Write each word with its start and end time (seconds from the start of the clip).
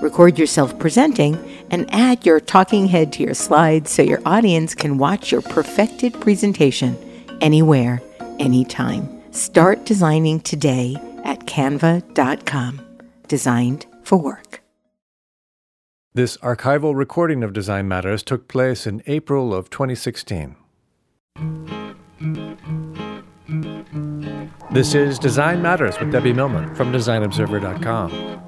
Record 0.00 0.38
yourself 0.38 0.78
presenting 0.78 1.36
and 1.70 1.88
add 1.94 2.26
your 2.26 2.40
talking 2.40 2.86
head 2.86 3.12
to 3.14 3.22
your 3.22 3.34
slides 3.34 3.90
so 3.90 4.02
your 4.02 4.20
audience 4.26 4.74
can 4.74 4.98
watch 4.98 5.32
your 5.32 5.42
perfected 5.42 6.20
presentation 6.20 6.96
anywhere, 7.40 8.02
anytime. 8.38 9.08
Start 9.32 9.84
designing 9.84 10.40
today 10.40 10.96
at 11.24 11.40
canva.com. 11.46 12.80
Designed 13.28 13.86
for 14.02 14.18
work. 14.18 14.60
This 16.12 16.36
archival 16.38 16.94
recording 16.94 17.42
of 17.42 17.52
Design 17.52 17.88
Matters 17.88 18.22
took 18.22 18.46
place 18.46 18.86
in 18.86 19.02
April 19.06 19.52
of 19.52 19.68
2016. 19.70 20.54
This 24.70 24.94
is 24.94 25.18
Design 25.18 25.60
Matters 25.62 25.98
with 25.98 26.12
Debbie 26.12 26.32
Millman 26.32 26.74
from 26.74 26.92
DesignObserver.com. 26.92 28.43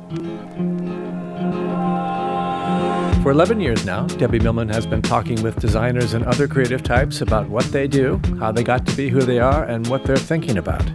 For 3.26 3.32
11 3.32 3.60
years 3.60 3.84
now, 3.84 4.06
Debbie 4.06 4.38
Millman 4.38 4.68
has 4.68 4.86
been 4.86 5.02
talking 5.02 5.42
with 5.42 5.58
designers 5.58 6.14
and 6.14 6.24
other 6.26 6.46
creative 6.46 6.84
types 6.84 7.22
about 7.22 7.48
what 7.48 7.64
they 7.72 7.88
do, 7.88 8.20
how 8.38 8.52
they 8.52 8.62
got 8.62 8.86
to 8.86 8.96
be 8.96 9.08
who 9.08 9.20
they 9.20 9.40
are, 9.40 9.64
and 9.64 9.84
what 9.88 10.04
they're 10.04 10.16
thinking 10.16 10.58
about. 10.58 10.88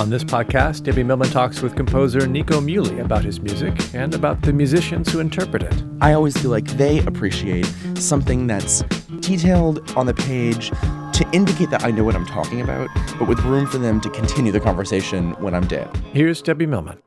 On 0.00 0.10
this 0.10 0.24
podcast, 0.24 0.82
Debbie 0.82 1.04
Millman 1.04 1.30
talks 1.30 1.62
with 1.62 1.76
composer 1.76 2.26
Nico 2.26 2.60
Muhly 2.60 3.00
about 3.00 3.22
his 3.22 3.40
music 3.40 3.94
and 3.94 4.12
about 4.12 4.42
the 4.42 4.52
musicians 4.52 5.12
who 5.12 5.20
interpret 5.20 5.62
it. 5.62 5.84
I 6.00 6.14
always 6.14 6.36
feel 6.36 6.50
like 6.50 6.66
they 6.66 6.98
appreciate 7.06 7.66
something 7.94 8.48
that's 8.48 8.82
detailed 9.20 9.88
on 9.96 10.06
the 10.06 10.14
page 10.14 10.70
to 10.70 11.28
indicate 11.32 11.70
that 11.70 11.84
I 11.84 11.92
know 11.92 12.02
what 12.02 12.16
I'm 12.16 12.26
talking 12.26 12.60
about, 12.60 12.88
but 13.20 13.28
with 13.28 13.38
room 13.44 13.68
for 13.68 13.78
them 13.78 14.00
to 14.00 14.10
continue 14.10 14.50
the 14.50 14.58
conversation 14.58 15.30
when 15.34 15.54
I'm 15.54 15.68
dead. 15.68 15.96
Here's 16.12 16.42
Debbie 16.42 16.66
Millman. 16.66 17.00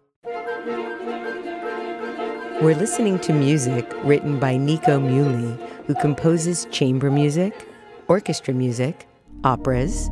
We're 2.62 2.76
listening 2.76 3.18
to 3.22 3.34
music 3.34 3.92
written 4.04 4.40
by 4.40 4.56
Nico 4.56 5.00
Muhly, 5.00 5.58
who 5.88 5.96
composes 5.96 6.68
chamber 6.70 7.10
music, 7.10 7.68
orchestra 8.08 8.54
music, 8.54 9.08
operas, 9.44 10.12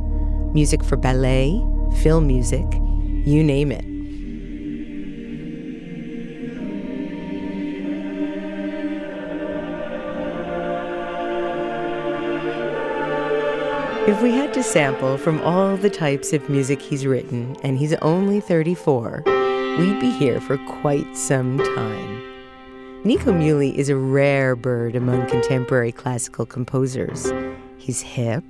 music 0.52 0.82
for 0.82 0.96
ballet, 0.96 1.64
film 2.02 2.26
music, 2.26 2.66
you 3.24 3.44
name 3.44 3.70
it. 3.70 3.84
If 14.10 14.20
we 14.20 14.32
had 14.32 14.52
to 14.54 14.64
sample 14.64 15.18
from 15.18 15.40
all 15.42 15.76
the 15.76 15.88
types 15.88 16.32
of 16.32 16.48
music 16.48 16.82
he's 16.82 17.06
written, 17.06 17.56
and 17.62 17.78
he's 17.78 17.94
only 18.02 18.40
34, 18.40 19.22
we'd 19.78 20.00
be 20.00 20.10
here 20.10 20.40
for 20.40 20.58
quite 20.66 21.16
some 21.16 21.56
time. 21.76 22.19
Nico 23.02 23.32
Muhly 23.32 23.74
is 23.74 23.88
a 23.88 23.96
rare 23.96 24.54
bird 24.54 24.94
among 24.94 25.26
contemporary 25.26 25.90
classical 25.90 26.44
composers. 26.44 27.32
He's 27.78 28.02
hip, 28.02 28.44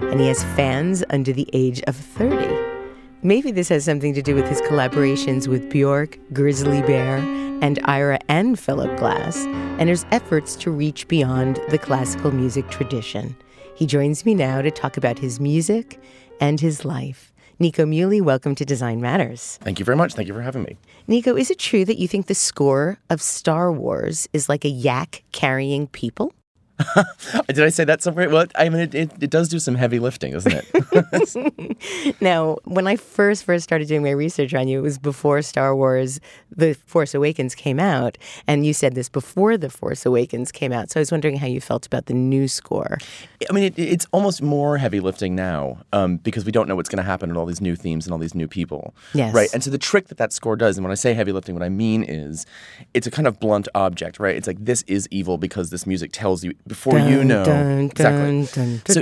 and 0.00 0.20
he 0.20 0.28
has 0.28 0.44
fans 0.54 1.02
under 1.10 1.32
the 1.32 1.50
age 1.52 1.82
of 1.88 1.96
30. 1.96 2.56
Maybe 3.24 3.50
this 3.50 3.68
has 3.70 3.84
something 3.84 4.14
to 4.14 4.22
do 4.22 4.36
with 4.36 4.46
his 4.46 4.60
collaborations 4.60 5.48
with 5.48 5.68
Bjork, 5.68 6.20
Grizzly 6.32 6.82
Bear, 6.82 7.16
and 7.60 7.80
Ira 7.82 8.20
and 8.28 8.56
Philip 8.56 8.96
Glass, 8.96 9.38
and 9.44 9.88
his 9.88 10.06
efforts 10.12 10.54
to 10.56 10.70
reach 10.70 11.08
beyond 11.08 11.58
the 11.70 11.78
classical 11.78 12.30
music 12.30 12.70
tradition. 12.70 13.34
He 13.74 13.86
joins 13.86 14.24
me 14.24 14.36
now 14.36 14.62
to 14.62 14.70
talk 14.70 14.96
about 14.96 15.18
his 15.18 15.40
music 15.40 16.00
and 16.40 16.60
his 16.60 16.84
life. 16.84 17.32
Nico 17.58 17.86
Muhly, 17.86 18.20
welcome 18.20 18.54
to 18.54 18.66
Design 18.66 19.00
Matters. 19.00 19.58
Thank 19.62 19.78
you 19.78 19.84
very 19.86 19.96
much. 19.96 20.12
Thank 20.12 20.28
you 20.28 20.34
for 20.34 20.42
having 20.42 20.62
me. 20.62 20.76
Nico, 21.06 21.34
is 21.34 21.50
it 21.50 21.58
true 21.58 21.86
that 21.86 21.98
you 21.98 22.06
think 22.06 22.26
the 22.26 22.34
score 22.34 22.98
of 23.08 23.22
Star 23.22 23.72
Wars 23.72 24.28
is 24.34 24.46
like 24.46 24.66
a 24.66 24.68
yak 24.68 25.22
carrying 25.32 25.86
people? 25.86 26.34
Did 27.48 27.60
I 27.60 27.70
say 27.70 27.84
that 27.84 28.02
somewhere? 28.02 28.28
Well, 28.28 28.46
I 28.54 28.68
mean, 28.68 28.80
it, 28.80 28.94
it, 28.94 29.10
it, 29.20 29.30
does 29.30 29.48
do 29.48 29.58
some 29.58 29.76
heavy 29.76 29.98
lifting, 29.98 30.32
doesn't 30.32 30.52
it? 30.52 32.16
now, 32.20 32.58
when 32.64 32.86
I 32.86 32.96
first 32.96 33.44
first 33.44 33.64
started 33.64 33.88
doing 33.88 34.02
my 34.02 34.10
research 34.10 34.52
on 34.52 34.68
you, 34.68 34.80
it 34.80 34.82
was 34.82 34.98
before 34.98 35.40
Star 35.40 35.74
Wars: 35.74 36.20
The 36.54 36.74
Force 36.74 37.14
Awakens 37.14 37.54
came 37.54 37.80
out, 37.80 38.18
and 38.46 38.66
you 38.66 38.74
said 38.74 38.94
this 38.94 39.08
before 39.08 39.56
The 39.56 39.70
Force 39.70 40.04
Awakens 40.04 40.52
came 40.52 40.72
out. 40.72 40.90
So 40.90 41.00
I 41.00 41.02
was 41.02 41.10
wondering 41.10 41.36
how 41.36 41.46
you 41.46 41.62
felt 41.62 41.86
about 41.86 42.06
the 42.06 42.14
new 42.14 42.46
score. 42.46 42.98
I 43.48 43.52
mean, 43.54 43.64
it, 43.64 43.78
it's 43.78 44.06
almost 44.12 44.42
more 44.42 44.76
heavy 44.76 45.00
lifting 45.00 45.34
now 45.34 45.78
um, 45.94 46.18
because 46.18 46.44
we 46.44 46.52
don't 46.52 46.68
know 46.68 46.76
what's 46.76 46.90
going 46.90 47.02
to 47.02 47.08
happen 47.08 47.30
with 47.30 47.38
all 47.38 47.46
these 47.46 47.62
new 47.62 47.76
themes 47.76 48.06
and 48.06 48.12
all 48.12 48.18
these 48.18 48.34
new 48.34 48.48
people. 48.48 48.94
Yes. 49.14 49.32
Right. 49.32 49.48
And 49.54 49.64
so 49.64 49.70
the 49.70 49.78
trick 49.78 50.08
that 50.08 50.18
that 50.18 50.34
score 50.34 50.56
does, 50.56 50.76
and 50.76 50.84
when 50.84 50.92
I 50.92 50.96
say 50.96 51.14
heavy 51.14 51.32
lifting, 51.32 51.54
what 51.54 51.64
I 51.64 51.70
mean 51.70 52.02
is 52.02 52.44
it's 52.92 53.06
a 53.06 53.10
kind 53.10 53.26
of 53.26 53.40
blunt 53.40 53.66
object, 53.74 54.18
right? 54.18 54.36
It's 54.36 54.46
like 54.46 54.62
this 54.62 54.82
is 54.82 55.08
evil 55.10 55.38
because 55.38 55.70
this 55.70 55.86
music 55.86 56.12
tells 56.12 56.44
you 56.44 56.52
before 56.66 56.98
dun, 56.98 57.10
you 57.10 57.24
know 57.24 57.44
dun, 57.44 57.78
exactly. 57.80 58.46
Dun, 58.52 58.82
so, 58.86 59.00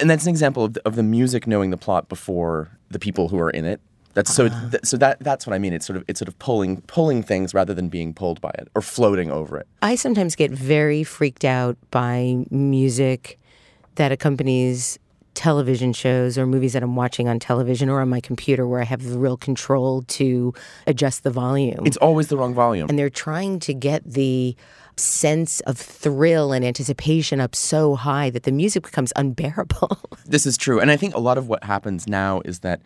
and 0.00 0.10
that's 0.10 0.24
an 0.24 0.30
example 0.30 0.64
of 0.64 0.74
the, 0.74 0.86
of 0.86 0.96
the 0.96 1.02
music 1.02 1.46
knowing 1.46 1.70
the 1.70 1.76
plot 1.76 2.08
before 2.08 2.70
the 2.90 2.98
people 2.98 3.28
who 3.28 3.38
are 3.38 3.50
in 3.50 3.64
it. 3.64 3.80
That's 4.14 4.34
so. 4.34 4.48
Ah. 4.52 4.68
Th- 4.70 4.84
so 4.84 4.96
that 4.98 5.20
that's 5.20 5.46
what 5.46 5.54
I 5.54 5.58
mean. 5.58 5.72
It's 5.72 5.86
sort 5.86 5.96
of 5.96 6.04
it's 6.06 6.18
sort 6.18 6.28
of 6.28 6.38
pulling 6.38 6.82
pulling 6.82 7.22
things 7.22 7.54
rather 7.54 7.72
than 7.72 7.88
being 7.88 8.12
pulled 8.12 8.40
by 8.40 8.50
it 8.58 8.68
or 8.74 8.82
floating 8.82 9.30
over 9.30 9.58
it. 9.58 9.66
I 9.80 9.94
sometimes 9.94 10.36
get 10.36 10.50
very 10.50 11.02
freaked 11.02 11.44
out 11.44 11.76
by 11.90 12.44
music 12.50 13.38
that 13.94 14.12
accompanies 14.12 14.98
television 15.34 15.92
shows 15.92 16.36
or 16.36 16.46
movies 16.46 16.72
that 16.74 16.82
I'm 16.82 16.96
watching 16.96 17.28
on 17.28 17.38
television 17.38 17.88
or 17.88 18.00
on 18.00 18.08
my 18.08 18.20
computer 18.20 18.66
where 18.66 18.80
I 18.80 18.84
have 18.84 19.02
the 19.02 19.18
real 19.18 19.36
control 19.36 20.02
to 20.02 20.52
adjust 20.86 21.22
the 21.22 21.30
volume. 21.30 21.86
It's 21.86 21.96
always 21.98 22.28
the 22.28 22.36
wrong 22.36 22.54
volume. 22.54 22.88
And 22.88 22.98
they're 22.98 23.10
trying 23.10 23.58
to 23.60 23.74
get 23.74 24.04
the 24.04 24.56
sense 24.96 25.60
of 25.60 25.78
thrill 25.78 26.52
and 26.52 26.64
anticipation 26.64 27.40
up 27.40 27.54
so 27.54 27.94
high 27.94 28.30
that 28.30 28.42
the 28.42 28.52
music 28.52 28.82
becomes 28.82 29.12
unbearable. 29.16 29.98
this 30.26 30.46
is 30.46 30.56
true. 30.56 30.80
And 30.80 30.90
I 30.90 30.96
think 30.96 31.14
a 31.14 31.20
lot 31.20 31.38
of 31.38 31.48
what 31.48 31.64
happens 31.64 32.06
now 32.06 32.42
is 32.44 32.60
that 32.60 32.82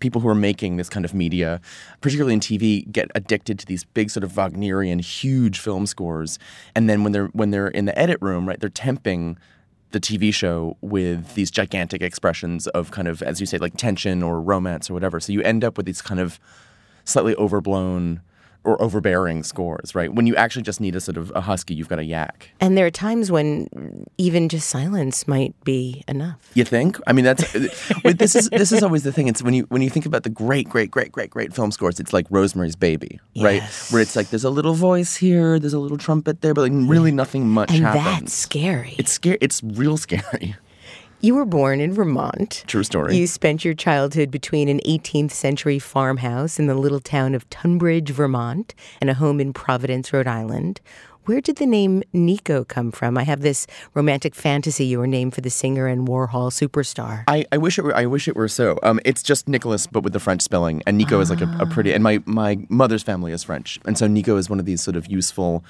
people 0.00 0.20
who 0.20 0.28
are 0.28 0.34
making 0.34 0.76
this 0.76 0.88
kind 0.88 1.04
of 1.04 1.12
media, 1.12 1.60
particularly 2.00 2.34
in 2.34 2.40
TV, 2.40 2.90
get 2.90 3.10
addicted 3.14 3.58
to 3.58 3.66
these 3.66 3.84
big 3.84 4.10
sort 4.10 4.24
of 4.24 4.36
Wagnerian 4.36 5.00
huge 5.00 5.58
film 5.58 5.86
scores. 5.86 6.38
And 6.74 6.88
then 6.88 7.02
when 7.02 7.12
they're 7.12 7.26
when 7.28 7.50
they're 7.50 7.68
in 7.68 7.84
the 7.84 7.98
edit 7.98 8.18
room, 8.20 8.46
right, 8.46 8.60
they're 8.60 8.70
temping 8.70 9.36
the 9.90 10.00
TV 10.00 10.32
show 10.32 10.76
with 10.80 11.34
these 11.34 11.50
gigantic 11.50 12.02
expressions 12.02 12.66
of 12.68 12.90
kind 12.90 13.08
of, 13.08 13.22
as 13.22 13.40
you 13.40 13.46
say, 13.46 13.58
like 13.58 13.76
tension 13.76 14.22
or 14.22 14.40
romance 14.40 14.90
or 14.90 14.94
whatever. 14.94 15.18
So 15.20 15.32
you 15.32 15.42
end 15.42 15.64
up 15.64 15.76
with 15.76 15.86
these 15.86 16.02
kind 16.02 16.20
of 16.20 16.38
slightly 17.04 17.34
overblown 17.36 18.20
or 18.64 18.80
overbearing 18.82 19.42
scores, 19.42 19.94
right? 19.94 20.12
When 20.12 20.26
you 20.26 20.36
actually 20.36 20.62
just 20.62 20.80
need 20.80 20.94
a 20.94 21.00
sort 21.00 21.16
of 21.16 21.32
a 21.34 21.40
husky, 21.40 21.74
you've 21.74 21.88
got 21.88 21.98
a 21.98 22.04
yak. 22.04 22.50
And 22.60 22.76
there 22.76 22.86
are 22.86 22.90
times 22.90 23.30
when 23.30 24.06
even 24.18 24.48
just 24.48 24.68
silence 24.68 25.26
might 25.26 25.54
be 25.64 26.04
enough. 26.08 26.50
You 26.54 26.64
think? 26.64 26.98
I 27.06 27.12
mean, 27.12 27.24
that's 27.24 27.52
this 28.04 28.36
is 28.36 28.50
this 28.50 28.72
is 28.72 28.82
always 28.82 29.04
the 29.04 29.12
thing. 29.12 29.28
It's 29.28 29.42
when 29.42 29.54
you 29.54 29.64
when 29.68 29.82
you 29.82 29.90
think 29.90 30.06
about 30.06 30.22
the 30.22 30.30
great, 30.30 30.68
great, 30.68 30.90
great, 30.90 31.12
great, 31.12 31.30
great 31.30 31.54
film 31.54 31.70
scores. 31.70 32.00
It's 32.00 32.12
like 32.12 32.26
Rosemary's 32.30 32.76
Baby, 32.76 33.20
right? 33.36 33.62
Yes. 33.62 33.92
Where 33.92 34.02
it's 34.02 34.16
like 34.16 34.30
there's 34.30 34.44
a 34.44 34.50
little 34.50 34.74
voice 34.74 35.16
here, 35.16 35.58
there's 35.58 35.74
a 35.74 35.78
little 35.78 35.98
trumpet 35.98 36.40
there, 36.42 36.54
but 36.54 36.62
like 36.62 36.72
really 36.88 37.12
nothing 37.12 37.48
much 37.48 37.70
and 37.70 37.80
happens. 37.84 38.04
that's 38.04 38.34
scary. 38.34 38.94
It's 38.98 39.12
scary. 39.12 39.38
It's 39.40 39.62
real 39.62 39.96
scary. 39.96 40.56
You 41.20 41.34
were 41.34 41.44
born 41.44 41.80
in 41.80 41.92
Vermont. 41.92 42.62
True 42.68 42.84
story. 42.84 43.16
You 43.16 43.26
spent 43.26 43.64
your 43.64 43.74
childhood 43.74 44.30
between 44.30 44.68
an 44.68 44.78
18th 44.86 45.32
century 45.32 45.80
farmhouse 45.80 46.60
in 46.60 46.68
the 46.68 46.76
little 46.76 47.00
town 47.00 47.34
of 47.34 47.48
Tunbridge, 47.50 48.10
Vermont, 48.10 48.72
and 49.00 49.10
a 49.10 49.14
home 49.14 49.40
in 49.40 49.52
Providence, 49.52 50.12
Rhode 50.12 50.28
Island. 50.28 50.80
Where 51.24 51.40
did 51.40 51.56
the 51.56 51.66
name 51.66 52.04
Nico 52.12 52.62
come 52.62 52.92
from? 52.92 53.18
I 53.18 53.24
have 53.24 53.40
this 53.40 53.66
romantic 53.94 54.36
fantasy 54.36 54.84
you 54.84 55.00
were 55.00 55.08
named 55.08 55.34
for 55.34 55.40
the 55.40 55.50
singer 55.50 55.88
and 55.88 56.06
Warhol 56.06 56.52
superstar. 56.52 57.24
I, 57.26 57.44
I 57.50 57.58
wish 57.58 57.80
it 57.80 57.82
were 57.82 57.96
I 57.96 58.06
wish 58.06 58.28
it 58.28 58.36
were 58.36 58.46
so. 58.46 58.78
Um, 58.84 59.00
it's 59.04 59.24
just 59.24 59.48
Nicholas, 59.48 59.88
but 59.88 60.04
with 60.04 60.12
the 60.12 60.20
French 60.20 60.42
spelling, 60.42 60.84
and 60.86 60.96
Nico 60.96 61.18
is 61.20 61.30
like 61.30 61.40
a, 61.40 61.56
a 61.58 61.66
pretty. 61.66 61.92
And 61.92 62.04
my 62.04 62.22
my 62.26 62.64
mother's 62.68 63.02
family 63.02 63.32
is 63.32 63.42
French, 63.42 63.80
and 63.84 63.98
so 63.98 64.06
Nico 64.06 64.36
is 64.36 64.48
one 64.48 64.60
of 64.60 64.66
these 64.66 64.80
sort 64.82 64.96
of 64.96 65.08
useful. 65.08 65.64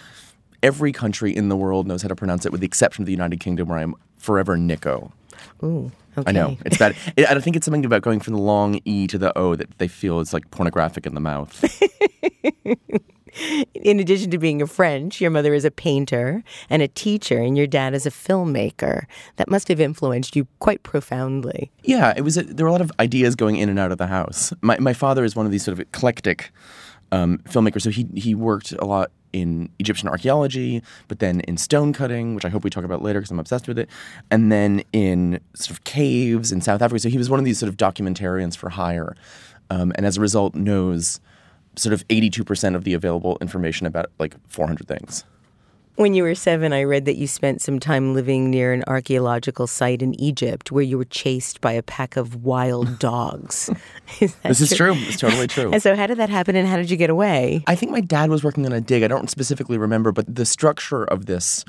Every 0.63 0.93
country 0.93 1.35
in 1.35 1.49
the 1.49 1.57
world 1.57 1.87
knows 1.87 2.03
how 2.03 2.09
to 2.09 2.17
pronounce 2.17 2.45
it, 2.45 2.53
with 2.53 2.61
the 2.61 2.67
exception 2.67 3.03
of 3.03 3.07
the 3.07 3.13
United 3.13 3.41
Kingdom, 3.41 3.69
where 3.69 3.79
I'm 3.79 3.95
forever 4.19 4.59
Nico. 4.59 5.13
Ooh, 5.63 5.91
okay. 6.17 6.29
I 6.29 6.33
know 6.33 6.57
it's 6.65 6.79
bad. 6.79 6.97
It, 7.17 7.29
I 7.29 7.39
think 7.41 7.57
it's 7.57 7.65
something 7.65 7.85
about 7.85 8.03
going 8.03 8.21
from 8.21 8.35
the 8.35 8.41
long 8.41 8.81
e 8.85 9.07
to 9.07 9.19
the 9.19 9.37
o 9.37 9.55
that 9.55 9.79
they 9.79 9.89
feel 9.89 10.21
is 10.21 10.33
like 10.33 10.51
pornographic 10.51 11.07
in 11.07 11.15
the 11.15 11.21
mouth. 11.21 11.65
In 13.75 14.01
addition 14.01 14.31
to 14.33 14.39
being 14.39 14.61
a 14.63 14.67
French, 14.67 15.21
your 15.21 15.31
mother 15.31 15.55
is 15.55 15.65
a 15.65 15.71
painter 15.71 16.43
and 16.69 16.83
a 16.83 16.89
teacher, 16.89 17.39
and 17.39 17.57
your 17.57 17.67
dad 17.67 17.95
is 17.95 18.05
a 18.05 18.11
filmmaker. 18.11 19.05
That 19.37 19.49
must 19.49 19.69
have 19.69 19.81
influenced 19.81 20.35
you 20.35 20.49
quite 20.59 20.83
profoundly. 20.83 21.71
Yeah, 21.85 22.13
it 22.17 22.23
was. 22.23 22.37
A, 22.37 22.43
there 22.43 22.65
were 22.65 22.71
a 22.71 22.73
lot 22.73 22.81
of 22.81 22.91
ideas 22.99 23.37
going 23.37 23.57
in 23.57 23.69
and 23.69 23.79
out 23.79 23.93
of 23.93 23.99
the 23.99 24.09
house. 24.09 24.53
My 24.61 24.79
my 24.79 24.93
father 24.93 25.25
is 25.25 25.37
one 25.37 25.47
of 25.47 25.53
these 25.53 25.65
sort 25.65 25.75
of 25.75 25.81
eclectic 25.81 26.53
um, 27.13 27.39
filmmakers, 27.45 27.83
so 27.83 27.91
he 27.91 28.09
he 28.15 28.35
worked 28.35 28.73
a 28.73 28.85
lot 28.85 29.13
in 29.33 29.69
Egyptian 29.79 30.09
archaeology, 30.09 30.83
but 31.09 31.19
then 31.19 31.41
in 31.41 31.57
stone 31.57 31.93
cutting, 31.93 32.35
which 32.35 32.45
I 32.45 32.49
hope 32.49 32.65
we 32.65 32.71
talk 32.71 32.85
about 32.85 33.03
later 33.03 33.21
because 33.21 33.31
I'm 33.31 33.39
obsessed 33.39 33.69
with 33.69 33.79
it, 33.79 33.89
and 34.31 34.51
then 34.51 34.83
in 34.93 35.41
sort 35.55 35.71
of 35.71 35.85
caves 35.85 36.53
in 36.53 36.61
South 36.61 36.83
Africa. 36.83 37.01
So 37.01 37.09
he 37.09 37.19
was 37.19 37.31
one 37.31 37.39
of 37.39 37.45
these 37.45 37.59
sort 37.59 37.69
of 37.69 37.77
documentarians 37.77 38.57
for 38.57 38.71
hire, 38.71 39.15
um, 39.71 39.93
and 39.97 40.07
as 40.07 40.17
a 40.17 40.21
result 40.21 40.55
knows 40.55 41.21
sort 41.77 41.93
of 41.93 42.07
82% 42.09 42.75
of 42.75 42.85
the 42.85 42.95
available 42.95 43.39
information 43.41 43.87
about 43.87 44.11
like 44.19 44.35
400 44.49 44.87
things. 44.89 45.25
When 45.99 46.15
you 46.15 46.23
were 46.23 46.37
seven, 46.37 46.73
I 46.73 46.85
read 46.85 47.07
that 47.07 47.17
you 47.17 47.27
spent 47.27 47.61
some 47.61 47.81
time 47.81 48.15
living 48.15 48.51
near 48.51 48.73
an 48.73 48.85
archaeological 48.87 49.67
site 49.67 50.01
in 50.01 50.15
Egypt 50.21 50.71
where 50.71 50.85
you 50.85 50.97
were 50.97 51.05
chased 51.05 51.61
by 51.61 51.73
a 51.73 51.83
pack 51.83 52.17
of 52.17 52.45
wild 52.45 52.99
dogs. 53.01 53.69
is 54.21 54.33
this 54.45 54.61
is 54.61 54.77
true. 54.77 54.95
It's 54.95 55.17
totally 55.17 55.49
true. 55.49 55.73
And 55.79 55.83
so, 55.83 55.97
how 55.97 56.07
did 56.07 56.19
that 56.19 56.31
happen 56.31 56.55
and 56.55 56.69
how 56.69 56.77
did 56.77 56.89
you 56.89 56.97
get 56.97 57.11
away? 57.11 57.65
I 57.67 57.75
think 57.75 57.91
my 57.91 58.01
dad 58.01 58.31
was 58.31 58.45
working 58.45 58.65
on 58.65 58.73
a 58.73 58.81
dig. 58.81 59.03
I 59.03 59.09
don't 59.09 59.29
specifically 59.29 59.77
remember, 59.77 60.13
but 60.13 60.33
the 60.33 60.47
structure 60.47 61.03
of 61.03 61.27
this 61.27 61.65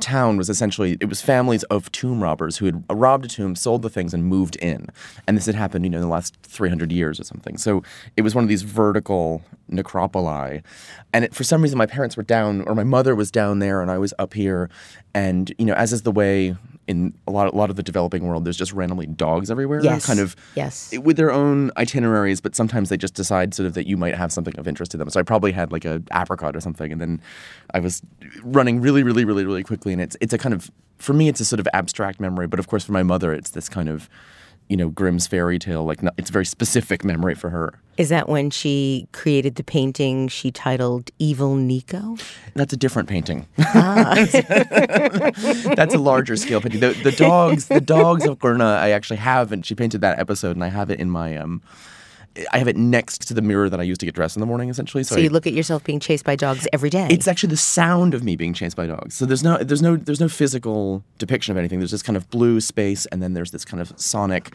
town 0.00 0.36
was 0.36 0.48
essentially 0.48 0.96
it 1.00 1.08
was 1.08 1.20
families 1.20 1.62
of 1.64 1.90
tomb 1.92 2.22
robbers 2.22 2.58
who 2.58 2.66
had 2.66 2.84
robbed 2.90 3.24
a 3.24 3.28
tomb, 3.28 3.54
sold 3.54 3.82
the 3.82 3.90
things, 3.90 4.14
and 4.14 4.24
moved 4.24 4.56
in. 4.56 4.88
And 5.26 5.36
this 5.36 5.46
had 5.46 5.54
happened, 5.54 5.84
you 5.84 5.90
know, 5.90 5.98
in 5.98 6.02
the 6.02 6.08
last 6.08 6.36
300 6.42 6.90
years 6.92 7.20
or 7.20 7.24
something. 7.24 7.56
So 7.58 7.82
it 8.16 8.22
was 8.22 8.34
one 8.34 8.44
of 8.44 8.48
these 8.48 8.62
vertical 8.62 9.42
necropoli. 9.70 10.62
And 11.12 11.24
it, 11.24 11.34
for 11.34 11.44
some 11.44 11.62
reason, 11.62 11.78
my 11.78 11.86
parents 11.86 12.16
were 12.16 12.22
down, 12.22 12.62
or 12.62 12.74
my 12.74 12.84
mother 12.84 13.14
was 13.14 13.30
down 13.30 13.58
there, 13.58 13.80
and 13.80 13.90
I 13.90 13.98
was 13.98 14.14
up 14.18 14.34
here. 14.34 14.70
And 15.14 15.52
you 15.58 15.64
know, 15.64 15.74
as 15.74 15.92
is 15.92 16.02
the 16.02 16.12
way 16.12 16.56
in 16.88 17.12
a 17.26 17.30
lot, 17.30 17.52
a 17.52 17.56
lot 17.56 17.70
of 17.70 17.76
the 17.76 17.82
developing 17.82 18.26
world, 18.26 18.44
there's 18.44 18.56
just 18.56 18.72
randomly 18.72 19.06
dogs 19.06 19.50
everywhere, 19.50 19.80
Yes. 19.84 20.06
kind 20.06 20.18
of 20.18 20.34
Yes. 20.56 20.90
Eh, 20.92 20.96
with 20.96 21.16
their 21.16 21.30
own 21.30 21.70
itineraries. 21.76 22.40
But 22.40 22.56
sometimes 22.56 22.88
they 22.88 22.96
just 22.96 23.14
decide 23.14 23.54
sort 23.54 23.66
of 23.66 23.74
that 23.74 23.86
you 23.86 23.96
might 23.96 24.14
have 24.14 24.32
something 24.32 24.58
of 24.58 24.66
interest 24.66 24.90
to 24.92 24.96
them. 24.96 25.08
So 25.10 25.20
I 25.20 25.22
probably 25.22 25.52
had 25.52 25.70
like 25.70 25.84
a 25.84 26.02
apricot 26.12 26.56
or 26.56 26.60
something, 26.60 26.90
and 26.90 27.00
then 27.00 27.20
I 27.74 27.78
was 27.80 28.02
running 28.42 28.80
really, 28.80 29.02
really, 29.02 29.24
really, 29.24 29.44
really 29.44 29.62
quickly. 29.62 29.92
And 29.92 30.00
it's 30.02 30.16
it's 30.20 30.32
a 30.32 30.38
kind 30.38 30.54
of 30.54 30.70
for 30.98 31.12
me, 31.12 31.28
it's 31.28 31.40
a 31.40 31.44
sort 31.44 31.60
of 31.60 31.68
abstract 31.72 32.18
memory, 32.18 32.46
but 32.48 32.58
of 32.58 32.66
course 32.66 32.84
for 32.84 32.92
my 32.92 33.02
mother, 33.04 33.32
it's 33.32 33.50
this 33.50 33.68
kind 33.68 33.88
of 33.88 34.08
you 34.68 34.76
know 34.76 34.88
Grimm's 34.88 35.26
fairy 35.26 35.58
tale. 35.58 35.84
Like 35.84 36.00
it's 36.16 36.30
a 36.30 36.32
very 36.32 36.46
specific 36.46 37.04
memory 37.04 37.34
for 37.34 37.50
her. 37.50 37.74
Is 37.98 38.08
that 38.10 38.28
when 38.28 38.50
she 38.50 39.08
created 39.12 39.56
the 39.56 39.64
painting 39.64 40.28
she 40.28 40.50
titled 40.52 41.10
Evil 41.18 41.56
Nico? 41.56 42.16
That's 42.54 42.72
a 42.72 42.76
different 42.76 43.08
painting. 43.08 43.46
That's 43.56 44.34
a 45.94 45.98
larger 45.98 46.36
scale 46.36 46.60
painting. 46.60 46.80
The, 46.80 46.90
the 47.02 47.12
dogs, 47.12 47.66
the 47.66 47.80
dogs 47.80 48.24
of 48.24 48.38
Gurna, 48.38 48.76
I 48.78 48.90
actually 48.90 49.16
have, 49.18 49.50
and 49.52 49.66
she 49.66 49.74
painted 49.74 50.00
that 50.02 50.18
episode, 50.18 50.56
and 50.56 50.64
I 50.64 50.68
have 50.68 50.90
it 50.90 51.00
in 51.00 51.10
my 51.10 51.36
um, 51.36 51.60
I 52.52 52.58
have 52.58 52.68
it 52.68 52.76
next 52.76 53.26
to 53.28 53.34
the 53.34 53.42
mirror 53.42 53.68
that 53.68 53.80
I 53.80 53.82
use 53.82 53.98
to 53.98 54.06
get 54.06 54.14
dressed 54.14 54.36
in 54.36 54.40
the 54.40 54.46
morning, 54.46 54.68
essentially. 54.68 55.02
So, 55.02 55.16
So 55.16 55.20
I- 55.20 55.24
you 55.24 55.30
look 55.30 55.46
at 55.48 55.52
yourself 55.52 55.82
being 55.82 55.98
chased 55.98 56.24
by 56.24 56.36
dogs 56.36 56.68
every 56.72 56.90
day. 56.90 57.08
it's 57.10 57.26
actually 57.26 57.48
the 57.50 57.56
sound 57.56 58.14
of 58.14 58.22
me 58.22 58.36
being 58.36 58.54
chased 58.54 58.76
by 58.76 58.86
dogs. 58.86 59.16
So 59.16 59.26
there's 59.26 59.42
no, 59.42 59.58
there's 59.58 59.82
no, 59.82 59.96
there's 59.96 60.20
no 60.20 60.28
physical 60.28 61.02
depiction 61.18 61.50
of 61.50 61.58
anything. 61.58 61.80
There's 61.80 61.90
this 61.90 62.02
kind 62.02 62.16
of 62.16 62.30
blue 62.30 62.60
space, 62.60 63.06
and 63.06 63.20
then 63.22 63.34
there's 63.34 63.50
this 63.50 63.64
kind 63.64 63.80
of 63.80 63.92
sonic 63.96 64.54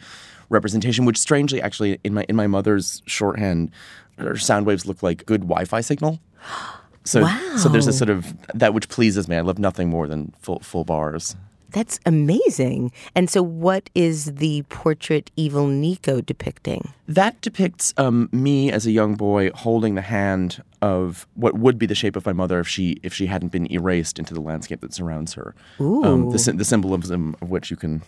representation, 0.54 1.04
which 1.04 1.18
strangely, 1.18 1.60
actually, 1.60 1.98
in 2.04 2.14
my 2.14 2.24
in 2.28 2.36
my 2.36 2.46
mother's 2.46 3.02
shorthand, 3.06 3.70
her 4.18 4.36
sound 4.36 4.64
waves 4.66 4.86
look 4.86 5.02
like 5.02 5.26
good 5.26 5.42
Wi-Fi 5.42 5.80
signal. 5.82 6.20
So, 7.06 7.20
so 7.58 7.68
there's 7.68 7.84
Wow. 7.84 7.92
sort 7.92 8.08
of 8.08 8.34
that 8.54 8.72
which 8.72 8.88
pleases 8.88 9.28
me. 9.28 9.36
I 9.36 9.42
love 9.42 9.58
nothing 9.58 9.90
more 9.90 10.08
than 10.08 10.32
full 10.40 10.60
full 10.60 10.84
bars. 10.84 11.36
That's 11.70 12.00
amazing. 12.06 12.92
And 13.14 13.28
so, 13.28 13.42
what 13.42 13.90
is 13.94 14.26
the 14.36 14.62
portrait 14.70 15.30
Evil 15.36 15.66
Nico 15.66 16.22
depicting? 16.22 16.94
That 17.06 17.38
depicts 17.42 17.92
um, 17.98 18.30
me 18.32 18.70
as 18.72 18.86
a 18.86 18.90
young 18.90 19.16
boy 19.16 19.50
holding 19.54 19.96
the 19.96 20.02
hand 20.02 20.62
of 20.80 21.26
what 21.34 21.58
would 21.58 21.78
be 21.78 21.84
the 21.84 21.94
shape 21.94 22.16
of 22.16 22.24
my 22.24 22.32
mother 22.32 22.58
if 22.60 22.68
she 22.68 22.96
if 23.02 23.12
she 23.12 23.26
hadn't 23.26 23.52
been 23.52 23.70
erased 23.70 24.18
into 24.18 24.32
the 24.32 24.40
landscape 24.40 24.80
that 24.80 24.94
surrounds 24.94 25.34
her. 25.34 25.54
Um, 25.80 26.30
the, 26.30 26.52
the 26.56 26.64
symbolism 26.64 27.36
of 27.42 27.50
which 27.50 27.70
you 27.70 27.76
can 27.76 28.00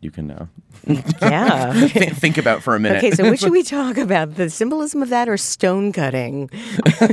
you 0.00 0.10
can 0.10 0.30
uh, 0.30 0.46
Yeah. 0.86 1.72
th- 1.88 2.12
think 2.12 2.38
about 2.38 2.62
for 2.62 2.74
a 2.74 2.80
minute. 2.80 2.98
Okay, 2.98 3.10
so 3.10 3.24
what 3.24 3.38
should 3.38 3.52
we 3.52 3.62
talk 3.78 3.96
about? 3.96 4.36
The 4.36 4.48
symbolism 4.50 5.02
of 5.02 5.08
that 5.08 5.28
or 5.28 5.36
stone 5.36 5.92
cutting? 5.92 6.50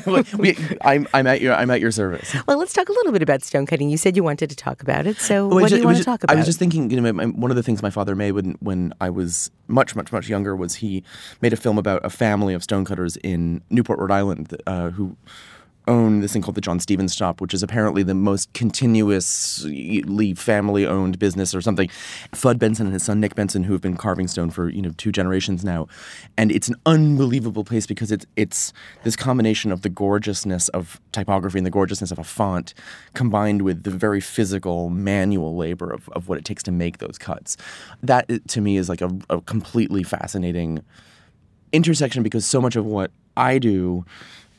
we, 0.38 0.58
I'm, 0.82 1.08
I'm 1.14 1.28
at 1.28 1.42
your 1.42 1.54
I'm 1.54 1.70
at 1.72 1.80
your 1.82 1.92
service. 1.92 2.36
Well, 2.48 2.58
let's 2.58 2.74
talk 2.74 2.90
a 2.90 2.92
little 2.94 3.12
bit 3.12 3.22
about 3.22 3.44
stone 3.44 3.66
cutting. 3.66 3.90
You 3.90 3.98
said 3.98 4.16
you 4.16 4.24
wanted 4.24 4.50
to 4.50 4.56
talk 4.56 4.82
about 4.82 5.08
it. 5.08 5.18
So, 5.18 5.48
Well, 5.48 5.56
what 5.56 5.64
it's 5.64 5.72
do 5.74 5.78
you 5.80 5.86
want 5.86 5.98
to 5.98 6.04
talk 6.04 6.24
about? 6.24 6.36
I 6.36 6.38
was 6.38 6.46
just 6.46 6.60
thinking, 6.60 6.90
you 6.90 7.00
know, 7.02 7.14
my, 7.14 7.26
one 7.26 7.52
of 7.52 7.58
the 7.58 7.64
things 7.64 7.82
my 7.82 7.90
father 7.90 8.16
made 8.16 8.34
when 8.34 8.56
when 8.60 8.94
I 9.02 9.10
was 9.10 9.52
much, 9.68 9.96
much, 9.96 10.12
much 10.12 10.30
younger 10.30 10.56
was 10.56 10.76
he 10.76 11.04
made 11.42 11.54
a 11.54 11.58
film 11.58 11.78
about 11.78 12.06
a 12.06 12.10
family 12.10 12.54
of 12.54 12.64
stonecutters 12.64 13.18
in 13.18 13.62
Newport, 13.70 14.00
Rhode 14.00 14.12
Island, 14.12 14.56
uh, 14.68 14.90
who 14.92 15.18
own 15.88 16.22
this 16.22 16.34
thing 16.34 16.42
called 16.42 16.56
the 16.56 16.62
John 16.62 16.80
Stevens 16.80 17.14
Shop, 17.14 17.42
which 17.42 17.54
is 17.54 17.64
apparently 17.64 18.04
the 18.04 18.14
most 18.14 18.52
continuously 18.54 20.34
family-owned 20.34 21.20
business 21.20 21.54
or 21.54 21.62
something. 21.62 21.90
Fud 22.32 22.60
Benson 22.60 22.88
and 22.88 22.94
his 22.94 23.04
son 23.04 23.20
Nick 23.20 23.36
Benson, 23.36 23.64
who 23.64 23.74
have 23.74 23.82
been 23.82 23.98
carving 23.98 24.28
stone 24.28 24.50
for 24.50 24.70
you 24.70 24.82
know 24.82 24.92
two 24.98 25.12
generations 25.12 25.64
now, 25.64 25.88
and 26.38 26.52
it's 26.52 26.68
an 26.68 26.76
unbelievable 26.86 27.64
place 27.64 27.86
because 27.88 28.12
it's 28.12 28.26
it's 28.36 28.74
this 29.04 29.16
combination 29.16 29.72
of 29.72 29.82
the 29.82 29.90
gorgeousness 29.90 30.70
of 30.70 31.00
typography 31.12 31.60
and 31.60 31.66
the 31.66 31.72
gorgeousness 31.72 32.12
of 32.12 32.20
a 32.20 32.24
font, 32.24 32.74
combined 33.14 33.62
with 33.62 33.84
the 33.84 33.92
very 33.92 34.22
physical 34.22 34.90
manual 34.90 35.56
labor 35.56 35.92
of, 35.92 36.10
of 36.10 36.28
what 36.28 36.38
it 36.38 36.46
takes 36.46 36.64
to 36.64 36.72
make 36.72 36.98
those 36.98 37.18
cuts. 37.18 37.58
That 38.04 38.26
uh, 38.30 38.40
to 38.48 38.62
me 38.62 38.78
is 38.78 38.90
like 38.90 39.02
a, 39.02 39.12
a 39.30 39.42
completely 39.42 40.04
fascinating 40.04 40.84
intersection 41.72 42.24
because 42.24 42.46
so 42.46 42.62
much 42.62 42.76
of 42.76 42.86
what 42.86 43.12
I 43.36 43.60
do 43.60 44.06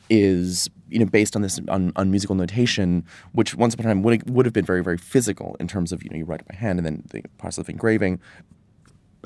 is 0.09 0.69
you 0.89 0.99
know 0.99 1.05
based 1.05 1.35
on 1.35 1.41
this 1.41 1.59
on, 1.69 1.91
on 1.95 2.11
musical 2.11 2.35
notation, 2.35 3.05
which 3.31 3.55
once 3.55 3.73
upon 3.73 3.85
a 3.85 3.89
time 3.89 4.03
would 4.03 4.29
would 4.29 4.45
have 4.45 4.53
been 4.53 4.65
very 4.65 4.83
very 4.83 4.97
physical 4.97 5.55
in 5.59 5.67
terms 5.67 5.91
of 5.91 6.03
you 6.03 6.09
know 6.09 6.17
you 6.17 6.25
write 6.25 6.41
it 6.41 6.47
by 6.47 6.55
hand 6.55 6.79
and 6.79 6.85
then 6.85 7.03
the 7.11 7.23
process 7.37 7.59
of 7.59 7.69
engraving, 7.69 8.19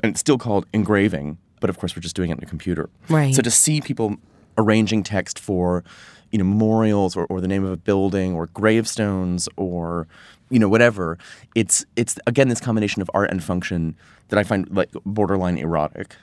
and 0.02 0.10
it's 0.10 0.20
still 0.20 0.38
called 0.38 0.66
engraving, 0.72 1.38
but 1.60 1.70
of 1.70 1.78
course 1.78 1.94
we're 1.96 2.02
just 2.02 2.16
doing 2.16 2.30
it 2.30 2.34
on 2.34 2.42
a 2.42 2.46
computer. 2.46 2.90
Right. 3.08 3.34
So 3.34 3.42
to 3.42 3.50
see 3.50 3.80
people 3.80 4.16
arranging 4.58 5.02
text 5.02 5.38
for 5.38 5.84
you 6.30 6.38
know 6.38 6.44
memorials 6.44 7.16
or, 7.16 7.26
or 7.26 7.40
the 7.40 7.48
name 7.48 7.64
of 7.64 7.72
a 7.72 7.76
building 7.76 8.34
or 8.34 8.46
gravestones 8.48 9.48
or 9.56 10.06
you 10.50 10.58
know 10.58 10.68
whatever, 10.68 11.18
it's 11.54 11.84
it's 11.96 12.18
again 12.26 12.48
this 12.48 12.60
combination 12.60 13.02
of 13.02 13.10
art 13.14 13.30
and 13.30 13.42
function 13.42 13.96
that 14.28 14.38
I 14.38 14.44
find 14.44 14.68
like 14.70 14.90
borderline 15.04 15.58
erotic. 15.58 16.16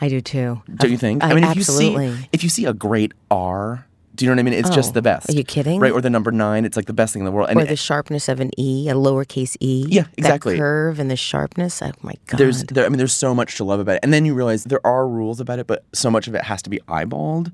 I 0.00 0.08
do 0.08 0.20
too. 0.20 0.62
Don't 0.74 0.90
you 0.90 0.98
think? 0.98 1.24
I, 1.24 1.32
mean, 1.32 1.44
if 1.44 1.56
absolutely. 1.56 2.06
you 2.06 2.16
see 2.16 2.28
if 2.32 2.42
you 2.42 2.50
see 2.50 2.64
a 2.66 2.74
great 2.74 3.12
R, 3.30 3.86
do 4.16 4.24
you 4.24 4.30
know 4.30 4.34
what 4.34 4.40
I 4.40 4.42
mean? 4.50 4.54
It's 4.54 4.70
Oh, 4.70 4.74
just 4.74 4.94
the 4.94 5.02
best. 5.02 5.28
are 5.28 5.32
you 5.32 5.44
kidding? 5.44 5.78
Right, 5.78 5.92
or 5.92 6.00
the 6.00 6.10
number 6.10 6.32
nine. 6.32 6.64
It's 6.64 6.76
like 6.76 6.86
the 6.86 6.92
best 6.92 7.12
thing 7.12 7.20
in 7.20 7.24
the 7.26 7.30
world. 7.32 7.50
And 7.50 7.60
or 7.60 7.64
the 7.64 7.76
sharpness 7.76 8.28
of 8.28 8.40
an 8.40 8.50
E, 8.58 8.88
a 8.88 8.94
lowercase 8.94 9.56
E. 9.60 9.86
Yeah, 9.88 10.04
exactly. 10.16 10.54
That 10.54 10.58
curve 10.60 10.98
and 10.98 11.10
the 11.10 11.16
sharpness. 11.16 11.82
Oh 11.82 11.92
my 12.02 12.14
God. 12.26 12.38
there's, 12.38 12.64
there, 12.64 12.84
I 12.84 12.88
mean, 12.88 12.98
there's 12.98 13.12
so 13.14 13.34
much 13.34 13.56
to 13.56 13.64
love 13.64 13.78
about 13.80 13.96
it. 13.96 14.00
And 14.02 14.12
then 14.12 14.24
you 14.24 14.34
realize 14.34 14.64
there 14.64 14.84
are 14.86 15.06
rules 15.06 15.38
about 15.40 15.58
it, 15.58 15.66
but 15.66 15.84
so 15.92 16.10
much 16.10 16.26
of 16.28 16.34
it 16.34 16.42
has 16.44 16.62
to 16.62 16.70
be 16.70 16.78
eyeballed 16.88 17.52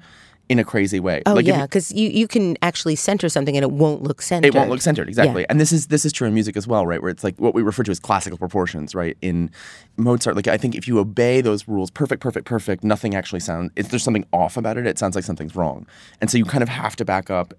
in 0.52 0.58
a 0.58 0.64
crazy 0.64 1.00
way. 1.00 1.22
oh 1.26 1.34
like 1.34 1.46
yeah, 1.46 1.62
because 1.62 1.90
you, 1.92 2.08
you 2.10 2.28
can 2.28 2.56
actually 2.62 2.94
center 2.94 3.28
something 3.28 3.56
and 3.56 3.64
it 3.64 3.72
won't 3.72 4.02
look 4.02 4.20
centered. 4.20 4.48
It 4.48 4.54
won't 4.54 4.70
look 4.70 4.82
centered, 4.82 5.08
exactly. 5.08 5.42
Yeah. 5.42 5.46
And 5.48 5.58
this 5.58 5.72
is 5.72 5.86
this 5.86 6.04
is 6.04 6.12
true 6.12 6.28
in 6.28 6.34
music 6.34 6.56
as 6.56 6.66
well, 6.66 6.86
right? 6.86 7.00
Where 7.00 7.10
it's 7.10 7.24
like 7.24 7.38
what 7.38 7.54
we 7.54 7.62
refer 7.62 7.82
to 7.84 7.90
as 7.90 7.98
classical 7.98 8.38
proportions, 8.38 8.94
right? 8.94 9.16
In 9.22 9.50
Mozart, 9.96 10.36
like 10.36 10.46
I 10.46 10.58
think 10.58 10.74
if 10.74 10.86
you 10.86 10.98
obey 10.98 11.40
those 11.40 11.66
rules, 11.66 11.90
perfect, 11.90 12.22
perfect, 12.22 12.46
perfect, 12.46 12.84
nothing 12.84 13.14
actually 13.14 13.40
sounds. 13.40 13.72
If 13.76 13.88
there's 13.88 14.04
something 14.04 14.26
off 14.32 14.56
about 14.56 14.76
it, 14.76 14.86
it 14.86 14.98
sounds 14.98 15.14
like 15.14 15.24
something's 15.24 15.56
wrong. 15.56 15.86
And 16.20 16.30
so 16.30 16.36
you 16.38 16.44
kind 16.44 16.62
of 16.62 16.68
have 16.68 16.94
to 16.96 17.04
back 17.04 17.30
up 17.30 17.54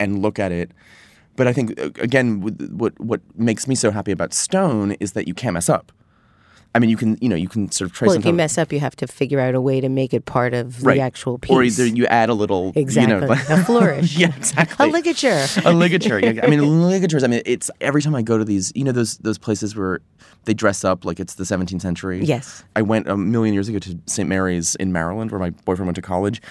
and 0.00 0.22
look 0.22 0.38
at 0.38 0.50
it. 0.50 0.72
But 1.36 1.46
I 1.46 1.52
think 1.52 1.78
again, 1.98 2.40
what 2.76 2.98
what 2.98 3.20
makes 3.36 3.68
me 3.68 3.74
so 3.74 3.90
happy 3.90 4.10
about 4.10 4.32
Stone 4.32 4.92
is 4.92 5.12
that 5.12 5.28
you 5.28 5.34
can't 5.34 5.54
mess 5.54 5.68
up. 5.68 5.92
I 6.74 6.78
mean, 6.78 6.88
you 6.88 6.96
can 6.96 7.18
you 7.20 7.28
know 7.28 7.36
you 7.36 7.48
can 7.48 7.70
sort 7.70 7.90
of 7.90 7.96
trace. 7.96 8.08
Well, 8.08 8.18
if 8.18 8.24
you 8.24 8.32
mess 8.32 8.56
up, 8.56 8.72
you 8.72 8.80
have 8.80 8.96
to 8.96 9.06
figure 9.06 9.40
out 9.40 9.54
a 9.54 9.60
way 9.60 9.80
to 9.80 9.88
make 9.88 10.14
it 10.14 10.24
part 10.24 10.54
of 10.54 10.82
right. 10.82 10.94
the 10.94 11.00
actual 11.00 11.38
piece. 11.38 11.50
or 11.50 11.62
either 11.62 11.86
you 11.86 12.06
add 12.06 12.30
a 12.30 12.34
little 12.34 12.72
exactly 12.74 13.14
you 13.14 13.20
know, 13.20 13.26
like- 13.26 13.48
a 13.50 13.62
flourish, 13.64 14.16
yeah, 14.18 14.34
exactly. 14.36 14.88
a 14.88 14.90
ligature. 14.90 15.46
a 15.64 15.72
ligature. 15.72 16.18
Yeah, 16.18 16.40
I 16.42 16.46
mean, 16.46 16.82
ligatures. 16.88 17.24
I 17.24 17.26
mean, 17.26 17.42
it's 17.44 17.70
every 17.80 18.00
time 18.00 18.14
I 18.14 18.22
go 18.22 18.38
to 18.38 18.44
these, 18.44 18.72
you 18.74 18.84
know, 18.84 18.92
those 18.92 19.18
those 19.18 19.38
places 19.38 19.76
where 19.76 20.00
they 20.44 20.54
dress 20.54 20.84
up 20.84 21.04
like 21.04 21.20
it's 21.20 21.34
the 21.34 21.44
17th 21.44 21.80
century. 21.80 22.24
Yes. 22.24 22.64
I 22.74 22.82
went 22.82 23.08
a 23.08 23.16
million 23.16 23.54
years 23.54 23.68
ago 23.68 23.78
to 23.78 23.98
St. 24.06 24.28
Mary's 24.28 24.74
in 24.76 24.92
Maryland, 24.92 25.30
where 25.30 25.38
my 25.38 25.50
boyfriend 25.50 25.86
went 25.86 25.96
to 25.96 26.02
college, 26.02 26.42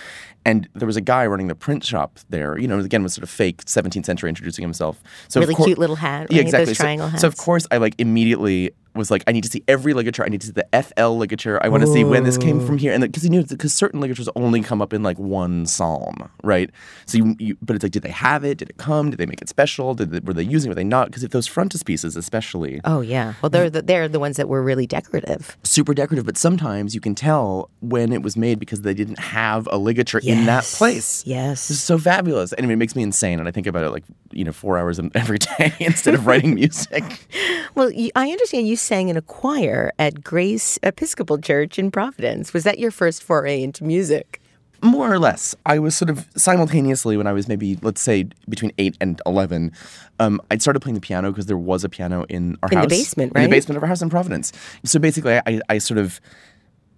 and 0.46 0.68
there 0.76 0.88
was 0.88 0.98
a 0.98 1.02
guy 1.02 1.26
running 1.26 1.48
the 1.48 1.56
print 1.56 1.84
shop 1.84 2.20
there. 2.30 2.58
You 2.58 2.68
know, 2.68 2.80
again, 2.80 3.04
was 3.04 3.14
sort 3.14 3.24
of 3.24 3.30
fake 3.30 3.64
17th 3.66 4.06
century 4.06 4.30
introducing 4.30 4.64
himself. 4.64 5.02
So 5.28 5.40
Really 5.40 5.56
cour- 5.56 5.66
cute 5.66 5.78
little 5.78 5.96
hat, 5.98 6.32
Yeah, 6.32 6.42
exactly. 6.42 6.74
So- 6.74 7.12
So, 7.18 7.28
of 7.28 7.38
course, 7.38 7.68
I 7.72 7.78
like 7.78 7.96
immediately 7.98 8.72
was 8.94 9.10
like, 9.10 9.24
I 9.26 9.32
need 9.32 9.46
to 9.46 9.50
see 9.50 9.64
every 9.70 9.94
ligature. 9.94 10.22
I 10.26 10.28
need 10.28 10.42
to 10.42 10.48
see 10.48 10.52
the 10.54 10.68
FL 10.76 11.16
ligature. 11.18 11.58
I 11.64 11.70
want 11.70 11.80
to 11.84 11.88
see 11.88 12.04
when 12.04 12.26
this 12.26 12.38
came 12.38 12.60
from 12.60 12.78
here, 12.78 12.92
and 12.92 13.02
because 13.02 13.24
he 13.24 13.30
knew 13.30 13.42
because 13.46 13.74
certain 13.74 14.02
ligatures 14.02 14.28
only 14.36 14.60
come 14.62 14.82
up 14.82 14.92
in 14.92 15.02
like 15.02 15.18
one 15.18 15.66
psalm, 15.66 16.30
right? 16.44 16.70
So, 17.06 17.18
you, 17.20 17.36
you, 17.40 17.58
but 17.62 17.78
it's 17.78 17.84
like, 17.84 17.94
did 17.94 18.04
they 18.04 18.10
have 18.12 18.44
it? 18.44 18.58
Did 18.58 18.70
it 18.70 18.76
come? 18.76 19.10
Did 19.10 19.18
they 19.18 19.26
make 19.26 19.42
it 19.42 19.48
special? 19.48 19.94
Did 19.94 20.12
they, 20.12 20.20
were 20.20 20.34
they 20.34 20.44
using? 20.44 20.70
it? 20.70 20.72
Were 20.72 20.76
they 20.76 20.84
not? 20.84 21.08
Because 21.08 21.24
if 21.24 21.32
those 21.32 21.48
frontispieces, 21.48 22.18
especially, 22.18 22.82
Oh 22.84 23.00
yeah. 23.00 23.36
Well, 23.42 23.50
they're 23.50 23.70
the, 23.70 23.82
they're 23.82 24.10
the 24.10 24.20
ones 24.20 24.36
that 24.36 24.50
were 24.50 24.62
really 24.62 24.88
decorative. 24.88 25.56
super 25.64 25.94
decorative, 25.94 26.26
but 26.26 26.36
sometimes 26.38 26.94
you 26.94 27.00
can 27.00 27.16
tell 27.16 27.70
when 27.80 28.12
it 28.12 28.22
was 28.24 28.36
made 28.36 28.60
because 28.60 28.82
they 28.82 28.94
didn't 28.94 29.20
have 29.20 29.70
a 29.72 29.78
ligature 29.78 30.20
in 30.32 30.46
that 30.46 30.64
place. 30.64 31.26
Yes. 31.26 31.68
This 31.68 31.78
is 31.78 31.84
so 31.84 31.98
fabulous. 31.98 32.54
Anyway, 32.58 32.74
it 32.74 32.78
makes 32.78 32.96
me 32.96 33.04
insane, 33.04 33.40
and 33.40 33.48
I 33.48 33.52
think 33.52 33.68
about 33.68 33.84
it 33.84 33.90
like 33.92 34.04
you 34.32 34.44
know 34.44 34.52
four 34.52 34.78
hours 34.78 35.00
every 35.16 35.38
day 35.38 35.74
instead 35.80 36.14
of 36.14 36.26
writing 36.26 36.56
music. 36.56 37.04
Well, 37.74 37.90
I 38.16 38.30
understand 38.30 38.68
you 38.68 38.76
sang 38.76 39.08
in 39.08 39.16
a 39.16 39.22
choir 39.22 39.94
at 39.98 40.26
Grace 40.26 40.78
Episcopal 40.84 41.38
Church 41.38 41.80
in 41.80 41.90
Providence. 41.90 42.54
Was 42.54 42.66
that 42.66 42.80
your 42.80 42.92
first 42.92 43.24
foray 43.24 43.64
into 43.64 43.86
music? 43.86 44.42
More 44.84 45.10
or 45.10 45.18
less, 45.18 45.56
I 45.66 45.80
was 45.80 45.96
sort 45.96 46.10
of 46.10 46.28
simultaneously 46.36 47.16
when 47.16 47.28
I 47.28 47.34
was 47.34 47.48
maybe 47.48 47.78
let's 47.82 48.02
say 48.02 48.26
between 48.50 48.74
eight 48.78 48.98
and 49.00 49.22
eleven. 49.26 49.72
Um, 50.20 50.42
I'd 50.52 50.62
started 50.62 50.82
playing 50.82 50.96
the 50.96 51.02
piano 51.02 51.32
because 51.32 51.46
there 51.46 51.58
was 51.58 51.86
a 51.86 51.90
piano 51.90 52.26
in 52.28 52.58
our 52.62 52.70
In 52.70 52.76
the 52.76 52.82
house, 52.82 52.90
basement, 52.90 53.32
in 53.36 53.42
right? 53.42 53.48
the 53.50 53.56
basement 53.56 53.78
of 53.78 53.84
our 53.84 53.88
house 53.88 54.02
in 54.02 54.10
Providence. 54.10 54.52
So 54.84 55.00
basically, 55.00 55.38
I, 55.46 55.62
I 55.70 55.78
sort 55.78 55.98
of 55.98 56.20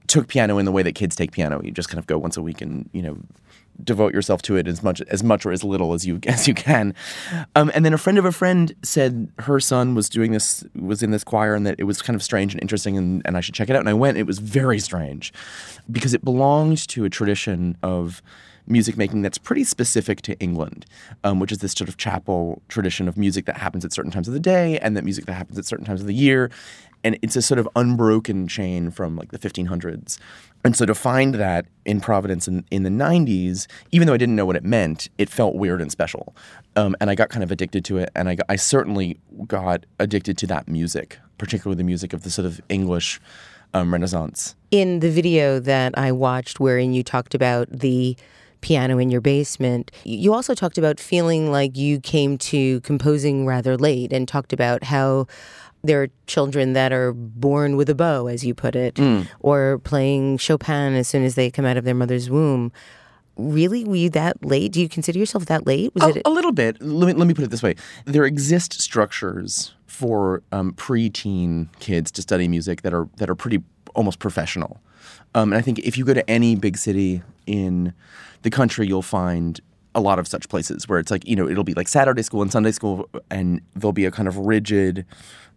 took 0.07 0.27
piano 0.27 0.57
in 0.57 0.65
the 0.65 0.71
way 0.71 0.83
that 0.83 0.95
kids 0.95 1.15
take 1.15 1.31
piano. 1.31 1.61
You 1.63 1.71
just 1.71 1.89
kind 1.89 1.99
of 1.99 2.07
go 2.07 2.17
once 2.17 2.37
a 2.37 2.41
week 2.41 2.61
and 2.61 2.89
you 2.93 3.01
know 3.01 3.17
devote 3.83 4.13
yourself 4.13 4.41
to 4.43 4.55
it 4.55 4.67
as 4.67 4.83
much 4.83 5.01
as 5.01 5.23
much 5.23 5.45
or 5.45 5.51
as 5.51 5.63
little 5.63 5.93
as 5.93 6.05
you 6.05 6.19
as 6.27 6.47
you 6.47 6.53
can. 6.53 6.93
Um, 7.55 7.71
and 7.73 7.85
then 7.85 7.93
a 7.93 7.97
friend 7.97 8.17
of 8.17 8.25
a 8.25 8.31
friend 8.31 8.75
said 8.83 9.31
her 9.39 9.59
son 9.59 9.95
was 9.95 10.09
doing 10.09 10.31
this 10.31 10.63
was 10.75 11.03
in 11.03 11.11
this 11.11 11.23
choir 11.23 11.55
and 11.55 11.65
that 11.65 11.75
it 11.77 11.83
was 11.83 12.01
kind 12.01 12.15
of 12.15 12.23
strange 12.23 12.53
and 12.53 12.61
interesting 12.61 12.97
and, 12.97 13.21
and 13.25 13.37
I 13.37 13.41
should 13.41 13.55
check 13.55 13.69
it 13.69 13.75
out. 13.75 13.79
And 13.79 13.89
I 13.89 13.93
went. 13.93 14.17
It 14.17 14.27
was 14.27 14.39
very 14.39 14.79
strange 14.79 15.33
because 15.91 16.13
it 16.13 16.23
belonged 16.23 16.87
to 16.89 17.05
a 17.05 17.09
tradition 17.09 17.77
of 17.83 18.21
music 18.67 18.95
making 18.97 19.21
that's 19.21 19.37
pretty 19.37 19.63
specific 19.63 20.21
to 20.21 20.39
England, 20.39 20.85
um, 21.23 21.39
which 21.39 21.51
is 21.51 21.57
this 21.59 21.73
sort 21.73 21.89
of 21.89 21.97
chapel 21.97 22.61
tradition 22.69 23.07
of 23.07 23.17
music 23.17 23.45
that 23.45 23.57
happens 23.57 23.83
at 23.83 23.91
certain 23.91 24.11
times 24.11 24.27
of 24.27 24.33
the 24.33 24.39
day 24.39 24.79
and 24.79 24.95
that 24.95 25.03
music 25.03 25.25
that 25.25 25.33
happens 25.33 25.57
at 25.57 25.65
certain 25.65 25.85
times 25.85 26.01
of 26.01 26.07
the 26.07 26.13
year. 26.13 26.49
And 27.03 27.17
it's 27.21 27.35
a 27.35 27.41
sort 27.41 27.59
of 27.59 27.67
unbroken 27.75 28.47
chain 28.47 28.91
from 28.91 29.15
like 29.15 29.31
the 29.31 29.39
1500s. 29.39 30.17
And 30.63 30.75
so 30.75 30.85
to 30.85 30.95
find 30.95 31.35
that 31.35 31.65
in 31.85 31.99
Providence 31.99 32.47
in, 32.47 32.65
in 32.71 32.83
the 32.83 32.89
90s, 32.89 33.67
even 33.91 34.07
though 34.07 34.13
I 34.13 34.17
didn't 34.17 34.35
know 34.35 34.45
what 34.45 34.55
it 34.55 34.63
meant, 34.63 35.09
it 35.17 35.29
felt 35.29 35.55
weird 35.55 35.81
and 35.81 35.91
special. 35.91 36.35
Um, 36.75 36.95
and 37.01 37.09
I 37.09 37.15
got 37.15 37.29
kind 37.29 37.43
of 37.43 37.51
addicted 37.51 37.83
to 37.85 37.97
it. 37.97 38.09
And 38.15 38.29
I, 38.29 38.35
got, 38.35 38.45
I 38.47 38.55
certainly 38.55 39.19
got 39.47 39.85
addicted 39.99 40.37
to 40.39 40.47
that 40.47 40.67
music, 40.67 41.19
particularly 41.37 41.77
the 41.77 41.83
music 41.83 42.13
of 42.13 42.23
the 42.23 42.29
sort 42.29 42.45
of 42.45 42.61
English 42.69 43.19
um, 43.73 43.91
Renaissance. 43.91 44.55
In 44.71 44.99
the 45.01 45.11
video 45.11 45.59
that 45.59 45.97
I 45.97 46.11
watched, 46.11 46.59
wherein 46.59 46.93
you 46.93 47.03
talked 47.03 47.35
about 47.35 47.67
the 47.69 48.15
piano 48.63 48.97
in 48.97 49.11
your 49.11 49.21
basement, 49.21 49.91
you 50.05 50.33
also 50.33 50.55
talked 50.55 50.79
about 50.79 50.99
feeling 50.99 51.51
like 51.51 51.77
you 51.77 51.99
came 51.99 52.37
to 52.39 52.81
composing 52.81 53.45
rather 53.45 53.77
late 53.77 54.11
and 54.11 54.27
talked 54.27 54.53
about 54.53 54.83
how 54.83 55.27
there 55.83 56.01
are 56.01 56.07
children 56.27 56.73
that 56.73 56.93
are 56.93 57.11
born 57.13 57.75
with 57.75 57.89
a 57.89 57.95
bow, 57.95 58.27
as 58.27 58.43
you 58.43 58.55
put 58.55 58.73
it, 58.75 58.97
or 59.41 59.79
playing 59.79 60.37
Chopin 60.37 60.95
as 60.95 61.07
soon 61.09 61.23
as 61.25 61.35
they 61.35 61.51
come 61.51 61.65
out 61.65 61.75
of 61.75 61.83
their 61.83 61.93
mother's 61.93 62.29
womb. 62.29 62.71
Really, 63.35 63.83
were 63.83 63.97
you 63.97 64.09
that 64.11 64.45
late? 64.45 64.71
Do 64.71 64.79
you 64.79 64.87
consider 64.87 65.19
yourself 65.19 65.45
that 65.47 65.67
late? 65.67 65.93
Was 65.93 66.03
A, 66.03 66.07
it 66.19 66.21
a 66.23 66.29
little 66.29 66.53
bit. 66.53 66.81
Let 66.81 67.07
me, 67.07 67.13
let 67.13 67.27
me 67.27 67.33
put 67.33 67.43
it 67.43 67.51
this 67.51 67.63
way: 67.63 67.75
there 68.05 68.25
exist 68.25 68.79
structures 68.79 69.73
for 69.87 70.41
um, 70.51 70.71
pre-teen 70.73 71.69
kids 71.79 72.11
to 72.11 72.21
study 72.21 72.47
music 72.47 72.83
that 72.83 72.93
are 72.93 73.09
that 73.17 73.29
are 73.29 73.35
pretty 73.35 73.61
almost 73.95 74.19
professional. 74.19 74.79
Um, 75.35 75.51
and 75.53 75.57
I 75.59 75.61
think 75.61 75.79
if 75.79 75.97
you 75.97 76.05
go 76.05 76.13
to 76.13 76.27
any 76.29 76.55
big 76.55 76.77
city 76.77 77.21
in 77.47 77.93
the 78.43 78.49
country, 78.49 78.87
you'll 78.87 79.01
find 79.01 79.59
a 79.95 79.99
lot 80.01 80.17
of 80.19 80.27
such 80.27 80.49
places 80.49 80.87
where 80.89 80.97
it's 80.99 81.11
like 81.11 81.27
you 81.27 81.35
know 81.35 81.47
it'll 81.47 81.63
be 81.63 81.73
like 81.75 81.87
Saturday 81.87 82.21
school 82.23 82.41
and 82.41 82.51
Sunday 82.51 82.71
school, 82.71 83.07
and 83.29 83.61
there'll 83.75 83.93
be 83.93 84.05
a 84.05 84.11
kind 84.11 84.27
of 84.27 84.37
rigid 84.37 85.05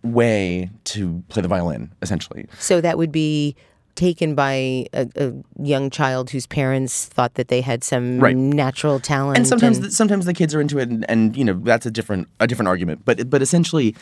way 0.03 0.71
to 0.85 1.23
play 1.29 1.43
the 1.43 1.49
violin, 1.49 1.93
essentially. 2.03 2.47
So 2.59 2.81
that 2.81 2.99
would 2.99 3.12
be 3.12 3.57
taken 3.95 4.35
by 4.35 4.87
a, 4.93 5.09
a 5.17 5.33
young 5.62 5.88
child 5.88 6.29
whose 6.31 6.47
parents 6.47 7.07
thought 7.07 7.33
that 7.35 7.49
they 7.49 7.62
had 7.62 7.83
some 7.83 8.21
Right. 8.21 8.37
natural 8.37 9.00
talent. 9.00 9.38
and 9.38 9.47
sometimes 9.47 9.81
the, 9.81 9.91
sometimes 9.91 10.26
the 10.26 10.35
kids 10.35 10.55
are 10.55 10.61
into 10.61 10.79
it 10.79 10.91
and, 10.91 11.09
and 11.09 11.35
you 11.35 11.43
know 11.43 11.55
that's 11.65 11.87
a 11.87 11.91
different 11.91 12.29
a 12.38 12.47
different 12.47 12.69
argument 12.69 13.07
but 13.07 13.31
but 13.31 13.41
essentially 13.41 13.97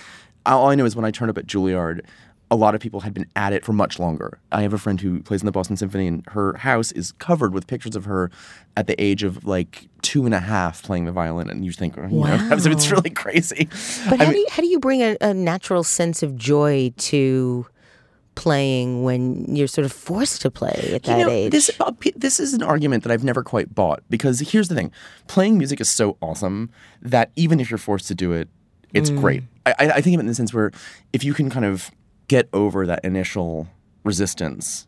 all 0.47 0.69
i 0.69 0.75
know 0.75 0.85
is 0.85 0.97
when 0.97 1.05
i 1.05 1.13
turned 1.13 1.31
up 1.31 1.39
at 1.39 1.47
juilliard 1.47 2.01
a 2.51 2.57
lot 2.57 2.75
of 2.75 2.81
people 2.81 3.01
had 3.01 3.13
been 3.15 3.27
at 3.37 3.53
it 3.53 3.65
for 3.65 3.73
much 3.73 3.99
longer 3.99 4.39
i 4.53 4.63
have 4.63 4.73
a 4.73 4.79
friend 4.79 5.01
who 5.01 5.21
plays 5.23 5.41
in 5.43 5.47
the 5.47 5.53
boston 5.53 5.77
symphony 5.77 6.07
and 6.07 6.25
her 6.29 6.55
house 6.59 6.93
is 6.93 7.13
covered 7.13 7.53
with 7.55 7.67
pictures 7.67 7.97
of 7.97 8.05
her 8.05 8.31
at 8.77 8.87
the 8.87 9.01
age 9.03 9.23
of 9.23 9.45
like 9.47 9.89
two 10.03 10.25
and 10.27 10.35
a 10.35 10.41
half 10.41 10.83
playing 10.83 11.05
the 11.07 11.13
violin 11.13 11.49
and 11.51 11.65
you 11.65 11.73
think 11.73 11.97
you 11.97 12.03
know 12.03 12.39
it's 12.53 12.91
really 12.91 13.11
crazy 13.11 13.69
but 14.11 14.21
I 14.21 14.25
how 14.25 14.31
mean- 14.31 14.33
do 14.35 14.39
you, 14.41 14.47
how 14.51 14.63
do 14.63 14.69
you 14.69 14.79
bring 14.79 15.01
a, 15.03 15.17
a 15.21 15.33
natural 15.35 15.83
sense 15.85 16.23
of 16.23 16.37
joy 16.37 16.93
to 16.99 17.67
playing 18.35 19.05
when 19.05 19.55
you're 19.55 19.69
sort 19.69 19.85
of 19.85 19.93
forced 19.93 20.43
to 20.43 20.51
play 20.51 20.91
at 20.95 21.03
that 21.05 21.19
you 21.19 21.25
know, 21.25 21.31
age? 21.31 21.53
This 21.53 21.71
uh, 21.81 21.93
this 22.17 22.41
is 22.41 22.53
an 22.53 22.63
argument 22.63 23.05
that 23.05 23.13
I've 23.13 23.23
never 23.25 23.43
quite 23.43 23.75
bought 23.75 24.03
because 24.11 24.41
here's 24.41 24.67
the 24.69 24.75
thing: 24.75 24.91
playing 25.29 25.57
music 25.57 25.81
is 25.81 25.89
so 25.89 26.17
awesome 26.21 26.71
that 27.01 27.31
even 27.37 27.61
if 27.61 27.71
you're 27.71 27.79
forced 27.79 28.09
to 28.09 28.15
do 28.15 28.33
it, 28.33 28.49
it's 28.93 29.11
Mm. 29.11 29.21
great. 29.21 29.43
I, 29.67 29.71
I 29.79 29.91
I 29.93 30.01
think 30.01 30.15
of 30.15 30.19
it 30.21 30.23
in 30.23 30.27
the 30.27 30.35
sense 30.35 30.53
where 30.53 30.73
if 31.13 31.23
you 31.23 31.33
can 31.33 31.49
kind 31.49 31.65
of 31.65 31.91
get 32.29 32.49
over 32.53 32.87
that 32.87 33.05
initial 33.05 33.69
resistance. 34.05 34.87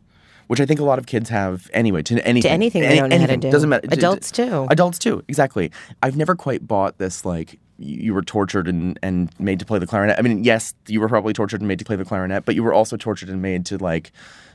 Which 0.48 0.60
I 0.60 0.66
think 0.66 0.78
a 0.78 0.84
lot 0.84 1.00
of 1.00 1.06
kids 1.06 1.28
have 1.30 1.68
anyway 1.74 2.02
to 2.02 2.24
anything. 2.24 2.48
To 2.48 2.52
anything 2.52 2.82
they 2.82 2.88
Any- 2.88 3.00
don't 3.00 3.08
know 3.10 3.18
how 3.18 3.26
to 3.26 3.36
do. 3.36 3.50
Doesn't 3.50 3.68
matter. 3.68 3.88
Adults 3.90 4.30
too. 4.30 4.66
Adults 4.70 4.98
too. 5.00 5.24
Exactly. 5.26 5.72
I've 6.04 6.16
never 6.16 6.36
quite 6.36 6.66
bought 6.68 6.98
this 6.98 7.24
like 7.24 7.58
you 7.78 7.96
you 8.04 8.14
were 8.14 8.22
tortured 8.22 8.68
and, 8.68 8.96
and 9.02 9.28
made 9.40 9.58
to 9.58 9.64
play 9.64 9.78
the 9.80 9.86
clarinet. 9.88 10.16
I 10.18 10.22
mean, 10.22 10.44
yes, 10.44 10.72
you 10.86 11.00
were 11.00 11.08
probably 11.08 11.32
tortured 11.32 11.60
and 11.60 11.66
made 11.68 11.80
to 11.80 11.84
play 11.84 11.96
the 11.96 12.04
clarinet, 12.04 12.44
but 12.44 12.54
you 12.54 12.62
were 12.62 12.72
also 12.72 12.96
tortured 12.96 13.28
and 13.28 13.42
made 13.42 13.66
to 13.66 13.76
like, 13.78 14.12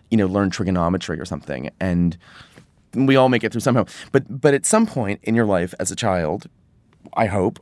you 0.09 0.17
know, 0.17 0.27
learn 0.27 0.49
trigonometry 0.49 1.19
or 1.19 1.25
something. 1.25 1.69
And 1.81 2.17
we 2.95 3.17
all 3.17 3.27
make 3.29 3.43
it 3.43 3.51
through 3.51 3.61
somehow. 3.61 3.85
But 4.13 4.23
but 4.41 4.53
at 4.53 4.65
some 4.65 4.85
point 4.87 5.19
in 5.23 5.35
your 5.35 5.45
life 5.45 5.73
as 5.77 5.91
a 5.91 5.95
child, 5.95 6.47
I 7.15 7.25
hope, 7.25 7.59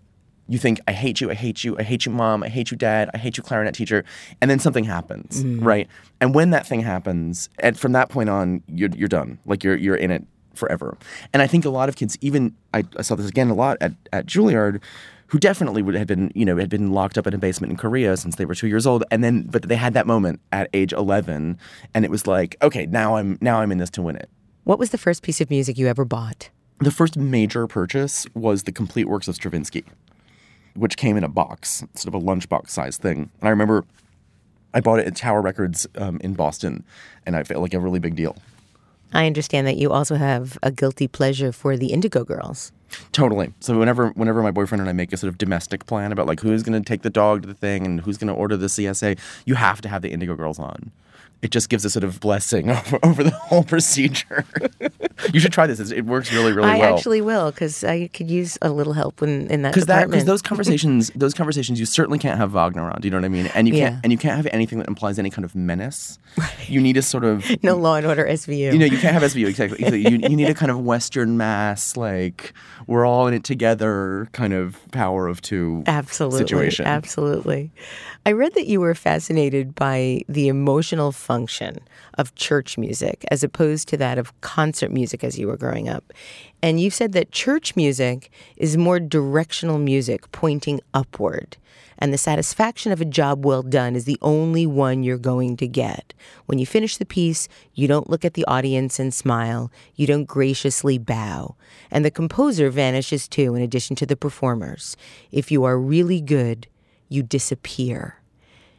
you 0.49 0.57
think, 0.57 0.79
I 0.87 0.91
hate 0.91 1.21
you, 1.21 1.29
I 1.29 1.35
hate 1.35 1.63
you, 1.63 1.77
I 1.77 1.83
hate 1.83 2.05
you, 2.05 2.11
mom, 2.11 2.43
I 2.43 2.49
hate 2.49 2.71
you, 2.71 2.77
dad, 2.77 3.09
I 3.13 3.17
hate 3.17 3.37
you, 3.37 3.43
clarinet 3.43 3.75
teacher. 3.75 4.03
And 4.41 4.49
then 4.49 4.59
something 4.59 4.83
happens, 4.83 5.43
mm-hmm. 5.43 5.63
right? 5.63 5.87
And 6.19 6.33
when 6.33 6.49
that 6.49 6.65
thing 6.67 6.81
happens, 6.81 7.49
and 7.59 7.77
from 7.77 7.91
that 7.93 8.09
point 8.09 8.29
on, 8.29 8.63
you're, 8.67 8.89
you're 8.89 9.07
done. 9.07 9.37
Like 9.45 9.63
you're, 9.63 9.77
you're 9.77 9.95
in 9.95 10.11
it 10.11 10.25
forever. 10.55 10.97
And 11.33 11.41
I 11.41 11.47
think 11.47 11.65
a 11.65 11.69
lot 11.69 11.87
of 11.87 11.95
kids, 11.95 12.17
even, 12.21 12.55
I, 12.73 12.83
I 12.97 13.03
saw 13.03 13.15
this 13.15 13.29
again 13.29 13.49
a 13.49 13.53
lot 13.53 13.77
at, 13.79 13.93
at 14.11 14.25
Juilliard, 14.25 14.81
who 15.27 15.37
definitely 15.37 15.83
would 15.83 15.93
have 15.93 16.07
been, 16.07 16.31
you 16.33 16.43
know, 16.43 16.57
had 16.57 16.69
been 16.69 16.91
locked 16.91 17.17
up 17.17 17.27
in 17.27 17.33
a 17.35 17.37
basement 17.37 17.69
in 17.69 17.77
Korea 17.77 18.17
since 18.17 18.35
they 18.37 18.45
were 18.45 18.55
two 18.55 18.67
years 18.67 18.87
old. 18.87 19.03
And 19.11 19.23
then, 19.23 19.43
but 19.43 19.63
they 19.63 19.75
had 19.75 19.93
that 19.93 20.07
moment 20.07 20.41
at 20.51 20.69
age 20.73 20.91
11, 20.91 21.59
and 21.93 22.05
it 22.05 22.09
was 22.09 22.25
like, 22.25 22.55
okay, 22.63 22.87
now 22.87 23.15
I'm, 23.15 23.37
now 23.39 23.61
I'm 23.61 23.71
in 23.71 23.77
this 23.77 23.91
to 23.91 24.01
win 24.01 24.15
it. 24.15 24.29
what 24.63 24.79
was 24.79 24.89
the 24.89 24.97
first 24.97 25.21
piece 25.21 25.39
of 25.39 25.51
music 25.51 25.77
you 25.77 25.87
ever 25.87 26.03
bought? 26.03 26.49
The 26.79 26.91
first 26.91 27.17
major 27.17 27.67
purchase 27.67 28.25
was 28.33 28.63
the 28.63 28.71
complete 28.71 29.07
works 29.07 29.27
of 29.27 29.35
Stravinsky, 29.35 29.83
which 30.79 30.97
came 30.97 31.17
in 31.17 31.23
a 31.23 31.29
box, 31.29 31.83
sort 31.95 32.13
of 32.13 32.21
a 32.21 32.25
lunchbox 32.25 32.69
size 32.69 32.97
thing. 32.97 33.29
And 33.39 33.47
I 33.47 33.49
remember 33.49 33.85
I 34.73 34.81
bought 34.81 34.99
it 34.99 35.07
at 35.07 35.15
Tower 35.15 35.41
Records 35.41 35.87
um, 35.97 36.19
in 36.23 36.33
Boston, 36.33 36.83
and 37.25 37.35
I 37.35 37.43
felt 37.43 37.61
like 37.61 37.73
a 37.73 37.79
really 37.79 37.99
big 37.99 38.15
deal. 38.15 38.35
I 39.11 39.25
understand 39.25 39.65
that 39.65 39.77
you 39.77 39.91
also 39.91 40.15
have 40.15 40.57
a 40.61 40.71
guilty 40.71 41.07
pleasure 41.07 41.51
for 41.51 41.75
the 41.75 41.87
Indigo 41.87 42.23
Girls. 42.23 42.71
Totally. 43.11 43.53
So 43.59 43.77
whenever 43.77 44.09
whenever 44.09 44.41
my 44.43 44.51
boyfriend 44.51 44.81
and 44.81 44.89
I 44.89 44.93
make 44.93 45.11
a 45.13 45.17
sort 45.17 45.29
of 45.29 45.37
domestic 45.37 45.85
plan 45.85 46.11
about 46.11 46.27
like 46.27 46.39
who's 46.39 46.63
going 46.63 46.81
to 46.81 46.87
take 46.87 47.01
the 47.01 47.09
dog 47.09 47.41
to 47.41 47.47
the 47.47 47.53
thing 47.53 47.85
and 47.85 48.01
who's 48.01 48.17
going 48.17 48.27
to 48.27 48.33
order 48.33 48.57
the 48.57 48.67
CSA, 48.67 49.17
you 49.45 49.55
have 49.55 49.81
to 49.81 49.89
have 49.89 50.01
the 50.01 50.09
Indigo 50.09 50.35
Girls 50.35 50.59
on. 50.59 50.91
it 51.41 51.51
just 51.51 51.69
gives 51.69 51.85
a 51.85 51.89
sort 51.89 52.03
of 52.03 52.19
blessing 52.19 52.69
over, 52.69 52.99
over 53.03 53.23
the 53.23 53.31
whole 53.31 53.63
procedure. 53.63 54.45
you 55.33 55.39
should 55.39 55.51
try 55.51 55.67
this. 55.67 55.79
It 55.91 56.05
works 56.05 56.31
really, 56.31 56.51
really 56.51 56.69
I 56.69 56.77
well. 56.77 56.93
I 56.93 56.95
actually 56.95 57.21
will 57.21 57.51
because 57.51 57.83
I 57.83 58.07
could 58.07 58.29
use 58.29 58.57
a 58.61 58.69
little 58.69 58.93
help 58.93 59.21
in, 59.21 59.47
in 59.47 59.61
that 59.63 59.73
because 59.73 59.85
that 59.87 59.95
department. 59.95 60.11
because 60.11 60.25
those 60.25 60.41
conversations 60.49 61.11
those 61.15 61.33
conversations 61.33 61.79
you 61.79 61.85
certainly 61.85 62.19
can't 62.19 62.37
have 62.37 62.51
Wagner 62.51 62.89
on. 62.89 63.01
Do 63.01 63.07
you 63.07 63.11
know 63.11 63.17
what 63.17 63.25
I 63.25 63.29
mean? 63.29 63.47
And 63.47 63.67
you 63.67 63.73
can't 63.73 63.99
and 64.03 64.11
you 64.11 64.17
can't 64.17 64.35
have 64.35 64.47
anything 64.51 64.79
that 64.79 64.87
implies 64.87 65.19
any 65.19 65.29
kind 65.29 65.45
of 65.45 65.55
menace. 65.55 66.19
You 66.67 66.81
need 66.81 66.97
a 66.97 67.01
sort 67.01 67.23
of 67.23 67.45
no 67.63 67.75
Law 67.75 67.95
and 67.95 68.05
Order 68.05 68.25
SVU. 68.25 68.73
you 68.73 68.79
know, 68.79 68.85
you 68.85 68.97
can't 68.97 69.13
have 69.13 69.23
SVU 69.23 69.47
exactly. 69.47 69.79
exactly. 69.79 70.01
You, 70.01 70.29
you 70.29 70.35
need 70.35 70.49
a 70.49 70.53
kind 70.53 70.71
of 70.71 70.79
Western 70.79 71.37
mass, 71.37 71.97
like 71.97 72.53
we're 72.87 73.05
all 73.05 73.27
in 73.27 73.33
it 73.33 73.43
together, 73.43 74.27
kind 74.31 74.53
of 74.53 74.77
power 74.91 75.27
of 75.27 75.41
two 75.41 75.83
Absolutely. 75.87 76.39
situation. 76.39 76.85
Absolutely. 76.85 77.71
I 78.25 78.31
read 78.33 78.53
that 78.53 78.67
you 78.67 78.79
were 78.79 78.95
fascinated 78.95 79.73
by 79.75 80.21
the 80.27 80.49
emotional 80.49 81.11
function 81.11 81.79
of 82.19 82.35
church 82.35 82.77
music 82.77 83.25
as 83.31 83.43
opposed 83.43 83.87
to 83.87 83.97
that 83.97 84.17
of 84.17 84.39
concert 84.41 84.91
music 84.91 85.08
as 85.13 85.37
you 85.37 85.47
were 85.47 85.57
growing 85.57 85.89
up. 85.89 86.13
And 86.61 86.79
you've 86.79 86.93
said 86.93 87.13
that 87.13 87.31
church 87.31 87.75
music 87.75 88.29
is 88.57 88.77
more 88.77 88.99
directional 88.99 89.77
music 89.77 90.31
pointing 90.31 90.81
upward. 90.93 91.57
And 92.01 92.13
the 92.13 92.17
satisfaction 92.17 92.93
of 92.93 93.01
a 93.01 93.05
job 93.05 93.45
well 93.45 93.61
done 93.61 93.95
is 93.95 94.05
the 94.05 94.17
only 94.21 94.65
one 94.65 95.03
you're 95.03 95.17
going 95.17 95.57
to 95.57 95.67
get. 95.67 96.13
When 96.45 96.57
you 96.57 96.65
finish 96.65 96.95
the 96.95 97.05
piece, 97.05 97.49
you 97.73 97.87
don't 97.89 98.09
look 98.09 98.23
at 98.23 98.35
the 98.35 98.45
audience 98.45 98.99
and 98.99 99.13
smile. 99.13 99.69
You 99.95 100.07
don't 100.07 100.23
graciously 100.23 100.97
bow. 100.97 101.55
And 101.91 102.05
the 102.05 102.11
composer 102.11 102.69
vanishes 102.69 103.27
too, 103.27 103.53
in 103.53 103.61
addition 103.61 103.97
to 103.97 104.05
the 104.05 104.15
performers. 104.15 104.95
If 105.31 105.51
you 105.51 105.65
are 105.65 105.77
really 105.77 106.21
good, 106.21 106.67
you 107.09 107.21
disappear. 107.21 108.15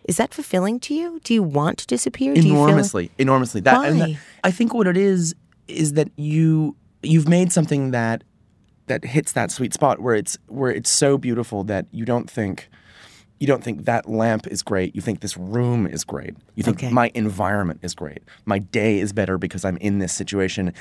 Is 0.04 0.16
that 0.16 0.32
fulfilling 0.32 0.80
to 0.80 0.94
you? 0.94 1.20
Do 1.22 1.34
you 1.34 1.42
want 1.42 1.76
to 1.78 1.86
disappear? 1.86 2.32
Do 2.32 2.40
you 2.40 2.54
feel- 2.54 2.64
enormously, 2.64 3.10
enormously. 3.18 3.60
That, 3.60 3.84
and 3.86 4.00
that- 4.00 4.08
Why? 4.08 4.18
I 4.44 4.50
think 4.50 4.72
what 4.72 4.86
it 4.86 4.96
is 4.96 5.34
is 5.70 5.94
that 5.94 6.08
you 6.16 6.76
you've 7.02 7.28
made 7.28 7.52
something 7.52 7.90
that 7.92 8.24
that 8.86 9.04
hits 9.04 9.32
that 9.32 9.50
sweet 9.50 9.72
spot 9.72 10.00
where 10.00 10.14
it's 10.14 10.36
where 10.48 10.70
it's 10.70 10.90
so 10.90 11.16
beautiful 11.16 11.64
that 11.64 11.86
you 11.92 12.04
don't 12.04 12.28
think 12.30 12.68
you 13.38 13.46
don't 13.46 13.64
think 13.64 13.86
that 13.86 14.06
lamp 14.08 14.46
is 14.48 14.62
great. 14.62 14.94
You 14.94 15.00
think 15.00 15.20
this 15.20 15.36
room 15.36 15.86
is 15.86 16.04
great. 16.04 16.34
You 16.56 16.62
think 16.62 16.76
Okay. 16.78 16.90
my 16.90 17.10
environment 17.14 17.80
is 17.82 17.94
great. 17.94 18.22
My 18.44 18.58
day 18.58 18.98
is 18.98 19.14
better 19.14 19.38
because 19.38 19.64
I'm 19.64 19.78
in 19.78 19.98
this 19.98 20.12
situation. 20.12 20.74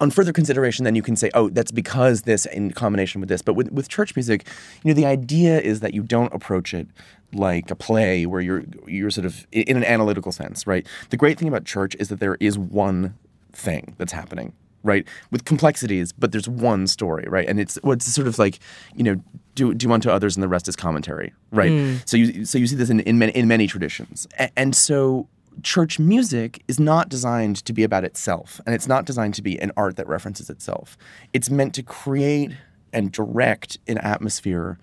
On 0.00 0.10
further 0.10 0.32
consideration, 0.32 0.84
then 0.84 0.94
you 0.96 1.02
can 1.02 1.16
say, 1.16 1.30
oh, 1.34 1.48
that's 1.48 1.70
because 1.72 2.22
this 2.22 2.46
in 2.46 2.72
combination 2.72 3.20
with 3.20 3.28
this. 3.28 3.42
But 3.42 3.54
with, 3.54 3.72
with 3.72 3.88
church 3.88 4.14
music, 4.14 4.46
you 4.82 4.90
know, 4.90 4.94
the 4.94 5.06
idea 5.06 5.60
is 5.60 5.80
that 5.80 5.94
you 5.94 6.02
don't 6.02 6.32
approach 6.34 6.74
it 6.74 6.86
like 7.32 7.70
a 7.70 7.74
play 7.76 8.26
where 8.26 8.40
you're 8.40 8.64
you're 8.86 9.10
sort 9.10 9.24
of 9.24 9.46
in 9.50 9.76
an 9.76 9.84
analytical 9.84 10.30
sense, 10.30 10.66
right? 10.66 10.86
The 11.10 11.16
great 11.16 11.38
thing 11.38 11.48
about 11.48 11.64
church 11.64 11.96
is 11.98 12.08
that 12.08 12.20
there 12.20 12.36
is 12.38 12.56
one 12.58 13.14
thing 13.56 13.94
that's 13.98 14.12
happening, 14.12 14.52
right? 14.82 15.06
With 15.30 15.44
complexities, 15.44 16.12
but 16.12 16.32
there's 16.32 16.48
one 16.48 16.86
story, 16.86 17.24
right? 17.28 17.48
And 17.48 17.58
it's 17.60 17.78
what's 17.82 18.06
sort 18.06 18.26
of 18.26 18.38
like, 18.38 18.58
you 18.94 19.04
know, 19.04 19.16
do 19.54 19.74
do 19.74 19.90
unto 19.92 20.10
others 20.10 20.36
and 20.36 20.42
the 20.42 20.48
rest 20.48 20.68
is 20.68 20.76
commentary, 20.76 21.32
right? 21.50 21.70
Hmm. 21.70 21.96
So 22.06 22.16
you 22.16 22.44
so 22.44 22.58
you 22.58 22.66
see 22.66 22.76
this 22.76 22.90
in 22.90 23.00
in 23.00 23.18
many, 23.18 23.32
in 23.32 23.48
many 23.48 23.66
traditions, 23.66 24.26
A- 24.38 24.56
and 24.58 24.74
so 24.74 25.28
church 25.62 26.00
music 26.00 26.62
is 26.66 26.80
not 26.80 27.08
designed 27.08 27.64
to 27.64 27.72
be 27.72 27.84
about 27.84 28.04
itself, 28.04 28.60
and 28.66 28.74
it's 28.74 28.88
not 28.88 29.04
designed 29.04 29.34
to 29.34 29.42
be 29.42 29.60
an 29.60 29.70
art 29.76 29.96
that 29.96 30.08
references 30.08 30.50
itself. 30.50 30.96
It's 31.32 31.48
meant 31.48 31.74
to 31.74 31.82
create 31.82 32.52
and 32.92 33.12
direct 33.12 33.78
an 33.86 33.98
atmosphere 33.98 34.78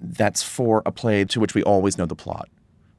that's 0.00 0.42
for 0.42 0.82
a 0.84 0.92
play 0.92 1.24
to 1.24 1.40
which 1.40 1.54
we 1.54 1.62
always 1.62 1.96
know 1.96 2.06
the 2.06 2.16
plot 2.16 2.48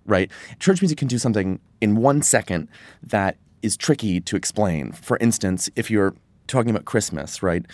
right? 0.06 0.32
Church 0.60 0.82
music 0.82 0.98
can 0.98 1.08
do 1.08 1.18
something 1.18 1.60
in 1.82 1.96
one 1.96 2.22
second 2.22 2.68
that 3.02 3.38
is 3.66 3.76
tricky 3.76 4.22
to 4.22 4.36
explain. 4.36 4.92
For 4.92 5.18
instance, 5.18 5.70
if 5.76 5.90
you're 5.90 6.14
talking 6.48 6.70
about 6.70 6.86
Christmas, 6.86 7.42
right? 7.42 7.66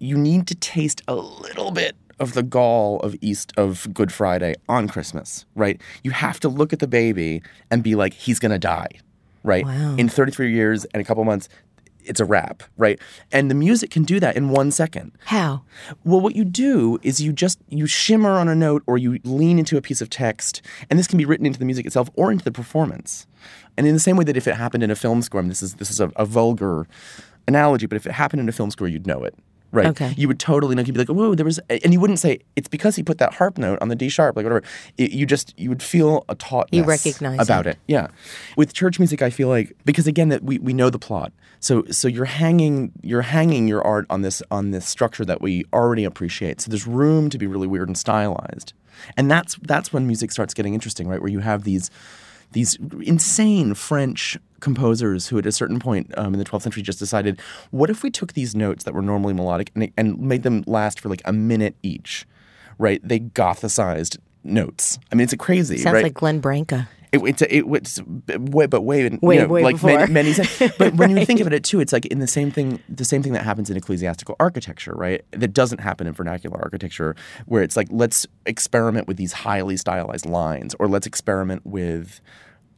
You 0.00 0.18
need 0.18 0.48
to 0.48 0.54
taste 0.56 1.00
a 1.06 1.14
little 1.14 1.70
bit 1.70 1.94
of 2.18 2.34
the 2.34 2.42
gall 2.42 2.98
of 3.00 3.14
East 3.20 3.52
of 3.56 3.88
Good 3.94 4.12
Friday 4.12 4.54
on 4.68 4.88
Christmas, 4.88 5.46
right? 5.54 5.80
You 6.02 6.10
have 6.10 6.40
to 6.40 6.48
look 6.48 6.72
at 6.72 6.80
the 6.80 6.88
baby 6.88 7.40
and 7.70 7.82
be 7.82 7.94
like, 7.94 8.12
he's 8.12 8.40
gonna 8.40 8.58
die, 8.58 8.88
right? 9.44 9.64
Wow. 9.64 9.94
In 9.96 10.08
33 10.08 10.52
years 10.52 10.84
and 10.86 11.00
a 11.00 11.04
couple 11.04 11.24
months, 11.24 11.48
it's 12.04 12.20
a 12.20 12.24
rap, 12.24 12.62
right? 12.76 12.98
And 13.30 13.50
the 13.50 13.54
music 13.54 13.90
can 13.90 14.04
do 14.04 14.20
that 14.20 14.36
in 14.36 14.50
one 14.50 14.70
second. 14.70 15.12
How? 15.26 15.62
Well, 16.04 16.20
what 16.20 16.36
you 16.36 16.44
do 16.44 16.98
is 17.02 17.20
you 17.20 17.32
just 17.32 17.58
you 17.68 17.86
shimmer 17.86 18.32
on 18.32 18.48
a 18.48 18.54
note 18.54 18.82
or 18.86 18.98
you 18.98 19.18
lean 19.24 19.58
into 19.58 19.76
a 19.76 19.82
piece 19.82 20.00
of 20.00 20.10
text, 20.10 20.62
and 20.90 20.98
this 20.98 21.06
can 21.06 21.18
be 21.18 21.24
written 21.24 21.46
into 21.46 21.58
the 21.58 21.64
music 21.64 21.86
itself 21.86 22.10
or 22.14 22.30
into 22.32 22.44
the 22.44 22.52
performance. 22.52 23.26
And 23.76 23.86
in 23.86 23.94
the 23.94 24.00
same 24.00 24.16
way 24.16 24.24
that 24.24 24.36
if 24.36 24.46
it 24.46 24.54
happened 24.54 24.82
in 24.82 24.90
a 24.90 24.96
film 24.96 25.22
score, 25.22 25.40
I 25.40 25.42
mean, 25.42 25.48
this 25.48 25.62
is 25.62 25.74
this 25.74 25.90
is 25.90 26.00
a, 26.00 26.08
a 26.16 26.24
vulgar 26.24 26.86
analogy, 27.48 27.86
but 27.86 27.96
if 27.96 28.06
it 28.06 28.12
happened 28.12 28.40
in 28.40 28.48
a 28.48 28.52
film 28.52 28.70
score, 28.70 28.88
you'd 28.88 29.06
know 29.06 29.24
it. 29.24 29.34
Right. 29.72 29.86
Okay. 29.86 30.12
You 30.18 30.28
would 30.28 30.38
totally 30.38 30.74
know. 30.74 30.82
You'd 30.82 30.92
be 30.92 30.98
like, 30.98 31.08
"Whoa, 31.08 31.34
there 31.34 31.46
was," 31.46 31.58
and 31.70 31.94
you 31.94 31.98
wouldn't 31.98 32.18
say 32.18 32.40
it's 32.56 32.68
because 32.68 32.94
he 32.94 33.02
put 33.02 33.16
that 33.18 33.32
harp 33.34 33.56
note 33.56 33.78
on 33.80 33.88
the 33.88 33.94
D 33.96 34.10
sharp, 34.10 34.36
like 34.36 34.44
whatever. 34.44 34.62
It, 34.98 35.12
you 35.12 35.24
just 35.24 35.58
you 35.58 35.70
would 35.70 35.82
feel 35.82 36.26
a 36.28 36.34
tautness 36.34 36.76
You 36.76 36.84
recognize 36.84 37.40
about 37.40 37.66
it. 37.66 37.70
it. 37.70 37.78
Yeah. 37.88 38.08
With 38.56 38.74
church 38.74 38.98
music, 38.98 39.22
I 39.22 39.30
feel 39.30 39.48
like 39.48 39.74
because 39.86 40.06
again 40.06 40.28
that 40.28 40.44
we, 40.44 40.58
we 40.58 40.74
know 40.74 40.90
the 40.90 40.98
plot. 40.98 41.32
So 41.58 41.84
so 41.90 42.06
you're 42.06 42.26
hanging 42.26 42.92
you're 43.02 43.22
hanging 43.22 43.66
your 43.66 43.82
art 43.82 44.04
on 44.10 44.20
this 44.20 44.42
on 44.50 44.72
this 44.72 44.86
structure 44.86 45.24
that 45.24 45.40
we 45.40 45.64
already 45.72 46.04
appreciate. 46.04 46.60
So 46.60 46.68
there's 46.70 46.86
room 46.86 47.30
to 47.30 47.38
be 47.38 47.46
really 47.46 47.66
weird 47.66 47.88
and 47.88 47.96
stylized. 47.96 48.74
And 49.16 49.30
that's 49.30 49.56
that's 49.62 49.90
when 49.90 50.06
music 50.06 50.32
starts 50.32 50.52
getting 50.52 50.74
interesting, 50.74 51.08
right? 51.08 51.20
Where 51.20 51.30
you 51.30 51.38
have 51.40 51.64
these 51.64 51.90
these 52.52 52.76
insane 53.00 53.72
French 53.72 54.36
composers 54.62 55.28
who, 55.28 55.36
at 55.38 55.44
a 55.44 55.52
certain 55.52 55.78
point 55.78 56.10
um, 56.16 56.32
in 56.32 56.38
the 56.38 56.44
12th 56.44 56.62
century, 56.62 56.82
just 56.82 56.98
decided, 56.98 57.38
what 57.70 57.90
if 57.90 58.02
we 58.02 58.10
took 58.10 58.32
these 58.32 58.54
notes 58.54 58.84
that 58.84 58.94
were 58.94 59.02
normally 59.02 59.34
melodic 59.34 59.70
and, 59.74 59.92
and 59.98 60.18
made 60.18 60.42
them 60.42 60.64
last 60.66 60.98
for 60.98 61.10
like 61.10 61.20
a 61.26 61.32
minute 61.34 61.76
each, 61.82 62.26
right? 62.78 63.00
They 63.06 63.20
gothicized 63.20 64.16
notes. 64.42 64.98
I 65.10 65.16
mean, 65.16 65.24
it's 65.24 65.32
a 65.34 65.36
crazy, 65.36 65.76
Sounds 65.76 65.92
right? 65.94 66.04
like 66.04 66.14
Glenn 66.14 66.40
Branca. 66.40 66.88
It, 67.12 67.20
it's 67.26 67.42
it, 67.42 67.64
it's 67.66 68.00
way, 68.38 68.64
but 68.64 68.80
way, 68.82 69.02
you 69.02 69.18
Way, 69.20 69.36
know, 69.36 69.46
way 69.46 69.62
like 69.62 69.74
before. 69.74 70.06
many, 70.06 70.32
many 70.32 70.32
But 70.78 70.94
when 70.94 71.14
you 71.14 71.26
think 71.26 71.40
of 71.40 71.52
it 71.52 71.62
too, 71.62 71.80
it's 71.80 71.92
like 71.92 72.06
in 72.06 72.20
the 72.20 72.26
same 72.26 72.50
thing, 72.50 72.80
the 72.88 73.04
same 73.04 73.22
thing 73.22 73.34
that 73.34 73.44
happens 73.44 73.68
in 73.68 73.76
ecclesiastical 73.76 74.34
architecture, 74.40 74.94
right? 74.94 75.22
That 75.32 75.52
doesn't 75.52 75.80
happen 75.80 76.06
in 76.06 76.14
vernacular 76.14 76.58
architecture, 76.62 77.14
where 77.44 77.62
it's 77.62 77.76
like 77.76 77.88
let's 77.90 78.26
experiment 78.46 79.08
with 79.08 79.18
these 79.18 79.34
highly 79.34 79.76
stylized 79.76 80.24
lines, 80.24 80.74
or 80.78 80.88
let's 80.88 81.06
experiment 81.06 81.66
with. 81.66 82.20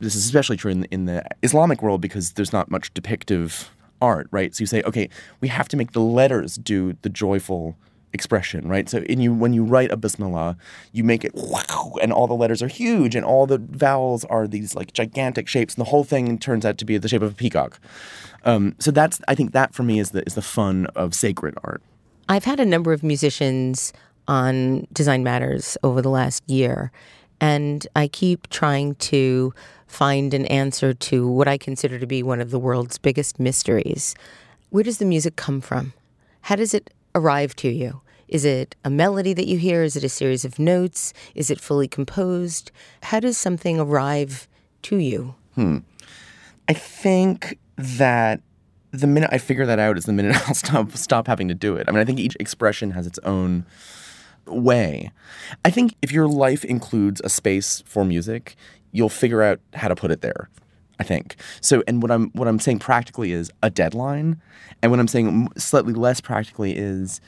This 0.00 0.14
is 0.14 0.24
especially 0.24 0.56
true 0.56 0.70
in, 0.70 0.84
in 0.86 1.04
the 1.06 1.24
Islamic 1.42 1.82
world 1.82 2.00
because 2.00 2.32
there's 2.32 2.52
not 2.52 2.70
much 2.70 2.92
depictive 2.94 3.68
art, 4.02 4.28
right? 4.30 4.54
So 4.54 4.62
you 4.62 4.66
say, 4.66 4.82
okay, 4.82 5.08
we 5.40 5.48
have 5.48 5.68
to 5.68 5.76
make 5.76 5.92
the 5.92 6.00
letters 6.00 6.56
do 6.56 6.96
the 7.02 7.08
joyful 7.08 7.76
expression, 8.14 8.68
right? 8.68 8.88
So 8.88 8.98
in 8.98 9.20
you 9.20 9.34
when 9.34 9.52
you 9.52 9.64
write 9.64 9.90
a 9.90 9.96
bismillah, 9.96 10.56
you 10.92 11.04
make 11.04 11.24
it 11.24 11.32
wow, 11.34 11.94
and 12.00 12.12
all 12.12 12.26
the 12.26 12.34
letters 12.34 12.62
are 12.62 12.68
huge, 12.68 13.14
and 13.14 13.24
all 13.26 13.46
the 13.46 13.58
vowels 13.58 14.24
are 14.26 14.46
these 14.46 14.74
like 14.74 14.92
gigantic 14.92 15.48
shapes, 15.48 15.74
and 15.74 15.84
the 15.84 15.90
whole 15.90 16.04
thing 16.04 16.38
turns 16.38 16.64
out 16.64 16.78
to 16.78 16.84
be 16.84 16.96
the 16.96 17.08
shape 17.08 17.22
of 17.22 17.32
a 17.32 17.34
peacock. 17.34 17.78
Um, 18.44 18.76
so 18.78 18.90
that's 18.90 19.20
I 19.28 19.34
think 19.34 19.52
that 19.52 19.74
for 19.74 19.82
me 19.82 19.98
is 19.98 20.12
the 20.12 20.22
is 20.26 20.34
the 20.34 20.42
fun 20.42 20.86
of 20.94 21.14
sacred 21.14 21.56
art. 21.64 21.82
I've 22.28 22.44
had 22.44 22.60
a 22.60 22.64
number 22.64 22.92
of 22.92 23.02
musicians 23.02 23.92
on 24.28 24.86
Design 24.92 25.22
Matters 25.22 25.76
over 25.82 26.00
the 26.00 26.08
last 26.08 26.48
year, 26.48 26.92
and 27.40 27.86
I 27.96 28.08
keep 28.08 28.48
trying 28.48 28.94
to 28.94 29.52
find 29.94 30.34
an 30.34 30.46
answer 30.46 30.92
to 30.92 31.26
what 31.28 31.46
I 31.46 31.56
consider 31.56 31.98
to 31.98 32.06
be 32.06 32.22
one 32.22 32.40
of 32.40 32.50
the 32.50 32.58
world's 32.58 32.98
biggest 32.98 33.38
mysteries. 33.38 34.14
Where 34.70 34.82
does 34.82 34.98
the 34.98 35.04
music 35.04 35.36
come 35.36 35.60
from? 35.60 35.92
How 36.42 36.56
does 36.56 36.74
it 36.74 36.92
arrive 37.14 37.54
to 37.56 37.68
you? 37.68 38.00
Is 38.26 38.44
it 38.44 38.74
a 38.84 38.90
melody 38.90 39.32
that 39.34 39.46
you 39.46 39.56
hear? 39.56 39.82
Is 39.82 39.96
it 39.96 40.02
a 40.02 40.08
series 40.08 40.44
of 40.44 40.58
notes? 40.58 41.12
Is 41.34 41.50
it 41.50 41.60
fully 41.60 41.86
composed? 41.86 42.72
How 43.02 43.20
does 43.20 43.36
something 43.36 43.78
arrive 43.78 44.48
to 44.82 44.96
you? 44.96 45.36
Hmm. 45.54 45.78
I 46.68 46.72
think 46.72 47.58
that 47.76 48.40
the 48.90 49.06
minute 49.06 49.30
I 49.32 49.38
figure 49.38 49.66
that 49.66 49.78
out 49.78 49.96
is 49.96 50.06
the 50.06 50.12
minute 50.12 50.36
I'll 50.48 50.54
stop 50.54 50.92
stop 50.96 51.26
having 51.28 51.48
to 51.48 51.54
do 51.54 51.76
it. 51.76 51.84
I 51.88 51.92
mean, 51.92 52.00
I 52.00 52.04
think 52.04 52.18
each 52.18 52.36
expression 52.40 52.92
has 52.92 53.06
its 53.06 53.20
own 53.20 53.64
way. 54.46 55.12
I 55.64 55.70
think 55.70 55.94
if 56.02 56.10
your 56.10 56.26
life 56.26 56.64
includes 56.64 57.20
a 57.24 57.28
space 57.28 57.82
for 57.86 58.04
music, 58.04 58.56
you'll 58.94 59.10
figure 59.10 59.42
out 59.42 59.60
how 59.74 59.88
to 59.88 59.94
put 59.94 60.10
it 60.10 60.22
there. 60.22 60.48
I 60.98 61.02
think 61.02 61.36
so. 61.60 61.82
And 61.88 62.00
what 62.00 62.10
I'm 62.12 62.30
what 62.30 62.46
I'm 62.46 62.60
saying 62.60 62.78
practically 62.78 63.32
is 63.32 63.50
a 63.62 63.68
deadline, 63.68 64.40
and 64.80 64.92
what 64.92 65.00
I'm 65.00 65.08
saying 65.08 65.48
slightly 65.56 65.92
less 65.92 66.20
practically 66.20 66.76
is 66.76 67.20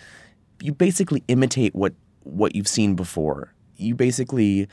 you 0.62 0.72
basically 0.72 1.24
imitate 1.26 1.74
what 1.74 1.92
what 2.22 2.54
you've 2.54 2.68
seen 2.68 2.94
before. 2.94 3.52
You 3.76 3.96
basically 3.96 4.68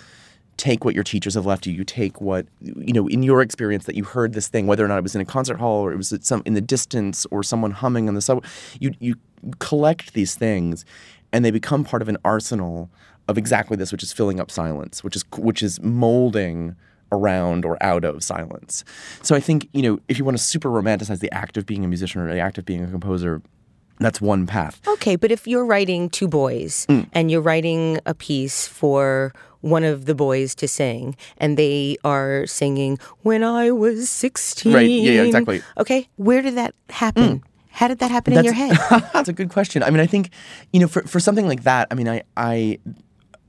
take 0.58 0.86
what 0.86 0.94
your 0.94 1.04
teachers 1.04 1.34
have 1.34 1.48
left 1.48 1.66
you. 1.66 1.74
You 1.74 1.84
take 1.84 2.22
what 2.22 2.46
you 2.62 2.94
know 2.94 3.08
in 3.08 3.24
your 3.24 3.42
experience 3.42 3.86
that 3.86 3.96
you 3.96 4.04
heard 4.04 4.34
this 4.34 4.48
thing, 4.48 4.68
whether 4.68 4.86
or 4.86 4.88
not 4.88 5.00
it 5.00 5.04
was 5.04 5.16
in 5.16 5.22
a 5.22 5.26
concert 5.26 5.58
hall 5.58 5.82
or 5.82 5.92
it 5.92 5.98
was 5.98 6.14
at 6.14 6.24
some 6.24 6.44
in 6.46 6.54
the 6.54 6.62
distance 6.62 7.26
or 7.32 7.42
someone 7.42 7.72
humming 7.72 8.08
on 8.08 8.14
the 8.14 8.22
subway. 8.22 8.48
You 8.80 8.92
you 9.00 9.16
collect 9.58 10.14
these 10.14 10.36
things, 10.36 10.86
and 11.32 11.44
they 11.44 11.52
become 11.52 11.84
part 11.84 12.04
of 12.04 12.10
an 12.10 12.18
arsenal 12.24 12.92
of 13.28 13.38
exactly 13.38 13.78
this, 13.78 13.92
which 13.92 14.04
is 14.04 14.12
filling 14.14 14.40
up 14.40 14.52
silence, 14.52 15.04
which 15.04 15.16
is 15.16 15.24
which 15.38 15.64
is 15.64 15.82
molding 15.82 16.76
around 17.12 17.64
or 17.64 17.78
out 17.82 18.04
of 18.04 18.24
silence. 18.24 18.84
So 19.22 19.36
I 19.36 19.40
think, 19.40 19.70
you 19.72 19.84
know, 19.84 20.00
if 20.08 20.18
you 20.18 20.26
want 20.26 20.36
to 20.38 20.44
super 20.44 20.70
romanticize 20.70 21.20
the 21.20 21.32
act 21.32 21.58
of 21.58 21.66
being 21.66 21.86
a 21.86 21.88
musician 21.88 22.22
or 22.22 22.34
the 22.34 22.40
act 22.40 22.58
of 22.58 22.66
being 22.66 22.84
a 22.84 22.88
composer, 22.88 23.40
that's 24.00 24.20
one 24.20 24.48
path. 24.48 24.82
Okay, 24.88 25.16
but 25.16 25.32
if 25.32 25.48
you're 25.48 25.66
writing 25.66 26.10
two 26.10 26.28
boys 26.28 26.88
Mm. 26.90 27.08
and 27.14 27.30
you're 27.30 27.42
writing 27.42 28.00
a 28.08 28.16
piece 28.16 28.68
for 28.68 29.32
one 29.62 29.84
of 29.84 30.06
the 30.06 30.16
boys 30.16 30.56
to 30.56 30.68
sing 30.68 31.16
and 31.38 31.56
they 31.56 31.96
are 32.04 32.46
singing 32.48 32.98
when 33.22 33.44
I 33.44 33.70
was 33.72 34.10
16. 34.10 34.74
Right, 34.74 34.90
yeah, 34.90 35.12
yeah, 35.12 35.22
exactly. 35.22 35.60
Mm. 35.60 35.64
Okay, 35.82 36.08
where 36.16 36.42
did 36.42 36.56
that 36.56 36.74
happen? 36.90 37.44
How 37.70 37.88
did 37.88 38.00
that 38.00 38.12
happen 38.12 38.34
in 38.34 38.44
your 38.44 38.54
head? 38.54 38.76
That's 39.14 39.30
a 39.30 39.34
good 39.34 39.50
question. 39.50 39.82
I 39.84 39.90
mean, 39.92 40.00
I 40.00 40.06
think 40.08 40.32
you 40.74 40.80
know, 40.80 40.88
for 40.88 41.02
for 41.04 41.20
something 41.20 41.48
like 41.48 41.64
that, 41.64 41.88
I 41.92 41.96
mean, 41.96 42.10
I 42.10 42.24
I. 42.36 42.80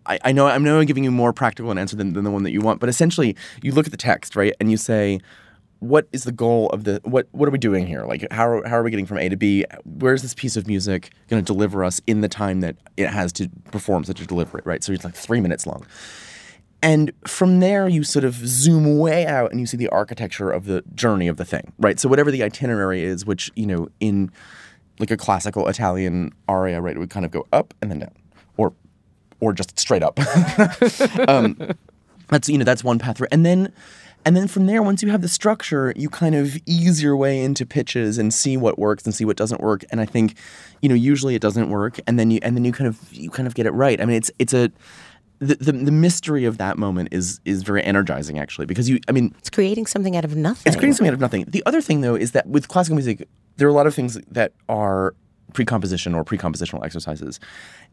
I 0.06 0.18
I 0.24 0.32
know 0.32 0.46
I'm 0.46 0.84
giving 0.86 1.04
you 1.04 1.10
more 1.10 1.32
practical 1.32 1.70
an 1.70 1.78
answer 1.78 1.96
than, 1.96 2.12
than 2.12 2.24
the 2.24 2.30
one 2.30 2.42
that 2.42 2.52
you 2.52 2.60
want, 2.60 2.80
but 2.80 2.88
essentially 2.88 3.36
you 3.62 3.72
look 3.72 3.86
at 3.86 3.92
the 3.92 3.98
text, 3.98 4.36
right, 4.36 4.54
and 4.60 4.70
you 4.70 4.76
say, 4.76 5.20
what 5.80 6.08
is 6.12 6.24
the 6.24 6.32
goal 6.32 6.68
of 6.70 6.84
the 6.84 7.00
what 7.04 7.26
what 7.32 7.48
are 7.48 7.52
we 7.52 7.58
doing 7.58 7.86
here? 7.86 8.04
Like 8.04 8.26
how 8.30 8.48
are, 8.48 8.68
how 8.68 8.76
are 8.76 8.82
we 8.82 8.90
getting 8.90 9.06
from 9.06 9.18
A 9.18 9.28
to 9.28 9.36
B? 9.36 9.64
Where's 9.84 10.22
this 10.22 10.34
piece 10.34 10.56
of 10.56 10.66
music 10.66 11.10
going 11.28 11.42
to 11.42 11.46
deliver 11.46 11.84
us 11.84 12.00
in 12.06 12.20
the 12.20 12.28
time 12.28 12.60
that 12.60 12.76
it 12.96 13.08
has 13.08 13.32
to 13.34 13.48
perform 13.70 14.04
such 14.04 14.20
a 14.20 14.26
delivery, 14.26 14.62
right? 14.64 14.82
So 14.82 14.92
it's 14.92 15.04
like 15.04 15.14
3 15.14 15.40
minutes 15.40 15.66
long. 15.66 15.86
And 16.82 17.12
from 17.26 17.60
there, 17.60 17.88
you 17.88 18.04
sort 18.04 18.26
of 18.26 18.34
zoom 18.34 18.98
way 18.98 19.24
out 19.26 19.50
and 19.50 19.58
you 19.58 19.66
see 19.66 19.78
the 19.78 19.88
architecture 19.88 20.50
of 20.50 20.66
the 20.66 20.82
journey 20.94 21.28
of 21.28 21.38
the 21.38 21.44
thing, 21.44 21.72
right? 21.78 21.98
So 21.98 22.10
whatever 22.10 22.30
the 22.30 22.42
itinerary 22.42 23.02
is, 23.02 23.24
which 23.24 23.50
you 23.54 23.66
know, 23.66 23.88
in 24.00 24.30
like 24.98 25.10
a 25.10 25.16
classical 25.16 25.66
Italian 25.68 26.32
aria, 26.46 26.80
right, 26.80 26.96
it 26.96 26.98
would 26.98 27.10
kind 27.10 27.24
of 27.26 27.32
go 27.32 27.46
up 27.52 27.74
and 27.80 27.90
then 27.90 28.00
down, 28.00 28.12
or 29.40 29.52
just 29.52 29.78
straight 29.78 30.02
up. 30.02 30.18
um, 31.28 31.56
that's 32.28 32.48
you 32.48 32.58
know 32.58 32.64
that's 32.64 32.84
one 32.84 32.98
path, 32.98 33.20
and 33.30 33.44
then 33.44 33.72
and 34.24 34.36
then 34.36 34.48
from 34.48 34.66
there, 34.66 34.82
once 34.82 35.02
you 35.02 35.10
have 35.10 35.20
the 35.20 35.28
structure, 35.28 35.92
you 35.96 36.08
kind 36.08 36.34
of 36.34 36.56
ease 36.66 37.02
your 37.02 37.16
way 37.16 37.40
into 37.42 37.66
pitches 37.66 38.16
and 38.16 38.32
see 38.32 38.56
what 38.56 38.78
works 38.78 39.04
and 39.04 39.14
see 39.14 39.24
what 39.24 39.36
doesn't 39.36 39.60
work. 39.60 39.84
And 39.90 40.00
I 40.00 40.06
think, 40.06 40.36
you 40.80 40.88
know, 40.88 40.94
usually 40.94 41.34
it 41.34 41.42
doesn't 41.42 41.68
work, 41.68 42.00
and 42.06 42.18
then 42.18 42.30
you 42.30 42.38
and 42.42 42.56
then 42.56 42.64
you 42.64 42.72
kind 42.72 42.88
of 42.88 43.12
you 43.12 43.30
kind 43.30 43.46
of 43.46 43.54
get 43.54 43.66
it 43.66 43.72
right. 43.72 44.00
I 44.00 44.04
mean, 44.06 44.16
it's 44.16 44.30
it's 44.38 44.54
a 44.54 44.72
the, 45.40 45.56
the, 45.56 45.72
the 45.72 45.92
mystery 45.92 46.46
of 46.46 46.56
that 46.58 46.78
moment 46.78 47.10
is 47.12 47.40
is 47.44 47.62
very 47.62 47.82
energizing 47.82 48.38
actually 48.38 48.66
because 48.66 48.88
you 48.88 48.98
I 49.08 49.12
mean 49.12 49.34
It's 49.38 49.50
creating 49.50 49.86
something 49.86 50.16
out 50.16 50.24
of 50.24 50.34
nothing. 50.34 50.62
it's 50.66 50.76
creating 50.76 50.94
something 50.94 51.08
out 51.08 51.14
of 51.14 51.20
nothing. 51.20 51.44
The 51.48 51.62
other 51.66 51.82
thing, 51.82 52.00
though, 52.00 52.14
is 52.14 52.32
that 52.32 52.46
with 52.46 52.68
classical 52.68 52.96
music, 52.96 53.28
there 53.56 53.68
are 53.68 53.70
a 53.70 53.74
lot 53.74 53.86
of 53.86 53.94
things 53.94 54.18
that 54.30 54.52
are 54.68 55.14
pre-composition 55.54 56.14
or 56.14 56.22
pre-compositional 56.22 56.84
exercises, 56.84 57.40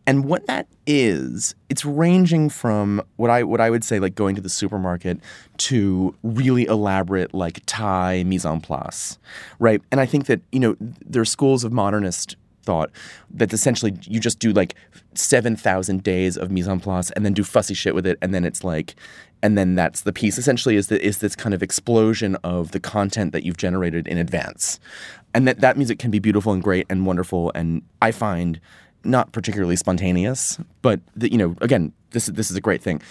and 0.05 0.25
what 0.25 0.45
that 0.47 0.67
is, 0.85 1.55
it's 1.69 1.85
ranging 1.85 2.49
from 2.49 3.01
what 3.15 3.29
I 3.29 3.43
what 3.43 3.61
I 3.61 3.69
would 3.69 3.83
say 3.83 3.99
like 3.99 4.15
going 4.15 4.35
to 4.35 4.41
the 4.41 4.49
supermarket 4.49 5.19
to 5.57 6.13
really 6.23 6.65
elaborate 6.65 7.33
like 7.33 7.61
Thai 7.65 8.23
mise 8.23 8.45
en 8.45 8.59
place, 8.59 9.17
right? 9.59 9.81
And 9.91 10.01
I 10.01 10.05
think 10.05 10.25
that 10.25 10.41
you 10.51 10.59
know 10.59 10.75
there 10.79 11.21
are 11.21 11.25
schools 11.25 11.63
of 11.63 11.71
modernist 11.71 12.35
thought 12.63 12.91
that 13.29 13.53
essentially 13.53 13.97
you 14.03 14.19
just 14.19 14.39
do 14.39 14.51
like 14.51 14.75
7,000 15.13 16.03
days 16.03 16.37
of 16.37 16.51
mise 16.51 16.67
en 16.67 16.79
place 16.79 17.11
and 17.11 17.25
then 17.25 17.33
do 17.33 17.43
fussy 17.43 17.73
shit 17.73 17.95
with 17.95 18.05
it 18.05 18.17
and 18.21 18.33
then 18.33 18.45
it's 18.45 18.63
like 18.63 18.95
and 19.43 19.57
then 19.57 19.73
that's 19.73 20.01
the 20.01 20.13
piece. 20.13 20.37
Essentially 20.37 20.75
is 20.75 20.87
that 20.87 21.01
is 21.01 21.17
this 21.17 21.35
kind 21.35 21.53
of 21.53 21.63
explosion 21.63 22.35
of 22.43 22.71
the 22.71 22.79
content 22.79 23.31
that 23.31 23.43
you've 23.43 23.57
generated 23.57 24.07
in 24.07 24.17
advance. 24.17 24.79
And 25.33 25.47
that 25.47 25.61
that 25.61 25.77
music 25.77 25.99
can 25.99 26.11
be 26.11 26.19
beautiful 26.19 26.53
and 26.53 26.61
great 26.61 26.85
and 26.89 27.05
wonderful 27.05 27.51
and 27.55 27.81
I 28.01 28.11
find 28.11 28.59
not 29.03 29.31
particularly 29.31 29.75
spontaneous 29.75 30.59
but 30.83 30.99
the, 31.15 31.31
you 31.31 31.37
know 31.37 31.55
again 31.61 31.91
this 32.11 32.27
this 32.27 32.51
is 32.51 32.57
a 32.57 32.61
great 32.61 32.83
thing. 32.83 33.01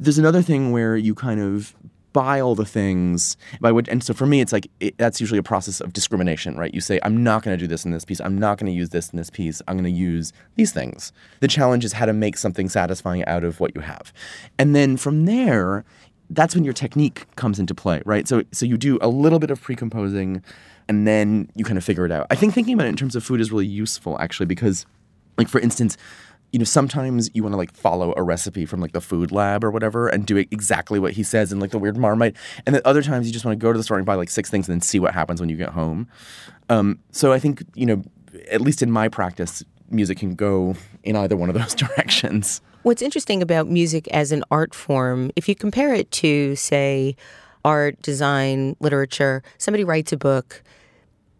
There's 0.00 0.18
another 0.18 0.42
thing 0.42 0.72
where 0.72 0.96
you 0.96 1.14
kind 1.14 1.40
of 1.40 1.74
buy 2.12 2.40
all 2.40 2.54
the 2.54 2.64
things. 2.64 3.36
By 3.60 3.72
what 3.72 3.88
and 3.88 4.02
so 4.02 4.14
for 4.14 4.26
me 4.26 4.40
it's 4.40 4.52
like 4.52 4.70
it, 4.80 4.96
that's 4.98 5.20
usually 5.20 5.38
a 5.38 5.42
process 5.42 5.80
of 5.80 5.92
discrimination 5.92 6.56
right? 6.56 6.72
You 6.72 6.80
say 6.80 6.98
i'm 7.02 7.22
not 7.22 7.42
going 7.42 7.56
to 7.56 7.60
do 7.60 7.66
this 7.66 7.84
in 7.84 7.90
this 7.90 8.04
piece. 8.04 8.20
I'm 8.20 8.38
not 8.38 8.58
going 8.58 8.70
to 8.72 8.76
use 8.76 8.90
this 8.90 9.10
in 9.10 9.16
this 9.16 9.30
piece. 9.30 9.60
I'm 9.68 9.76
going 9.76 9.92
to 9.92 9.98
use 9.98 10.32
these 10.56 10.72
things. 10.72 11.12
The 11.40 11.48
challenge 11.48 11.84
is 11.84 11.92
how 11.92 12.06
to 12.06 12.12
make 12.12 12.36
something 12.36 12.68
satisfying 12.68 13.24
out 13.26 13.44
of 13.44 13.60
what 13.60 13.74
you 13.74 13.80
have. 13.82 14.12
And 14.58 14.74
then 14.74 14.96
from 14.96 15.26
there 15.26 15.84
that's 16.30 16.54
when 16.54 16.62
your 16.62 16.74
technique 16.74 17.26
comes 17.36 17.58
into 17.58 17.74
play 17.74 18.02
right? 18.04 18.26
So 18.28 18.42
so 18.52 18.66
you 18.66 18.76
do 18.76 18.98
a 19.00 19.08
little 19.08 19.38
bit 19.38 19.50
of 19.50 19.60
pre-composing 19.60 20.42
and 20.88 21.06
then 21.06 21.50
you 21.54 21.64
kind 21.64 21.76
of 21.78 21.84
figure 21.84 22.06
it 22.06 22.12
out. 22.12 22.26
I 22.30 22.34
think 22.34 22.54
thinking 22.54 22.74
about 22.74 22.86
it 22.86 22.90
in 22.90 22.96
terms 22.96 23.14
of 23.14 23.22
food 23.22 23.40
is 23.40 23.52
really 23.52 23.66
useful 23.66 24.18
actually 24.20 24.46
because 24.46 24.86
like 25.36 25.48
for 25.48 25.60
instance 25.60 25.96
you 26.52 26.58
know 26.58 26.64
sometimes 26.64 27.30
you 27.34 27.42
want 27.42 27.52
to 27.52 27.56
like 27.56 27.74
follow 27.74 28.14
a 28.16 28.22
recipe 28.22 28.64
from 28.64 28.80
like 28.80 28.92
the 28.92 29.00
food 29.00 29.30
lab 29.30 29.62
or 29.64 29.70
whatever 29.70 30.08
and 30.08 30.26
do 30.26 30.36
exactly 30.36 30.98
what 30.98 31.12
he 31.12 31.22
says 31.22 31.52
and 31.52 31.60
like 31.60 31.70
the 31.70 31.78
weird 31.78 31.96
marmite 31.96 32.36
and 32.66 32.74
then 32.74 32.82
other 32.84 33.02
times 33.02 33.26
you 33.26 33.32
just 33.32 33.44
want 33.44 33.58
to 33.58 33.62
go 33.62 33.72
to 33.72 33.78
the 33.78 33.82
store 33.82 33.96
and 33.96 34.06
buy 34.06 34.14
like 34.14 34.30
six 34.30 34.50
things 34.50 34.68
and 34.68 34.74
then 34.74 34.80
see 34.80 34.98
what 34.98 35.14
happens 35.14 35.40
when 35.40 35.48
you 35.48 35.56
get 35.56 35.70
home 35.70 36.08
um, 36.68 36.98
so 37.12 37.32
i 37.32 37.38
think 37.38 37.62
you 37.74 37.86
know 37.86 38.02
at 38.50 38.60
least 38.60 38.82
in 38.82 38.90
my 38.90 39.08
practice 39.08 39.62
music 39.90 40.18
can 40.18 40.34
go 40.34 40.74
in 41.02 41.16
either 41.16 41.36
one 41.36 41.48
of 41.48 41.54
those 41.54 41.74
directions 41.74 42.60
What's 42.82 43.02
interesting 43.02 43.42
about 43.42 43.68
music 43.68 44.06
as 44.08 44.30
an 44.30 44.44
art 44.52 44.72
form, 44.72 45.32
if 45.34 45.48
you 45.48 45.56
compare 45.56 45.92
it 45.92 46.10
to, 46.12 46.54
say, 46.54 47.16
art, 47.64 48.00
design, 48.02 48.76
literature, 48.78 49.42
somebody 49.58 49.82
writes 49.82 50.12
a 50.12 50.16
book, 50.16 50.62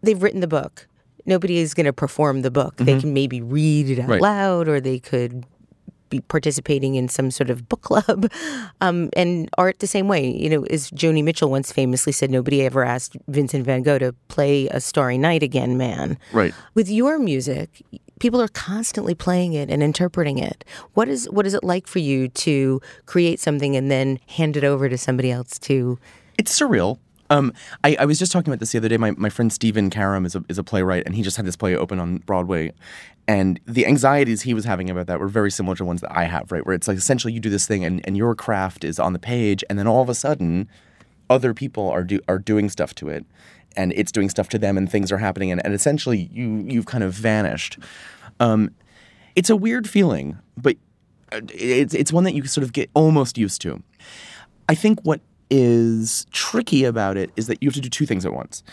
they've 0.03 0.21
written 0.21 0.41
the 0.41 0.47
book. 0.47 0.88
Nobody 1.29 1.59
is 1.59 1.73
going 1.73 1.85
to 1.85 1.93
perform 1.93 2.41
the 2.41 2.51
book. 2.51 2.75
They 2.77 2.99
can 2.99 3.13
maybe 3.13 3.39
read 3.41 3.89
it 3.89 3.99
out 3.99 4.09
Mm-hmm. 4.09 4.11
Right. 4.11 4.21
loud 4.21 4.67
or 4.67 4.81
they 4.81 4.99
could 4.99 5.45
be 6.09 6.19
participating 6.21 6.95
in 6.95 7.07
some 7.07 7.29
sort 7.29 7.49
of 7.51 7.69
book 7.69 7.81
club. 7.89 8.31
Um, 8.81 9.09
and 9.15 9.47
art 9.59 9.77
the 9.79 9.85
same 9.87 10.07
way. 10.07 10.25
You 10.27 10.49
know, 10.49 10.63
as 10.63 10.89
Joni 10.91 11.23
Mitchell 11.23 11.51
once 11.51 11.71
famously 11.71 12.11
said, 12.11 12.31
nobody 12.31 12.63
ever 12.65 12.83
asked 12.83 13.15
Vincent 13.27 13.63
van 13.63 13.83
Gogh 13.83 13.99
to 13.99 14.13
play 14.27 14.67
A 14.69 14.79
Starry 14.81 15.17
Night 15.19 15.43
again, 15.43 15.77
man. 15.77 16.17
right 16.33 16.53
With 16.73 16.89
your 16.89 17.19
music, 17.19 17.83
people 18.19 18.41
are 18.41 18.47
constantly 18.49 19.13
playing 19.13 19.53
it 19.53 19.69
and 19.69 19.83
interpreting 19.83 20.39
it. 20.39 20.65
What 20.95 21.07
is 21.09 21.29
what 21.29 21.45
is 21.45 21.53
it 21.53 21.63
like 21.63 21.85
for 21.87 21.99
you 21.99 22.27
to 22.45 22.81
create 23.05 23.39
something 23.39 23.75
and 23.75 23.91
then 23.91 24.17
hand 24.27 24.57
it 24.57 24.63
over 24.63 24.89
to 24.89 24.97
somebody 24.97 25.29
else 25.31 25.59
to 25.69 25.99
it's 26.39 26.57
surreal. 26.59 26.97
Um, 27.29 27.53
I, 27.83 27.95
I 27.99 28.05
was 28.05 28.17
just 28.17 28.31
talking 28.31 28.51
about 28.51 28.59
this 28.59 28.71
the 28.71 28.79
other 28.79 28.89
day. 28.89 28.97
My, 28.97 29.11
my 29.11 29.29
friend 29.29 29.53
Stephen 29.53 29.89
Karam 29.89 30.25
is 30.25 30.35
a, 30.35 30.43
is 30.49 30.57
a 30.57 30.63
playwright, 30.63 31.03
and 31.05 31.15
he 31.15 31.21
just 31.21 31.37
had 31.37 31.45
this 31.45 31.55
play 31.55 31.75
open 31.75 31.99
on 31.99 32.17
Broadway. 32.19 32.73
And 33.27 33.59
the 33.65 33.85
anxieties 33.85 34.41
he 34.41 34.53
was 34.53 34.65
having 34.65 34.89
about 34.89 35.07
that 35.07 35.19
were 35.19 35.27
very 35.27 35.51
similar 35.51 35.75
to 35.75 35.85
ones 35.85 36.01
that 36.01 36.15
I 36.15 36.23
have, 36.23 36.51
right? 36.51 36.65
Where 36.65 36.73
it's 36.73 36.87
like 36.87 36.97
essentially 36.97 37.31
you 37.33 37.39
do 37.39 37.49
this 37.49 37.67
thing, 37.67 37.85
and, 37.85 38.01
and 38.05 38.17
your 38.17 38.33
craft 38.35 38.83
is 38.83 38.99
on 38.99 39.13
the 39.13 39.19
page, 39.19 39.63
and 39.69 39.77
then 39.77 39.87
all 39.87 40.01
of 40.01 40.09
a 40.09 40.15
sudden, 40.15 40.67
other 41.29 41.53
people 41.53 41.87
are 41.89 42.03
do, 42.03 42.19
are 42.27 42.39
doing 42.39 42.69
stuff 42.69 42.95
to 42.95 43.09
it, 43.09 43.25
and 43.75 43.93
it's 43.95 44.11
doing 44.11 44.29
stuff 44.29 44.49
to 44.49 44.57
them, 44.57 44.77
and 44.77 44.91
things 44.91 45.11
are 45.11 45.19
happening, 45.19 45.51
and, 45.51 45.63
and 45.63 45.73
essentially 45.73 46.29
you 46.31 46.65
you've 46.67 46.87
kind 46.87 47.03
of 47.03 47.13
vanished. 47.13 47.77
Um, 48.39 48.71
it's 49.35 49.51
a 49.51 49.55
weird 49.55 49.87
feeling, 49.87 50.39
but 50.57 50.77
uh, 51.31 51.41
it's 51.53 51.93
it's 51.93 52.11
one 52.11 52.23
that 52.23 52.33
you 52.33 52.43
sort 52.45 52.63
of 52.63 52.73
get 52.73 52.89
almost 52.95 53.37
used 53.37 53.61
to. 53.61 53.83
I 54.67 54.75
think 54.75 54.99
what 55.03 55.21
is 55.49 56.25
tricky 56.31 56.83
about 56.83 57.17
it 57.17 57.31
is 57.35 57.47
that 57.47 57.61
you 57.61 57.67
have 57.67 57.73
to 57.75 57.81
do 57.81 57.89
two 57.89 58.05
things 58.05 58.25
at 58.25 58.33
once. 58.33 58.63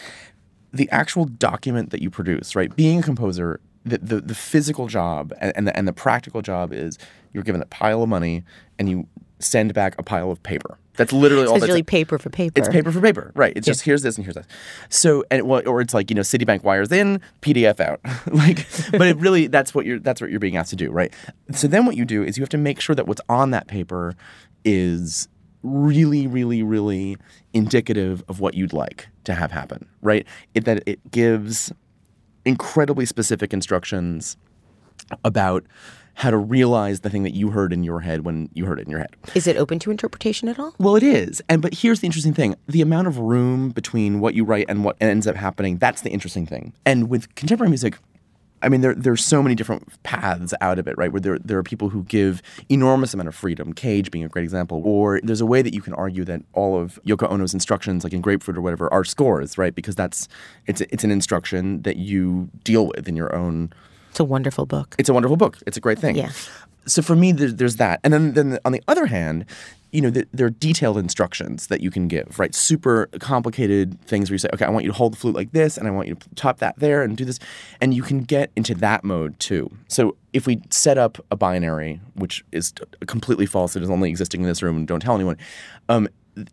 The 0.72 0.88
actual 0.90 1.24
document 1.24 1.90
that 1.90 2.02
you 2.02 2.10
produce, 2.10 2.54
right? 2.54 2.74
Being 2.74 3.00
a 3.00 3.02
composer, 3.02 3.60
the, 3.84 3.98
the, 3.98 4.20
the 4.20 4.34
physical 4.34 4.88
job 4.88 5.32
and, 5.40 5.52
and, 5.56 5.66
the, 5.66 5.76
and 5.76 5.88
the 5.88 5.92
practical 5.92 6.42
job 6.42 6.72
is 6.72 6.98
you're 7.32 7.44
given 7.44 7.62
a 7.62 7.66
pile 7.66 8.02
of 8.02 8.08
money 8.08 8.44
and 8.78 8.88
you 8.88 9.06
send 9.38 9.74
back 9.74 9.94
a 9.98 10.02
pile 10.02 10.30
of 10.30 10.42
paper. 10.42 10.78
That's 10.96 11.12
literally 11.12 11.46
all 11.46 11.56
it's 11.56 11.62
that's 11.62 11.68
really 11.68 11.82
paper 11.82 12.18
for 12.18 12.30
paper. 12.30 12.58
it's 12.58 12.68
paper 12.68 12.90
for 12.90 13.00
paper, 13.00 13.30
right? 13.34 13.52
It's 13.54 13.66
just 13.66 13.82
here's 13.82 14.02
this 14.02 14.16
and 14.16 14.24
here's 14.24 14.34
that. 14.34 14.46
So 14.88 15.24
and 15.30 15.46
well, 15.46 15.62
or 15.66 15.80
it's 15.80 15.92
like 15.92 16.10
you 16.10 16.14
know 16.14 16.22
Citibank 16.22 16.62
wires 16.62 16.90
in, 16.90 17.20
PDF 17.42 17.80
out, 17.80 18.00
like. 18.32 18.66
But 18.92 19.02
it 19.02 19.16
really 19.18 19.46
that's 19.46 19.74
what 19.74 19.84
you're 19.84 19.98
that's 19.98 20.20
what 20.20 20.30
you're 20.30 20.40
being 20.40 20.56
asked 20.56 20.70
to 20.70 20.76
do, 20.76 20.90
right? 20.90 21.12
So 21.52 21.68
then 21.68 21.84
what 21.84 21.96
you 21.96 22.06
do 22.06 22.22
is 22.22 22.38
you 22.38 22.42
have 22.42 22.48
to 22.50 22.58
make 22.58 22.80
sure 22.80 22.96
that 22.96 23.06
what's 23.06 23.20
on 23.28 23.50
that 23.50 23.66
paper 23.66 24.14
is 24.64 25.28
really, 25.66 26.26
really, 26.26 26.62
really 26.62 27.16
indicative 27.52 28.22
of 28.28 28.40
what 28.40 28.54
you'd 28.54 28.72
like 28.72 29.08
to 29.24 29.34
have 29.34 29.50
happen, 29.50 29.88
right? 30.02 30.26
It, 30.54 30.64
that 30.64 30.82
it 30.86 31.10
gives 31.10 31.72
incredibly 32.44 33.06
specific 33.06 33.52
instructions 33.52 34.36
about 35.24 35.64
how 36.14 36.30
to 36.30 36.38
realize 36.38 37.00
the 37.00 37.10
thing 37.10 37.24
that 37.24 37.34
you 37.34 37.50
heard 37.50 37.74
in 37.74 37.84
your 37.84 38.00
head 38.00 38.24
when 38.24 38.48
you 38.54 38.64
heard 38.64 38.78
it 38.80 38.86
in 38.86 38.90
your 38.90 39.00
head. 39.00 39.14
Is 39.34 39.46
it 39.46 39.56
open 39.58 39.78
to 39.80 39.90
interpretation 39.90 40.48
at 40.48 40.58
all? 40.58 40.74
Well, 40.78 40.96
it 40.96 41.02
is. 41.02 41.42
And 41.48 41.60
but 41.60 41.74
here's 41.74 42.00
the 42.00 42.06
interesting 42.06 42.32
thing. 42.32 42.54
The 42.66 42.80
amount 42.80 43.06
of 43.06 43.18
room 43.18 43.68
between 43.68 44.20
what 44.20 44.34
you 44.34 44.42
write 44.42 44.64
and 44.68 44.82
what 44.82 44.96
ends 44.98 45.26
up 45.26 45.36
happening, 45.36 45.76
that's 45.76 46.00
the 46.00 46.10
interesting 46.10 46.46
thing. 46.46 46.72
And 46.86 47.10
with 47.10 47.34
contemporary 47.34 47.68
music, 47.68 47.98
I 48.62 48.68
mean, 48.68 48.80
there 48.80 48.94
there's 48.94 49.24
so 49.24 49.42
many 49.42 49.54
different 49.54 50.02
paths 50.02 50.54
out 50.60 50.78
of 50.78 50.88
it, 50.88 50.96
right? 50.96 51.12
Where 51.12 51.20
there 51.20 51.38
there 51.38 51.58
are 51.58 51.62
people 51.62 51.90
who 51.90 52.04
give 52.04 52.42
enormous 52.68 53.14
amount 53.14 53.28
of 53.28 53.34
freedom. 53.34 53.72
Cage 53.72 54.10
being 54.10 54.24
a 54.24 54.28
great 54.28 54.44
example. 54.44 54.82
Or 54.84 55.20
there's 55.22 55.40
a 55.40 55.46
way 55.46 55.62
that 55.62 55.74
you 55.74 55.82
can 55.82 55.94
argue 55.94 56.24
that 56.24 56.42
all 56.52 56.80
of 56.80 56.98
Yoko 57.06 57.30
Ono's 57.30 57.54
instructions, 57.54 58.04
like 58.04 58.12
in 58.12 58.20
Grapefruit 58.20 58.56
or 58.56 58.62
whatever, 58.62 58.92
are 58.92 59.04
scores, 59.04 59.58
right? 59.58 59.74
Because 59.74 59.94
that's 59.94 60.28
it's 60.66 60.80
it's 60.82 61.04
an 61.04 61.10
instruction 61.10 61.82
that 61.82 61.96
you 61.96 62.48
deal 62.64 62.86
with 62.86 63.08
in 63.08 63.16
your 63.16 63.34
own 63.34 63.72
It's 64.10 64.20
a 64.20 64.24
wonderful 64.24 64.66
book. 64.66 64.94
It's 64.98 65.08
a 65.08 65.14
wonderful 65.14 65.36
book. 65.36 65.58
It's 65.66 65.76
a 65.76 65.80
great 65.80 65.98
thing. 65.98 66.16
Yeah. 66.16 66.30
So 66.86 67.02
for 67.02 67.16
me, 67.16 67.32
there's, 67.32 67.56
there's 67.56 67.76
that, 67.76 67.98
and 68.04 68.12
then 68.12 68.34
then 68.34 68.58
on 68.64 68.72
the 68.72 68.82
other 68.86 69.06
hand, 69.06 69.44
you 69.96 70.02
know, 70.02 70.10
th- 70.10 70.28
there 70.30 70.46
are 70.46 70.50
detailed 70.50 70.98
instructions 70.98 71.68
that 71.68 71.80
you 71.80 71.90
can 71.90 72.06
give, 72.06 72.38
right? 72.38 72.54
Super 72.54 73.06
complicated 73.18 73.98
things 74.02 74.28
where 74.28 74.34
you 74.34 74.38
say, 74.38 74.50
okay, 74.52 74.66
I 74.66 74.68
want 74.68 74.84
you 74.84 74.90
to 74.90 74.96
hold 74.96 75.14
the 75.14 75.16
flute 75.16 75.34
like 75.34 75.52
this, 75.52 75.78
and 75.78 75.88
I 75.88 75.90
want 75.90 76.06
you 76.06 76.16
to 76.16 76.28
top 76.34 76.58
that 76.58 76.78
there, 76.78 77.02
and 77.02 77.16
do 77.16 77.24
this, 77.24 77.38
and 77.80 77.94
you 77.94 78.02
can 78.02 78.20
get 78.20 78.50
into 78.56 78.74
that 78.74 79.04
mode 79.04 79.40
too. 79.40 79.70
So 79.88 80.14
if 80.34 80.46
we 80.46 80.60
set 80.68 80.98
up 80.98 81.16
a 81.30 81.36
binary, 81.36 82.02
which 82.14 82.44
is 82.52 82.74
completely 83.06 83.46
false, 83.46 83.74
it 83.74 83.82
is 83.82 83.88
only 83.88 84.10
existing 84.10 84.42
in 84.42 84.46
this 84.46 84.62
room, 84.62 84.76
and 84.76 84.86
don't 84.86 85.00
tell 85.00 85.14
anyone. 85.14 85.38
Um, 85.88 86.08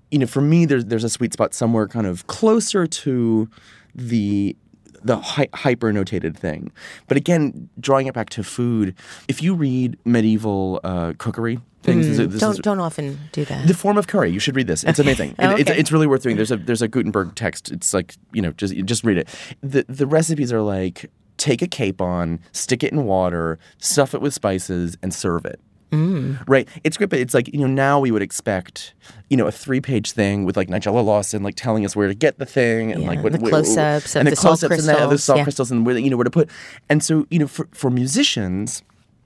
you 0.09 0.19
know, 0.19 0.25
for 0.25 0.39
me, 0.39 0.65
there's 0.65 0.85
there's 0.85 1.03
a 1.03 1.09
sweet 1.09 1.33
spot 1.33 1.53
somewhere 1.53 1.89
kind 1.89 2.07
of 2.07 2.25
closer 2.27 2.87
to 2.87 3.49
the 3.93 4.55
the 5.03 5.17
hy- 5.17 5.49
hyper 5.53 5.91
notated 5.91 6.37
thing. 6.37 6.71
But 7.09 7.17
again, 7.17 7.67
drawing 7.77 8.07
it 8.07 8.13
back 8.13 8.29
to 8.29 8.43
food, 8.43 8.95
if 9.27 9.43
you 9.43 9.53
read 9.53 9.97
medieval 10.05 10.79
uh, 10.85 11.11
cookery 11.17 11.59
things, 11.83 12.07
is- 12.07 12.17
this 12.17 12.39
don't 12.39 12.53
is- 12.53 12.59
don't 12.59 12.79
often 12.79 13.19
do 13.31 13.45
that. 13.45 13.67
the 13.67 13.73
Forme 13.73 13.97
of 13.97 14.07
Cury. 14.07 14.31
You 14.31 14.39
should 14.39 14.55
read 14.55 14.67
this. 14.67 14.83
It's 14.83 14.99
amazing. 14.99 15.35
Oh, 15.39 15.51
It- 15.55 15.61
it's, 15.61 15.69
it's 15.71 15.91
really 15.91 16.07
worth 16.07 16.25
reading. 16.25 16.37
There's 16.37 16.51
a 16.51 16.57
there's 16.57 16.81
a 16.81 16.87
Gutenberg 16.87 17.35
text. 17.35 17.71
It's 17.71 17.93
like 17.93 18.15
you 18.33 18.41
know 18.41 18.51
just 18.53 18.73
just 18.85 19.03
read 19.03 19.17
it. 19.17 19.27
The 19.61 19.85
the 19.89 20.07
recipes 20.07 20.51
are 20.53 20.61
like 20.61 21.09
take 21.37 21.61
a 21.61 21.67
capon, 21.67 22.39
stick 22.51 22.83
it 22.83 22.91
in 22.91 23.05
water, 23.05 23.59
stuff 23.77 24.13
it 24.13 24.21
with 24.21 24.33
spices, 24.33 24.97
and 25.01 25.13
serve 25.13 25.45
it. 25.45 25.59
Mm. 25.91 26.41
Right, 26.47 26.67
it's 26.83 26.97
great, 26.97 27.11
but 27.11 27.19
it's 27.19 27.35
like 27.35 27.53
you 27.53 27.59
know 27.59 27.67
now 27.67 27.99
we 27.99 28.09
would 28.09 28.23
expect 28.23 28.95
you 29.29 29.37
know 29.37 29.45
a 29.45 29.51
three 29.51 29.79
page 29.79 30.11
thing 30.13 30.43
with 30.43 30.57
like 30.57 30.67
Nigella 30.67 31.05
Lawson 31.05 31.43
like 31.43 31.53
telling 31.55 31.85
us 31.85 31.95
where 31.95 32.07
to 32.07 32.15
get 32.15 32.39
the 32.39 32.47
thing 32.47 32.91
and 32.91 33.03
Yeah, 33.03 33.09
like 33.09 33.23
what 33.23 33.31
the 33.33 33.37
wh- 33.37 33.47
close-ups 33.49 34.15
and 34.15 34.25
the 34.25 34.31
the 34.31 34.35
close 34.37 34.63
ups 34.63 34.73
and 34.79 34.87
the 34.87 34.99
other 34.99 35.19
salt 35.19 35.37
yeah. 35.37 35.43
crystals 35.43 35.69
and 35.69 35.85
where 35.85 35.95
you 35.95 36.09
know 36.09 36.17
where 36.17 36.23
to 36.23 36.31
put, 36.31 36.49
and 36.89 37.03
so 37.03 37.27
you 37.29 37.37
know 37.37 37.45
for 37.45 37.67
for 37.73 37.91
musicians, 37.91 38.81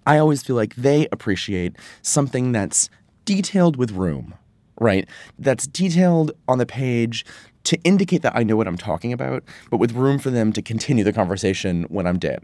I 0.07 0.17
always 0.17 0.41
feel 0.41 0.55
like 0.55 0.73
they 0.75 1.07
appreciate 1.11 1.75
something 2.01 2.51
that's 2.51 2.89
detailed 3.25 3.75
with 3.75 3.91
room, 3.91 4.33
right? 4.79 5.07
That's 5.37 5.67
detailed 5.67 6.31
on 6.47 6.57
the 6.57 6.65
page 6.65 7.25
to 7.65 7.77
indicate 7.83 8.21
that 8.21 8.33
I 8.33 8.43
know 8.43 8.55
what 8.55 8.67
I'm 8.67 8.77
talking 8.77 9.11
about, 9.11 9.43
but 9.69 9.77
with 9.77 9.91
room 9.91 10.17
for 10.19 10.29
them 10.29 10.53
to 10.53 10.61
continue 10.61 11.03
the 11.03 11.11
conversation 11.11 11.83
when 11.89 12.07
I'm 12.07 12.17
dead 12.17 12.41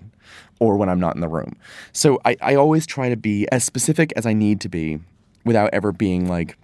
or 0.60 0.76
when 0.76 0.89
I'm 0.89 0.99
not 0.99 1.15
in 1.15 1.21
the 1.21 1.30
room. 1.30 1.56
So 1.93 2.19
I, 2.26 2.36
I 2.41 2.56
always 2.56 2.86
try 2.86 3.08
to 3.08 3.15
be 3.15 3.47
as 3.49 3.63
specific 3.63 4.12
as 4.17 4.26
I 4.26 4.34
need 4.34 4.60
to 4.62 4.69
be 4.69 4.99
without 5.45 5.69
ever 5.71 5.93
being 5.93 6.28
like, 6.28 6.58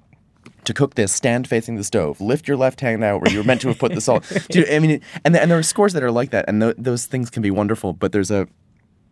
to 0.66 0.74
cook 0.74 0.96
this, 0.96 1.14
stand 1.14 1.48
facing 1.48 1.78
the 1.78 1.84
stove, 1.86 2.20
lift 2.20 2.46
your 2.48 2.58
left 2.58 2.82
hand 2.82 3.02
out 3.04 3.22
where 3.22 3.32
you 3.32 3.38
were 3.40 3.46
meant 3.46 3.62
to 3.62 3.70
have 3.70 3.80
put 3.80 3.94
the 3.96 4.02
salt. 4.02 4.30
You- 4.54 4.66
I 4.70 4.80
mean, 4.80 5.00
and, 5.24 5.36
and 5.38 5.50
there 5.50 5.58
are 5.58 5.64
scores 5.64 5.94
that 5.94 6.04
are 6.04 6.12
like 6.12 6.32
that, 6.32 6.44
and 6.50 6.62
th- 6.62 6.76
those 6.78 7.06
things 7.06 7.30
can 7.30 7.42
be 7.42 7.50
wonderful, 7.52 7.94
but 7.94 8.12
there's 8.12 8.30
a 8.30 8.48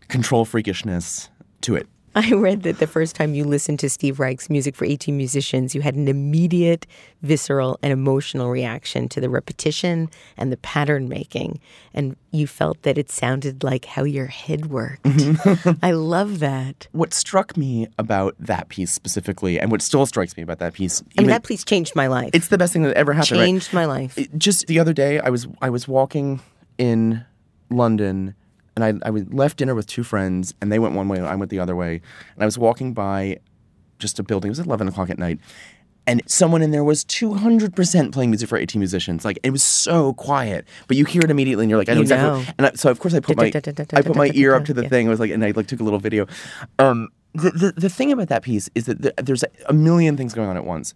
control 0.09 0.45
freakishness 0.45 1.29
to 1.61 1.75
it. 1.75 1.87
I 2.17 2.31
read 2.31 2.63
that 2.63 2.79
the 2.79 2.87
first 2.87 3.15
time 3.15 3.35
you 3.35 3.43
listened 3.43 3.77
to 3.79 3.89
Steve 3.91 4.19
Reich's 4.19 4.49
music 4.49 4.75
for 4.75 4.85
18 4.85 5.15
musicians, 5.15 5.75
you 5.75 5.81
had 5.81 5.93
an 5.93 6.07
immediate, 6.07 6.87
visceral, 7.21 7.77
and 7.83 7.93
emotional 7.93 8.49
reaction 8.49 9.07
to 9.09 9.21
the 9.21 9.29
repetition 9.29 10.09
and 10.35 10.51
the 10.51 10.57
pattern 10.57 11.07
making. 11.09 11.59
And 11.93 12.15
you 12.31 12.47
felt 12.47 12.81
that 12.81 12.97
it 12.97 13.11
sounded 13.11 13.63
like 13.63 13.85
how 13.85 14.03
your 14.03 14.25
head 14.25 14.67
worked. 14.71 15.05
I 15.83 15.91
love 15.91 16.39
that. 16.39 16.87
What 16.91 17.13
struck 17.13 17.55
me 17.55 17.87
about 17.99 18.35
that 18.39 18.69
piece 18.69 18.91
specifically, 18.91 19.59
and 19.59 19.69
what 19.69 19.83
still 19.83 20.07
strikes 20.07 20.35
me 20.35 20.41
about 20.41 20.57
that 20.57 20.73
piece, 20.73 21.03
I 21.19 21.21
mean, 21.21 21.29
that 21.29 21.43
piece 21.43 21.63
changed 21.63 21.95
my 21.95 22.07
life. 22.07 22.31
it's 22.33 22.47
the 22.47 22.57
best 22.57 22.73
thing 22.73 22.81
that 22.81 22.95
ever 22.97 23.13
happened. 23.13 23.39
right? 23.39 23.45
changed 23.45 23.73
my 23.73 23.85
life. 23.85 24.17
It- 24.17 24.35
just 24.39 24.65
the 24.65 24.79
other 24.79 24.93
day, 24.93 25.19
I 25.19 25.29
was 25.29 25.47
I 25.61 25.69
was 25.69 25.87
walking 25.87 26.39
in 26.79 27.25
London, 27.69 28.33
and 28.77 28.83
I 29.03 29.07
I 29.07 29.09
left 29.09 29.57
dinner 29.57 29.73
with 29.75 29.87
two 29.87 30.03
friends, 30.03 30.53
and 30.61 30.71
they 30.71 30.79
went 30.79 30.93
one 30.95 31.07
way, 31.09 31.17
and 31.17 31.25
I 31.27 31.35
went 31.35 31.49
the 31.51 31.59
other 31.59 31.75
way, 31.75 32.01
and 32.35 32.43
I 32.43 32.45
was 32.45 32.57
walking 32.57 32.93
by 32.93 33.37
just 33.99 34.19
a 34.19 34.23
building. 34.23 34.49
It 34.49 34.51
was 34.51 34.59
eleven 34.59 34.87
o'clock 34.87 35.09
at 35.09 35.17
night, 35.17 35.39
and 36.05 36.21
someone 36.27 36.61
in 36.61 36.71
there 36.71 36.83
was 36.83 37.03
two 37.03 37.33
hundred 37.33 37.75
percent 37.75 38.13
playing 38.13 38.29
music 38.29 38.47
for 38.47 38.57
eighteen 38.57 38.79
musicians. 38.79 39.25
Like 39.25 39.39
it 39.43 39.49
was 39.49 39.63
so 39.63 40.13
quiet, 40.13 40.65
but 40.87 40.95
you 40.97 41.05
hear 41.05 41.23
it 41.23 41.31
immediately, 41.31 41.63
and 41.63 41.69
you're 41.69 41.79
like, 41.79 41.89
I 41.89 41.93
know 41.93 41.99
You 41.99 42.03
exactly. 42.03 42.43
know. 42.43 42.51
And 42.57 42.67
I, 42.67 42.71
so 42.75 42.91
of 42.91 42.99
course 42.99 43.13
I 43.13 43.19
put 43.19 43.35
my 43.37 43.45
I 43.97 44.01
put 44.03 44.15
my 44.15 44.31
ear 44.35 44.53
up 44.53 44.65
to 44.65 44.73
the 44.73 44.83
Yeah. 44.83 44.89
thing. 44.93 45.07
I 45.07 45.09
was 45.09 45.19
like, 45.19 45.31
and 45.31 45.43
I 45.43 45.51
like 45.51 45.67
took 45.67 45.79
a 45.79 45.83
little 45.83 45.99
video. 45.99 46.27
Um, 46.79 47.09
the, 47.33 47.49
the 47.51 47.73
the 47.75 47.89
thing 47.89 48.11
about 48.11 48.29
that 48.29 48.43
piece 48.43 48.69
is 48.75 48.85
that 48.85 49.01
the, 49.01 49.13
there's 49.21 49.43
a, 49.43 49.47
a 49.67 49.73
million 49.73 50.15
things 50.17 50.33
going 50.33 50.49
on 50.49 50.57
at 50.57 50.65
once 50.65 50.93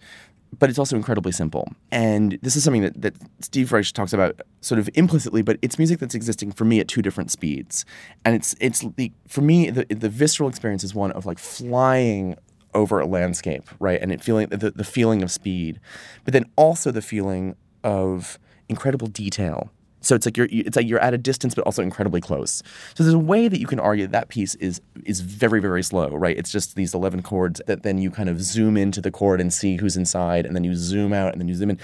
but 0.59 0.69
it's 0.69 0.79
also 0.79 0.95
incredibly 0.95 1.31
simple. 1.31 1.71
And 1.91 2.37
this 2.41 2.55
is 2.55 2.63
something 2.63 2.81
that, 2.81 3.01
that 3.01 3.15
Steve 3.39 3.71
Reich 3.71 3.91
talks 3.93 4.13
about 4.13 4.41
sort 4.61 4.79
of 4.79 4.89
implicitly, 4.93 5.41
but 5.41 5.57
it's 5.61 5.77
music 5.77 5.99
that's 5.99 6.15
existing 6.15 6.51
for 6.51 6.65
me 6.65 6.79
at 6.79 6.87
two 6.87 7.01
different 7.01 7.31
speeds. 7.31 7.85
And 8.25 8.35
it's 8.35 8.55
it's 8.59 8.85
the 8.97 9.11
for 9.27 9.41
me 9.41 9.69
the 9.69 9.85
the 9.85 10.09
visceral 10.09 10.49
experience 10.49 10.83
is 10.83 10.93
one 10.93 11.11
of 11.11 11.25
like 11.25 11.39
flying 11.39 12.35
over 12.73 12.99
a 12.99 13.05
landscape, 13.05 13.69
right? 13.79 14.01
And 14.01 14.11
it 14.11 14.23
feeling 14.23 14.47
the, 14.49 14.71
the 14.71 14.83
feeling 14.83 15.23
of 15.23 15.31
speed, 15.31 15.79
but 16.23 16.33
then 16.33 16.45
also 16.55 16.91
the 16.91 17.01
feeling 17.01 17.55
of 17.83 18.39
incredible 18.69 19.07
detail. 19.07 19.71
So 20.01 20.15
it's 20.15 20.25
like 20.25 20.35
you're 20.35 20.47
it's 20.51 20.75
like 20.75 20.87
you're 20.87 20.99
at 20.99 21.13
a 21.13 21.17
distance, 21.17 21.55
but 21.55 21.63
also 21.65 21.81
incredibly 21.81 22.21
close. 22.21 22.63
So 22.95 23.03
there's 23.03 23.13
a 23.13 23.19
way 23.19 23.47
that 23.47 23.59
you 23.59 23.67
can 23.67 23.79
argue 23.79 24.05
that, 24.07 24.11
that 24.11 24.29
piece 24.29 24.55
is 24.55 24.81
is 25.05 25.21
very 25.21 25.61
very 25.61 25.83
slow, 25.83 26.09
right? 26.09 26.37
It's 26.37 26.51
just 26.51 26.75
these 26.75 26.93
eleven 26.93 27.21
chords 27.21 27.61
that 27.67 27.83
then 27.83 27.97
you 27.99 28.11
kind 28.11 28.29
of 28.29 28.41
zoom 28.41 28.77
into 28.77 28.99
the 29.01 29.11
chord 29.11 29.39
and 29.39 29.53
see 29.53 29.77
who's 29.77 29.95
inside, 29.95 30.45
and 30.45 30.55
then 30.55 30.63
you 30.63 30.75
zoom 30.75 31.13
out 31.13 31.31
and 31.31 31.39
then 31.39 31.47
you 31.47 31.55
zoom 31.55 31.69
in, 31.69 31.79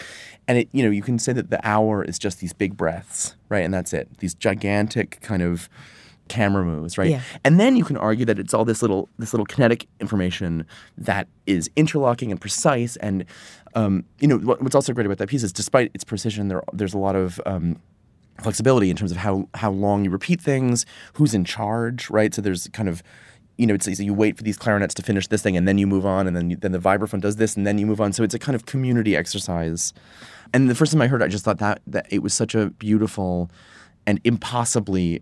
and 0.48 0.58
it 0.58 0.70
you 0.72 0.84
know 0.84 0.90
you 0.90 1.02
can 1.02 1.20
say 1.20 1.34
that 1.34 1.50
the 1.50 1.60
hour 1.68 2.04
is 2.04 2.18
just 2.18 2.40
these 2.40 2.54
big 2.54 2.76
breaths, 2.76 3.36
right? 3.50 3.64
And 3.64 3.74
that's 3.74 3.94
it. 3.94 4.10
These 4.20 4.34
gigantic 4.34 5.20
kind 5.22 5.42
of 5.42 5.70
camera 6.28 6.66
moves, 6.66 6.98
right? 6.98 7.10
Yeah. 7.10 7.22
And 7.46 7.60
then 7.60 7.76
you 7.76 7.86
can 7.86 7.98
argue 7.98 8.26
that 8.26 8.40
it's 8.40 8.54
all 8.54 8.66
this 8.66 8.82
little 8.82 9.10
this 9.18 9.34
little 9.34 9.46
kinetic 9.46 9.88
information 10.00 10.66
that 10.98 11.28
is 11.46 11.70
interlocking 11.76 12.32
and 12.32 12.42
precise. 12.42 12.96
And 12.98 13.26
um, 13.76 14.04
you 14.20 14.28
know 14.28 14.38
what, 14.38 14.62
what's 14.62 14.76
also 14.76 14.94
great 14.94 15.06
about 15.06 15.20
that 15.20 15.30
piece 15.30 15.44
is, 15.44 15.54
despite 15.54 15.92
its 15.94 16.04
precision, 16.04 16.48
there 16.48 16.64
there's 16.74 16.94
a 16.94 16.98
lot 16.98 17.16
of 17.16 17.40
um, 17.46 17.80
flexibility 18.42 18.90
in 18.90 18.96
terms 18.96 19.12
of 19.12 19.18
how 19.18 19.48
how 19.56 19.72
long 19.72 20.06
you 20.06 20.10
repeat 20.10 20.42
things, 20.42 20.86
who's 21.14 21.34
in 21.34 21.46
charge, 21.46 22.10
right? 22.10 22.34
So 22.34 22.42
there's 22.42 22.68
kind 22.70 22.90
of 22.90 23.04
you 23.58 23.66
know, 23.66 23.74
it's, 23.74 23.88
it's 23.88 24.00
you 24.00 24.14
wait 24.14 24.38
for 24.38 24.44
these 24.44 24.58
clarinets 24.58 24.94
to 24.94 25.02
finish 25.02 25.28
this 25.28 25.42
thing, 25.42 25.58
and 25.58 25.68
then 25.68 25.78
you 25.78 25.88
move 25.88 26.06
on, 26.06 26.28
and 26.28 26.36
then 26.36 26.52
you, 26.52 26.56
then 26.56 26.72
the 26.72 26.80
vibraphone 26.80 27.20
does 27.20 27.38
this, 27.38 27.58
and 27.58 27.66
then 27.66 27.78
you 27.80 27.86
move 27.86 28.00
on. 28.00 28.14
So 28.14 28.24
it's 28.24 28.36
a 28.36 28.40
kind 28.40 28.56
of 28.56 28.66
community 28.66 29.16
exercise. 29.16 29.94
And 30.54 30.70
the 30.70 30.76
first 30.76 30.92
time 30.92 31.02
I 31.02 31.08
heard 31.08 31.22
it, 31.22 31.26
I 31.26 31.28
just 31.28 31.44
thought 31.44 31.58
that 31.58 31.82
that 31.88 32.06
it 32.10 32.20
was 32.20 32.34
such 32.34 32.56
a 32.56 32.70
beautiful 32.72 33.50
and 34.06 34.22
impossibly 34.24 35.22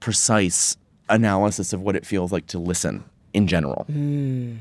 precise 0.00 0.76
analysis 1.08 1.72
of 1.72 1.80
what 1.82 1.96
it 1.96 2.04
feels 2.04 2.32
like 2.32 2.46
to 2.48 2.58
listen 2.58 3.04
in 3.32 3.46
general. 3.46 3.86
Mm. 3.90 4.56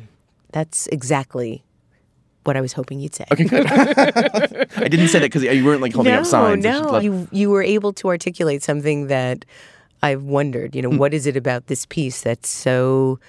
That's 0.52 0.88
exactly 0.88 1.65
what 2.46 2.56
I 2.56 2.62
was 2.62 2.74
hoping 2.74 3.00
you'd 3.00 3.16
say. 3.16 3.26
Okay, 3.32 3.44
good. 3.46 3.66
I 3.70 4.88
didn't 4.88 5.08
say 5.10 5.20
that 5.20 5.32
because 5.32 5.44
you 5.44 5.66
weren't 5.66 5.82
like 5.82 5.94
holding 5.94 6.14
no, 6.14 6.20
up 6.20 6.26
signs. 6.26 6.66
I 6.66 6.72
No, 6.72 6.82
left- 6.92 7.04
you 7.06 7.28
you 7.32 7.50
were 7.50 7.64
able 7.64 7.92
to 7.94 8.08
articulate 8.08 8.64
something 8.64 9.08
that 9.08 9.46
I've 10.04 10.24
wondered. 10.24 10.76
You 10.76 10.82
know, 10.84 10.92
Hmm. 10.92 10.98
what 10.98 11.14
is 11.14 11.26
it 11.26 11.36
about 11.36 11.68
this 11.68 11.86
piece 11.86 12.22
that's 12.22 12.50
so 12.50 13.20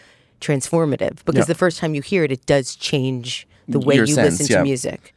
transformative? 0.40 1.24
Because 1.24 1.40
Yeah. 1.48 1.54
the 1.54 1.54
first 1.54 1.78
time 1.78 1.94
you 1.94 2.02
hear 2.02 2.24
it, 2.24 2.32
it 2.32 2.44
does 2.46 2.76
change 2.76 3.46
the 3.68 3.80
way 3.80 3.96
Your 3.96 4.04
you 4.04 4.14
sense, 4.14 4.38
listen 4.38 4.52
yeah. 4.52 4.58
to 4.58 4.64
music. 4.64 5.14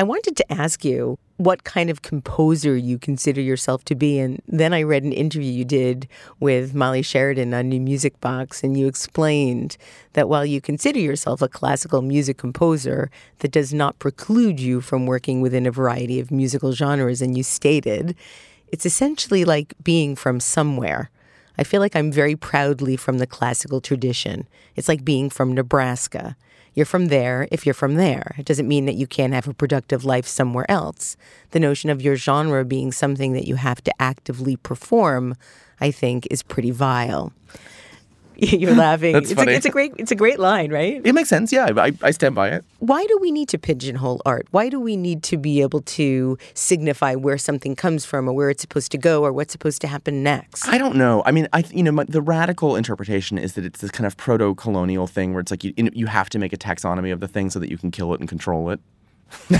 I 0.00 0.02
wanted 0.02 0.34
to 0.38 0.50
ask 0.50 0.82
you 0.82 1.18
what 1.36 1.64
kind 1.64 1.90
of 1.90 2.00
composer 2.00 2.74
you 2.74 2.98
consider 2.98 3.42
yourself 3.42 3.84
to 3.84 3.94
be. 3.94 4.18
And 4.18 4.40
then 4.48 4.72
I 4.72 4.82
read 4.82 5.04
an 5.04 5.12
interview 5.12 5.52
you 5.52 5.66
did 5.66 6.08
with 6.38 6.74
Molly 6.74 7.02
Sheridan 7.02 7.52
on 7.52 7.68
New 7.68 7.82
Music 7.82 8.18
Box, 8.18 8.64
and 8.64 8.78
you 8.78 8.86
explained 8.86 9.76
that 10.14 10.26
while 10.26 10.46
you 10.46 10.62
consider 10.62 10.98
yourself 10.98 11.42
a 11.42 11.48
classical 11.48 12.00
music 12.00 12.38
composer, 12.38 13.10
that 13.40 13.52
does 13.52 13.74
not 13.74 13.98
preclude 13.98 14.58
you 14.58 14.80
from 14.80 15.04
working 15.04 15.42
within 15.42 15.66
a 15.66 15.70
variety 15.70 16.18
of 16.18 16.30
musical 16.30 16.72
genres. 16.72 17.20
And 17.20 17.36
you 17.36 17.42
stated 17.42 18.16
it's 18.68 18.86
essentially 18.86 19.44
like 19.44 19.74
being 19.84 20.16
from 20.16 20.40
somewhere. 20.40 21.10
I 21.58 21.62
feel 21.62 21.82
like 21.82 21.94
I'm 21.94 22.10
very 22.10 22.36
proudly 22.36 22.96
from 22.96 23.18
the 23.18 23.26
classical 23.26 23.82
tradition. 23.82 24.48
It's 24.76 24.88
like 24.88 25.04
being 25.04 25.28
from 25.28 25.52
Nebraska. 25.52 26.36
You're 26.74 26.86
from 26.86 27.06
there 27.06 27.48
if 27.50 27.66
you're 27.66 27.74
from 27.74 27.94
there. 27.94 28.34
It 28.38 28.46
doesn't 28.46 28.68
mean 28.68 28.86
that 28.86 28.94
you 28.94 29.06
can't 29.06 29.34
have 29.34 29.48
a 29.48 29.54
productive 29.54 30.04
life 30.04 30.26
somewhere 30.26 30.70
else. 30.70 31.16
The 31.50 31.60
notion 31.60 31.90
of 31.90 32.00
your 32.00 32.16
genre 32.16 32.64
being 32.64 32.92
something 32.92 33.32
that 33.32 33.46
you 33.46 33.56
have 33.56 33.82
to 33.84 34.02
actively 34.02 34.56
perform, 34.56 35.36
I 35.80 35.90
think, 35.90 36.26
is 36.30 36.42
pretty 36.42 36.70
vile. 36.70 37.32
You're 38.58 38.74
laughing. 38.74 39.12
That's 39.12 39.30
it's, 39.30 39.38
funny. 39.38 39.52
A, 39.52 39.56
it's 39.56 39.66
a 39.66 39.70
great 39.70 39.92
it's 39.98 40.10
a 40.10 40.14
great 40.14 40.38
line, 40.38 40.72
right? 40.72 41.00
it 41.04 41.12
makes 41.12 41.28
sense. 41.28 41.52
Yeah, 41.52 41.68
I, 41.76 41.92
I 42.02 42.10
stand 42.10 42.34
by 42.34 42.48
it. 42.48 42.64
Why 42.78 43.04
do 43.04 43.18
we 43.20 43.30
need 43.30 43.48
to 43.50 43.58
pigeonhole 43.58 44.22
art? 44.24 44.46
Why 44.50 44.70
do 44.70 44.80
we 44.80 44.96
need 44.96 45.22
to 45.24 45.36
be 45.36 45.60
able 45.60 45.82
to 45.82 46.38
signify 46.54 47.16
where 47.16 47.36
something 47.36 47.76
comes 47.76 48.06
from 48.06 48.28
or 48.28 48.32
where 48.32 48.48
it's 48.48 48.62
supposed 48.62 48.92
to 48.92 48.98
go 48.98 49.22
or 49.24 49.32
what's 49.32 49.52
supposed 49.52 49.82
to 49.82 49.88
happen 49.88 50.22
next? 50.22 50.66
I 50.66 50.78
don't 50.78 50.96
know. 50.96 51.22
I 51.26 51.32
mean, 51.32 51.48
I 51.52 51.64
you 51.70 51.82
know 51.82 51.92
my, 51.92 52.04
the 52.04 52.22
radical 52.22 52.76
interpretation 52.76 53.36
is 53.36 53.54
that 53.54 53.64
it's 53.64 53.80
this 53.80 53.90
kind 53.90 54.06
of 54.06 54.16
proto-colonial 54.16 55.06
thing 55.06 55.32
where 55.32 55.40
it's 55.40 55.50
like 55.50 55.62
you 55.62 55.74
you 55.76 55.90
you 55.92 56.06
have 56.06 56.30
to 56.30 56.38
make 56.38 56.54
a 56.54 56.58
taxonomy 56.58 57.12
of 57.12 57.20
the 57.20 57.28
thing 57.28 57.50
so 57.50 57.58
that 57.58 57.70
you 57.70 57.76
can 57.76 57.90
kill 57.90 58.14
it 58.14 58.20
and 58.20 58.28
control 58.28 58.70
it. 58.70 58.80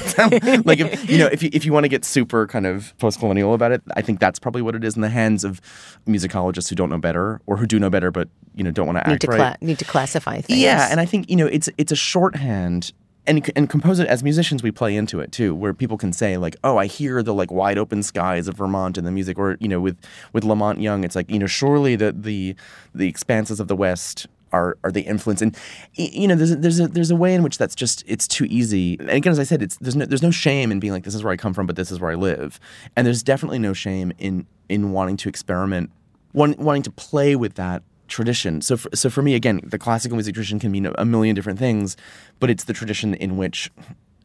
like 0.65 0.81
if 0.81 1.09
you 1.09 1.19
know 1.19 1.27
if 1.27 1.43
you 1.43 1.51
if 1.53 1.65
you 1.65 1.73
want 1.73 1.85
to 1.85 1.89
get 1.89 2.05
super 2.05 2.47
kind 2.47 2.67
of 2.67 2.97
post-colonial 2.99 3.55
about 3.55 3.73
it, 3.73 3.83
I 3.97 4.03
think 4.03 4.21
that's 4.21 4.39
probably 4.39 4.63
what 4.63 4.75
it 4.75 4.85
is 4.85 4.97
in 4.97 5.03
the 5.03 5.09
hands 5.09 5.45
of 5.45 5.61
musicologists 6.07 6.69
who 6.69 6.77
don't 6.77 6.91
know 6.91 6.99
better 6.99 7.41
or 7.47 7.57
who 7.57 7.67
do 7.67 7.79
know 7.79 7.91
better 7.91 8.11
but 8.11 8.29
you 8.55 8.65
know 8.65 8.71
don't 8.71 8.87
want 8.87 8.99
to 8.99 9.07
Need 9.07 9.15
act 9.15 9.23
to 9.23 9.27
right. 9.29 9.37
cla- 9.59 9.67
need 9.67 9.79
to 9.79 9.85
classify 9.85 10.41
things. 10.41 10.59
Yeah, 10.59 10.89
and 10.91 11.01
I 11.01 11.07
think 11.07 11.31
you 11.31 11.37
know 11.37 11.47
it's 11.47 11.69
it's 11.79 11.93
a 11.93 11.97
shorthand. 11.97 12.93
And, 13.27 13.49
and 13.55 13.69
compose 13.69 13.99
it 13.99 14.09
as 14.09 14.25
musicians 14.25 14.63
we 14.63 14.71
play 14.73 14.97
into 14.97 15.21
it 15.21 15.31
too 15.31 15.55
where 15.55 15.75
people 15.75 15.99
can 15.99 16.11
say 16.11 16.39
like 16.39 16.57
oh 16.65 16.79
i 16.79 16.87
hear 16.87 17.23
the 17.23 17.35
like 17.35 17.53
wide 17.53 17.77
open 17.77 18.03
skies 18.03 18.49
of 18.49 18.57
vermont 18.57 18.97
in 18.97 19.05
the 19.05 19.13
music 19.13 19.39
or 19.39 19.59
you 19.61 19.69
know 19.69 19.79
with 19.79 19.99
with 20.33 20.43
La 20.43 20.55
Monte 20.55 20.81
Young 20.81 21.05
it's 21.05 21.15
like 21.15 21.31
you 21.31 21.39
know 21.39 21.47
surely 21.47 21.97
the 21.97 22.13
the 22.13 22.57
the 22.95 23.07
expanses 23.07 23.61
of 23.61 23.69
the 23.69 23.77
west 23.77 24.27
are 24.53 24.77
are 24.85 24.91
the 24.91 25.03
influence 25.03 25.41
and 25.43 25.57
you 25.95 26.27
know 26.27 26.35
there's 26.35 26.51
a, 26.51 26.57
there's 26.57 26.81
a 26.81 26.89
there's 26.89 27.11
a 27.11 27.17
way 27.17 27.35
in 27.35 27.43
which 27.43 27.59
that's 27.59 27.75
just 27.75 28.03
it's 28.07 28.27
too 28.27 28.47
easy 28.47 28.97
and 28.99 29.11
again 29.11 29.31
as 29.31 29.39
i 29.39 29.45
said 29.45 29.63
it's 29.63 29.77
there's 29.79 29.97
no 29.97 30.05
there's 30.05 30.23
no 30.23 30.31
shame 30.31 30.73
in 30.73 30.81
being 30.81 30.93
like 30.93 31.05
this 31.05 31.15
is 31.15 31.23
where 31.23 31.33
i 31.33 31.37
come 31.37 31.55
from 31.55 31.67
but 31.67 31.77
this 31.77 31.91
is 31.91 32.01
where 32.01 32.11
i 32.11 32.15
live 32.15 32.59
and 32.97 33.07
there's 33.07 33.23
definitely 33.23 33.59
no 33.59 33.73
shame 33.73 34.13
in 34.19 34.47
in 34.69 34.93
wanting 34.93 35.17
to 35.17 35.29
experiment 35.29 35.91
wanting 36.33 36.83
to 36.83 36.91
play 36.93 37.35
with 37.35 37.55
that 37.55 37.83
tradition. 38.11 38.61
So, 38.61 38.77
for, 38.77 38.91
so 38.95 39.09
for 39.09 39.23
me, 39.23 39.35
again, 39.35 39.61
the 39.65 39.79
classical 39.79 40.17
music 40.17 40.35
tradition 40.35 40.59
can 40.59 40.71
mean 40.71 40.91
a 40.99 41.05
million 41.05 41.35
different 41.35 41.59
things, 41.59 41.97
but 42.41 42.51
it's 42.51 42.65
the 42.65 42.75
tradition 42.75 43.15
in 43.15 43.39
which, 43.39 43.71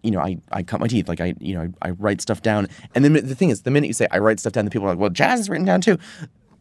you 0.04 0.12
know, 0.12 0.20
I, 0.20 0.38
I 0.52 0.64
cut 0.64 0.82
my 0.82 0.88
teeth. 0.88 1.08
Like 1.08 1.22
I, 1.22 1.36
you 1.40 1.56
know, 1.56 1.72
I, 1.82 1.88
I 1.88 1.92
write 1.92 2.20
stuff 2.20 2.42
down. 2.42 2.68
And 2.94 3.06
then 3.06 3.14
the 3.14 3.36
thing 3.36 3.50
is, 3.50 3.62
the 3.62 3.72
minute 3.72 3.88
you 3.88 3.94
say 3.94 4.08
I 4.12 4.18
write 4.18 4.40
stuff 4.40 4.54
down, 4.54 4.66
the 4.66 4.72
people 4.72 4.88
are 4.88 4.92
like, 4.92 5.00
well, 5.00 5.10
jazz 5.10 5.40
is 5.40 5.50
written 5.50 5.66
down 5.66 5.82
too. 5.82 5.98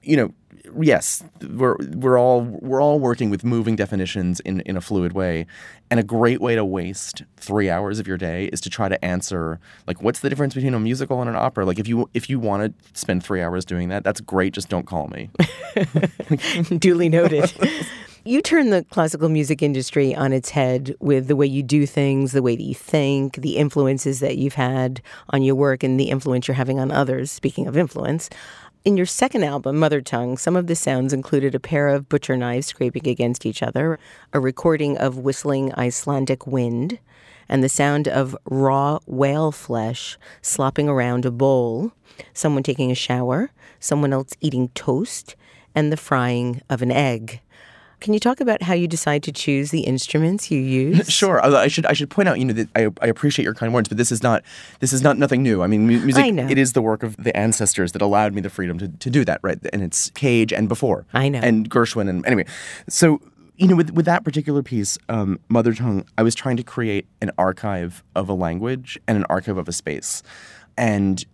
You 0.02 0.16
know, 0.18 0.34
yes, 0.80 1.22
we're 1.42 1.76
we're 1.94 2.18
all 2.18 2.42
we're 2.42 2.80
all 2.82 2.98
working 2.98 3.30
with 3.30 3.44
moving 3.44 3.76
definitions 3.76 4.40
in 4.40 4.60
in 4.60 4.76
a 4.76 4.80
fluid 4.80 5.12
way, 5.12 5.46
and 5.90 6.00
a 6.00 6.02
great 6.02 6.40
way 6.40 6.54
to 6.54 6.64
waste 6.64 7.22
three 7.36 7.70
hours 7.70 7.98
of 7.98 8.06
your 8.06 8.16
day 8.16 8.46
is 8.46 8.60
to 8.62 8.70
try 8.70 8.88
to 8.88 9.02
answer 9.04 9.60
like 9.86 10.02
what's 10.02 10.20
the 10.20 10.28
difference 10.28 10.54
between 10.54 10.74
a 10.74 10.80
musical 10.80 11.20
and 11.20 11.28
an 11.28 11.36
opera. 11.36 11.64
Like 11.64 11.78
if 11.78 11.88
you 11.88 12.08
if 12.14 12.30
you 12.30 12.38
want 12.38 12.78
to 12.78 12.98
spend 12.98 13.24
three 13.24 13.42
hours 13.42 13.64
doing 13.64 13.88
that, 13.90 14.04
that's 14.04 14.20
great. 14.20 14.54
Just 14.54 14.68
don't 14.68 14.86
call 14.86 15.08
me. 15.08 15.30
Duly 16.78 17.08
noted. 17.08 17.52
you 18.26 18.40
turn 18.40 18.70
the 18.70 18.84
classical 18.84 19.28
music 19.28 19.62
industry 19.62 20.14
on 20.14 20.32
its 20.32 20.50
head 20.50 20.96
with 20.98 21.28
the 21.28 21.36
way 21.36 21.46
you 21.46 21.62
do 21.62 21.84
things, 21.84 22.32
the 22.32 22.40
way 22.40 22.56
that 22.56 22.62
you 22.62 22.74
think, 22.74 23.36
the 23.36 23.56
influences 23.56 24.20
that 24.20 24.38
you've 24.38 24.54
had 24.54 25.02
on 25.28 25.42
your 25.42 25.54
work, 25.54 25.82
and 25.82 26.00
the 26.00 26.08
influence 26.08 26.48
you're 26.48 26.54
having 26.54 26.80
on 26.80 26.90
others. 26.90 27.30
Speaking 27.30 27.66
of 27.66 27.76
influence, 27.76 28.30
in 28.82 28.96
your 28.96 29.04
second 29.04 29.44
album, 29.44 29.78
Mother 29.78 30.00
Tongue, 30.00 30.38
some 30.38 30.56
of 30.56 30.68
the 30.68 30.74
sounds 30.74 31.12
included 31.12 31.54
a 31.54 31.60
pair 31.60 31.88
of 31.88 32.08
butcher 32.08 32.36
knives 32.36 32.66
scraping 32.66 33.06
against 33.06 33.44
each 33.44 33.62
other, 33.62 33.98
a 34.32 34.40
recording 34.40 34.96
of 34.96 35.18
whistling 35.18 35.74
Icelandic 35.74 36.46
wind, 36.46 36.98
and 37.46 37.62
the 37.62 37.68
sound 37.68 38.08
of 38.08 38.34
raw 38.46 39.00
whale 39.04 39.52
flesh 39.52 40.16
slopping 40.40 40.88
around 40.88 41.26
a 41.26 41.30
bowl, 41.30 41.92
someone 42.32 42.62
taking 42.62 42.90
a 42.90 42.94
shower, 42.94 43.50
someone 43.80 44.14
else 44.14 44.32
eating 44.40 44.68
toast, 44.68 45.36
and 45.74 45.92
the 45.92 45.96
frying 45.98 46.62
of 46.70 46.80
an 46.80 46.90
egg. 46.90 47.40
Can 48.04 48.12
you 48.12 48.20
talk 48.20 48.42
about 48.42 48.60
how 48.60 48.74
you 48.74 48.86
decide 48.86 49.22
to 49.22 49.32
choose 49.32 49.70
the 49.70 49.80
instruments 49.80 50.50
you 50.50 50.60
use? 50.60 51.08
Sure. 51.14 51.42
I 51.42 51.68
should 51.68 51.86
I 51.86 51.94
should 51.94 52.10
point 52.10 52.28
out, 52.28 52.38
you 52.38 52.44
know, 52.44 52.52
that 52.52 52.68
I, 52.76 52.90
I 53.00 53.06
appreciate 53.06 53.44
your 53.44 53.54
kind 53.54 53.72
words, 53.72 53.88
but 53.88 53.96
this 53.96 54.12
is 54.12 54.22
not 54.22 54.42
this 54.80 54.92
is 54.92 55.00
not 55.00 55.16
nothing 55.16 55.42
new. 55.42 55.62
I 55.62 55.66
mean, 55.68 55.86
mu- 55.86 56.00
music 56.00 56.22
I 56.22 56.28
know. 56.28 56.46
it 56.46 56.58
is 56.58 56.74
the 56.74 56.82
work 56.82 57.02
of 57.02 57.16
the 57.16 57.34
ancestors 57.34 57.92
that 57.92 58.02
allowed 58.02 58.34
me 58.34 58.42
the 58.42 58.50
freedom 58.50 58.78
to, 58.78 58.88
to 58.88 59.08
do 59.08 59.24
that, 59.24 59.40
right? 59.42 59.58
And 59.72 59.82
it's 59.82 60.10
Cage 60.10 60.52
and 60.52 60.68
before. 60.68 61.06
I 61.14 61.30
know. 61.30 61.38
And 61.38 61.70
Gershwin 61.70 62.10
and 62.10 62.26
anyway. 62.26 62.44
So 62.90 63.22
you 63.56 63.68
know, 63.68 63.76
with 63.76 63.90
with 63.92 64.04
that 64.04 64.22
particular 64.22 64.62
piece, 64.62 64.98
um, 65.08 65.40
Mother 65.48 65.72
Tongue, 65.72 66.04
I 66.18 66.22
was 66.22 66.34
trying 66.34 66.58
to 66.58 66.62
create 66.62 67.06
an 67.22 67.30
archive 67.38 68.04
of 68.14 68.28
a 68.28 68.34
language 68.34 69.00
and 69.08 69.16
an 69.16 69.24
archive 69.30 69.56
of 69.56 69.66
a 69.66 69.72
space, 69.72 70.22
and 70.76 71.24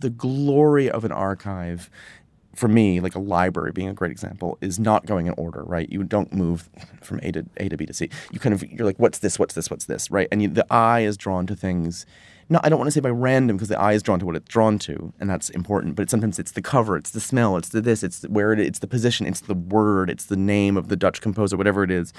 the 0.00 0.10
glory 0.10 0.90
of 0.90 1.04
an 1.04 1.12
archive 1.12 1.90
for 2.58 2.68
me, 2.68 3.00
like 3.00 3.14
a 3.14 3.20
library 3.20 3.70
being 3.72 3.88
a 3.88 3.94
great 3.94 4.10
example, 4.10 4.58
is 4.60 4.78
not 4.78 5.06
going 5.06 5.28
in 5.28 5.34
order, 5.36 5.62
right? 5.62 5.88
You 5.90 6.02
don't 6.02 6.32
move 6.32 6.68
from 7.00 7.20
A 7.22 7.30
to 7.32 7.46
A 7.58 7.68
to 7.68 7.76
B 7.76 7.86
to 7.86 7.94
C. 7.94 8.10
You 8.32 8.40
kind 8.40 8.52
of 8.52 8.62
you're 8.70 8.84
like, 8.84 8.98
what's 8.98 9.18
this? 9.18 9.38
What's 9.38 9.54
this? 9.54 9.70
What's 9.70 9.84
this? 9.84 10.10
Right? 10.10 10.28
And 10.32 10.42
you, 10.42 10.48
the 10.48 10.66
eye 10.70 11.00
is 11.00 11.16
drawn 11.16 11.46
to 11.46 11.54
things. 11.54 12.04
No, 12.50 12.58
I 12.62 12.68
don't 12.68 12.78
want 12.78 12.88
to 12.88 12.92
say 12.92 13.00
by 13.00 13.10
random 13.10 13.56
because 13.56 13.68
the 13.68 13.78
eye 13.78 13.92
is 13.92 14.02
drawn 14.02 14.18
to 14.18 14.26
what 14.26 14.34
it's 14.34 14.48
drawn 14.48 14.78
to, 14.80 15.12
and 15.20 15.30
that's 15.30 15.50
important. 15.50 15.94
But 15.94 16.10
sometimes 16.10 16.38
it's 16.38 16.52
the 16.52 16.62
cover, 16.62 16.96
it's 16.96 17.10
the 17.10 17.20
smell, 17.20 17.56
it's 17.56 17.68
the 17.68 17.80
this, 17.80 18.02
it's 18.02 18.22
where 18.22 18.52
it, 18.52 18.58
it's 18.58 18.80
the 18.80 18.86
position, 18.86 19.26
it's 19.26 19.40
the 19.40 19.54
word, 19.54 20.10
it's 20.10 20.24
the 20.24 20.36
name 20.36 20.76
of 20.76 20.88
the 20.88 20.96
Dutch 20.96 21.20
composer, 21.20 21.56
whatever 21.56 21.84
it 21.84 21.90
is. 21.90 22.12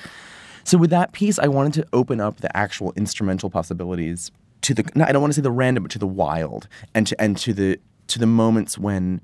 So 0.64 0.78
with 0.78 0.92
that 0.92 1.12
piece, 1.14 1.40
I 1.40 1.48
wanted 1.48 1.74
to 1.74 1.88
open 1.94 2.22
up 2.22 2.42
the 2.42 2.56
actual 2.56 2.94
instrumental 2.96 3.50
possibilities 3.50 4.32
to 4.62 4.74
the. 4.74 4.90
No, 4.96 5.04
I 5.06 5.12
don't 5.12 5.22
want 5.22 5.34
to 5.34 5.36
say 5.36 5.42
the 5.42 5.52
random, 5.52 5.84
but 5.84 5.92
to 5.92 6.00
the 6.00 6.08
wild, 6.08 6.68
and 6.94 7.08
to 7.08 7.20
and 7.20 7.36
to 7.38 7.54
the 7.54 7.80
to 8.08 8.20
the 8.20 8.28
moments 8.28 8.78
when 8.78 9.22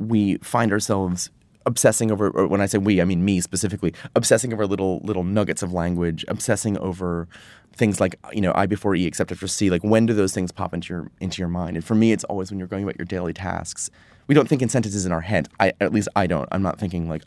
we 0.00 0.36
find 0.38 0.72
ourselves 0.72 1.30
obsessing 1.66 2.10
over 2.10 2.30
or 2.30 2.46
when 2.46 2.60
I 2.60 2.66
say 2.66 2.78
we, 2.78 3.00
I 3.00 3.04
mean 3.04 3.24
me 3.24 3.40
specifically, 3.40 3.94
obsessing 4.16 4.52
over 4.52 4.66
little 4.66 5.00
little 5.04 5.22
nuggets 5.22 5.62
of 5.62 5.72
language, 5.72 6.24
obsessing 6.26 6.78
over 6.78 7.28
things 7.76 8.00
like, 8.00 8.16
you 8.32 8.40
know, 8.40 8.52
I 8.54 8.66
before 8.66 8.94
E 8.94 9.06
except 9.06 9.30
after 9.30 9.46
C. 9.46 9.70
Like 9.70 9.84
when 9.84 10.06
do 10.06 10.14
those 10.14 10.34
things 10.34 10.50
pop 10.50 10.74
into 10.74 10.92
your 10.92 11.10
into 11.20 11.40
your 11.40 11.48
mind? 11.48 11.76
And 11.76 11.84
for 11.84 11.94
me 11.94 12.12
it's 12.12 12.24
always 12.24 12.50
when 12.50 12.58
you're 12.58 12.68
going 12.68 12.82
about 12.82 12.98
your 12.98 13.06
daily 13.06 13.32
tasks. 13.32 13.90
We 14.26 14.34
don't 14.34 14.48
think 14.48 14.62
in 14.62 14.68
sentences 14.68 15.06
in 15.06 15.12
our 15.12 15.20
head. 15.20 15.48
I 15.60 15.72
at 15.80 15.92
least 15.92 16.08
I 16.16 16.26
don't. 16.26 16.48
I'm 16.50 16.62
not 16.62 16.78
thinking 16.78 17.08
like 17.08 17.22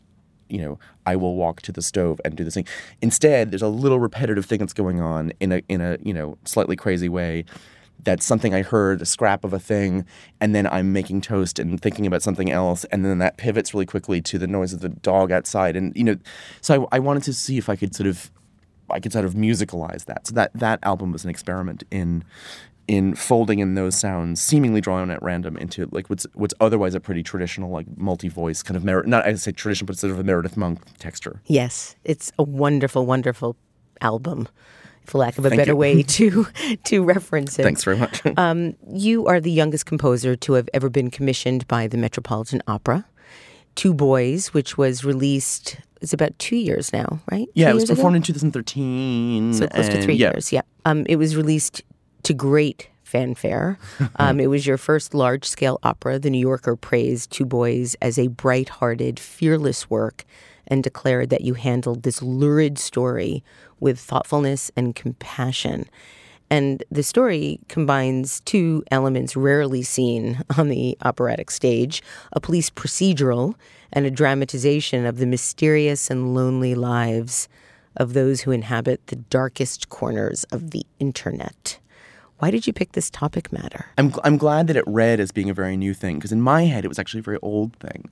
you 0.50 0.60
know, 0.62 0.78
I 1.06 1.16
will 1.16 1.36
walk 1.36 1.62
to 1.64 1.72
the 1.72 1.82
stove 1.82 2.22
and 2.24 2.36
do 2.36 2.44
this 2.44 2.54
thing. 2.54 2.68
Instead, 3.02 3.50
there's 3.50 3.64
a 3.64 3.68
little 3.68 4.00
repetitive 4.00 4.46
thing 4.46 4.60
that's 4.60 4.74
going 4.74 5.00
on 5.00 5.32
in 5.40 5.52
a 5.52 5.62
in 5.70 5.82
a, 5.82 5.98
you 6.04 6.14
know, 6.14 6.38
slightly 6.46 6.76
crazy 6.76 7.10
way 7.10 7.46
that's 8.04 8.26
something 8.26 8.54
I 8.54 8.62
heard, 8.62 9.02
a 9.02 9.06
scrap 9.06 9.44
of 9.44 9.54
a 9.54 9.60
thing, 9.60 10.06
and 10.42 10.54
then 10.54 10.68
I'm 10.68 10.94
making 10.94 11.22
toast 11.22 11.60
and 11.60 11.80
thinking 11.82 12.06
about 12.06 12.22
something 12.22 12.52
else, 12.52 12.84
and 12.86 13.06
then 13.06 13.18
that 13.20 13.38
pivots 13.38 13.74
really 13.74 13.86
quickly 13.86 14.22
to 14.22 14.38
the 14.38 14.48
noise 14.48 14.74
of 14.74 14.82
the 14.82 14.90
dog 14.90 15.32
outside, 15.32 15.76
and 15.76 15.96
you 15.96 16.04
know, 16.04 16.18
so 16.62 16.88
I, 16.92 16.98
I 16.98 17.00
wanted 17.00 17.24
to 17.24 17.34
see 17.34 17.58
if 17.58 17.70
I 17.70 17.76
could 17.76 17.96
sort 17.96 18.08
of, 18.08 18.32
I 18.90 19.00
could 19.00 19.14
sort 19.14 19.26
of 19.26 19.34
musicalize 19.34 20.06
that. 20.06 20.28
So 20.28 20.34
that 20.36 20.52
that 20.54 20.80
album 20.84 21.12
was 21.12 21.24
an 21.24 21.30
experiment 21.30 21.84
in, 21.92 22.24
in 22.88 23.16
folding 23.16 23.60
in 23.60 23.76
those 23.76 23.96
sounds, 23.96 24.42
seemingly 24.42 24.82
drawn 24.82 25.10
at 25.10 25.22
random, 25.24 25.58
into 25.58 25.88
like 25.92 26.10
what's 26.10 26.28
what's 26.34 26.54
otherwise 26.60 26.96
a 26.96 27.00
pretty 27.00 27.24
traditional 27.24 27.70
like 27.70 27.86
multi-voice 27.98 28.62
kind 28.64 28.76
of 28.76 28.84
Mer- 28.84 29.04
not 29.04 29.26
I 29.26 29.34
say 29.36 29.52
tradition, 29.52 29.86
but 29.86 29.98
sort 29.98 30.12
of 30.12 30.20
a 30.20 30.24
Meredith 30.24 30.58
Monk 30.58 30.80
texture. 31.00 31.42
Yes, 31.46 31.96
it's 32.04 32.32
a 32.38 32.44
wonderful, 32.44 33.06
wonderful 33.06 33.56
album, 34.02 34.48
for 35.06 35.18
lack 35.18 35.38
of 35.38 35.46
a 35.46 35.50
Thank 35.50 35.60
better 35.60 35.72
you. 35.72 35.78
way 35.78 36.04
to 36.18 36.46
to 36.86 37.04
reference 37.04 37.60
it. 37.60 37.64
Thanks 37.64 37.84
very 37.84 37.98
much. 37.98 38.22
Um, 38.38 38.76
you 38.92 39.28
are 39.28 39.40
the 39.40 39.52
youngest 39.52 39.86
composer 39.86 40.36
to 40.38 40.54
have 40.54 40.68
ever 40.74 40.90
been 40.90 41.10
commissioned 41.12 41.68
by 41.68 41.88
the 41.88 41.98
Metropolitan 41.98 42.62
Opera. 42.68 43.06
Two 43.76 43.94
Boys, 43.94 44.54
which 44.54 44.78
was 44.78 45.04
released, 45.04 45.78
it's 46.02 46.14
about 46.14 46.38
two 46.40 46.56
years 46.56 46.92
now, 46.94 47.20
right? 47.32 47.48
yeah, 47.54 47.68
Two 47.68 47.72
it 47.72 47.74
was 47.74 47.82
years 47.82 47.90
ago? 47.92 47.96
performed 47.96 48.16
in 48.18 48.22
2013. 48.24 49.54
So 49.54 49.68
close 49.68 49.90
to 49.90 50.02
three 50.02 50.16
yeah, 50.16 50.32
years, 50.32 50.52
yeah. 50.52 50.62
Um, 50.86 51.06
it 51.08 51.16
was 51.18 51.36
released 51.36 51.82
to 52.24 52.34
great 52.34 52.90
fanfare. 53.04 53.78
Um, 54.18 54.40
it 54.40 54.48
was 54.48 54.66
your 54.68 54.78
first 54.78 55.14
large 55.14 55.46
scale 55.46 55.80
opera. 55.84 56.20
The 56.20 56.30
New 56.30 56.40
Yorker 56.40 56.76
praised 56.76 57.32
Two 57.32 57.46
Boys 57.46 57.96
as 58.02 58.18
a 58.20 58.28
bright 58.28 58.70
hearted, 58.70 59.20
fearless 59.20 59.90
work 59.90 60.26
and 60.68 60.84
declared 60.84 61.30
that 61.30 61.42
you 61.42 61.54
handled 61.54 62.04
this 62.04 62.22
lurid 62.22 62.78
story 62.78 63.44
with 63.80 64.00
thoughtfulness 64.00 64.72
and 64.76 64.96
compassion. 64.96 65.86
And 66.50 66.84
the 66.92 67.04
story 67.04 67.60
combines 67.68 68.42
two 68.42 68.84
elements 68.92 69.36
rarely 69.36 69.82
seen 69.82 70.42
on 70.58 70.70
the 70.70 70.98
operatic 71.02 71.50
stage 71.50 72.04
a 72.32 72.40
police 72.40 72.70
procedural 72.70 73.56
and 73.92 74.06
a 74.06 74.12
dramatization 74.12 75.06
of 75.06 75.18
the 75.18 75.26
mysterious 75.26 76.10
and 76.10 76.34
lonely 76.34 76.76
lives 76.76 77.48
of 77.98 78.14
those 78.14 78.42
who 78.42 78.52
inhabit 78.52 79.06
the 79.08 79.16
darkest 79.16 79.90
corners 79.90 80.44
of 80.46 80.72
the 80.72 80.86
internet. 81.00 81.80
Why 82.44 82.52
did 82.52 82.68
you 82.68 82.74
pick 82.74 82.92
this 82.92 83.10
topic 83.10 83.54
matter? 83.54 83.86
I'm, 83.98 84.14
I'm 84.26 84.36
glad 84.36 84.68
that 84.68 84.76
it 84.76 84.84
read 84.86 85.22
as 85.22 85.32
being 85.32 85.50
a 85.50 85.54
very 85.54 85.78
new 85.78 85.94
thing 85.94 86.18
because 86.18 86.34
in 86.34 86.42
my 86.42 86.66
head 86.66 86.84
it 86.84 86.90
was 86.90 87.00
actually 87.00 87.22
a 87.22 87.24
very 87.24 87.40
old 87.42 87.74
thing. 87.78 88.10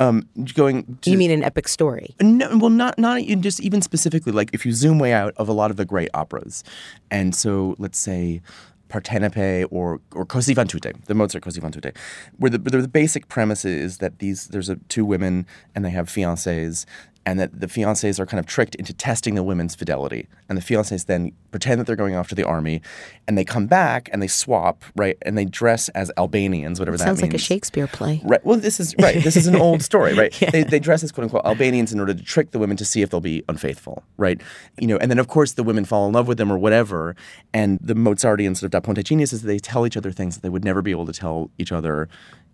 Um, 0.00 0.26
going 0.54 0.96
to, 1.02 1.10
You 1.10 1.18
mean 1.18 1.30
an 1.30 1.44
epic 1.44 1.68
story? 1.68 2.14
no, 2.22 2.56
well, 2.56 2.70
not 2.70 2.98
not 2.98 3.20
even 3.20 3.42
just 3.42 3.60
even 3.60 3.82
specifically 3.82 4.32
like 4.32 4.48
if 4.54 4.64
you 4.64 4.72
zoom 4.72 4.98
way 4.98 5.12
out 5.12 5.34
of 5.36 5.46
a 5.50 5.52
lot 5.52 5.70
of 5.70 5.76
the 5.76 5.84
great 5.84 6.08
operas, 6.14 6.64
and 7.10 7.34
so 7.34 7.74
let's 7.76 7.98
say 7.98 8.40
Partenope 8.88 9.66
or 9.70 10.00
or 10.14 10.24
Così 10.24 10.54
fan 10.54 10.68
tutte, 10.68 10.94
the 11.04 11.14
Mozart 11.14 11.44
Così 11.44 11.60
fan 11.60 11.70
tutte, 11.70 11.94
where 12.38 12.48
the, 12.48 12.56
the 12.56 12.88
basic 12.88 13.28
premise 13.28 13.66
is 13.66 13.98
that 13.98 14.20
these 14.20 14.46
there's 14.48 14.70
a, 14.70 14.76
two 14.88 15.04
women 15.04 15.44
and 15.74 15.84
they 15.84 15.90
have 15.90 16.08
fiancés 16.08 16.86
and 17.26 17.40
that 17.40 17.60
the 17.60 17.66
fiancés 17.66 18.20
are 18.20 18.24
kind 18.24 18.38
of 18.38 18.46
tricked 18.46 18.76
into 18.76 18.94
testing 18.94 19.34
the 19.34 19.42
women's 19.42 19.74
fidelity. 19.74 20.28
And 20.48 20.56
the 20.56 20.62
fiancés 20.62 21.06
then 21.06 21.32
pretend 21.50 21.80
that 21.80 21.86
they're 21.86 21.96
going 21.96 22.14
off 22.14 22.28
to 22.28 22.36
the 22.36 22.44
army, 22.44 22.80
and 23.26 23.36
they 23.36 23.44
come 23.44 23.66
back 23.66 24.08
and 24.12 24.22
they 24.22 24.28
swap, 24.28 24.84
right? 24.94 25.18
And 25.22 25.36
they 25.36 25.44
dress 25.44 25.88
as 25.90 26.12
Albanians, 26.16 26.78
whatever 26.78 26.96
that 26.96 27.04
Sounds 27.04 27.20
means. 27.20 27.32
like 27.32 27.40
a 27.40 27.42
Shakespeare 27.42 27.88
play. 27.88 28.22
Right. 28.24 28.44
Well, 28.46 28.58
this 28.58 28.78
is 28.78 28.94
right. 29.00 29.22
This 29.22 29.36
is 29.36 29.48
an 29.48 29.56
old 29.56 29.82
story, 29.90 30.14
right? 30.14 30.40
Yeah. 30.40 30.50
They, 30.50 30.62
they 30.62 30.78
dress 30.78 31.02
as 31.02 31.10
quote 31.10 31.24
unquote 31.24 31.44
Albanians 31.44 31.92
in 31.92 31.98
order 31.98 32.14
to 32.14 32.22
trick 32.22 32.52
the 32.52 32.60
women 32.60 32.76
to 32.76 32.84
see 32.84 33.02
if 33.02 33.10
they'll 33.10 33.20
be 33.20 33.42
unfaithful, 33.48 34.04
right? 34.16 34.40
You 34.78 34.86
know, 34.86 34.96
and 34.98 35.10
then 35.10 35.18
of 35.18 35.26
course 35.26 35.52
the 35.52 35.64
women 35.64 35.84
fall 35.84 36.06
in 36.06 36.12
love 36.12 36.28
with 36.28 36.38
them 36.38 36.52
or 36.52 36.58
whatever. 36.58 37.16
And 37.52 37.80
the 37.82 37.94
Mozartian 37.94 38.54
sort 38.54 38.64
of 38.64 38.70
Da 38.70 38.80
Ponte 38.80 39.04
genius 39.04 39.32
is 39.32 39.42
that 39.42 39.48
they 39.48 39.58
tell 39.58 39.84
each 39.84 39.96
other 39.96 40.12
things 40.12 40.36
that 40.36 40.42
they 40.42 40.48
would 40.48 40.64
never 40.64 40.80
be 40.80 40.92
able 40.92 41.06
to 41.06 41.12
tell 41.12 41.50
each 41.58 41.72
other 41.72 42.08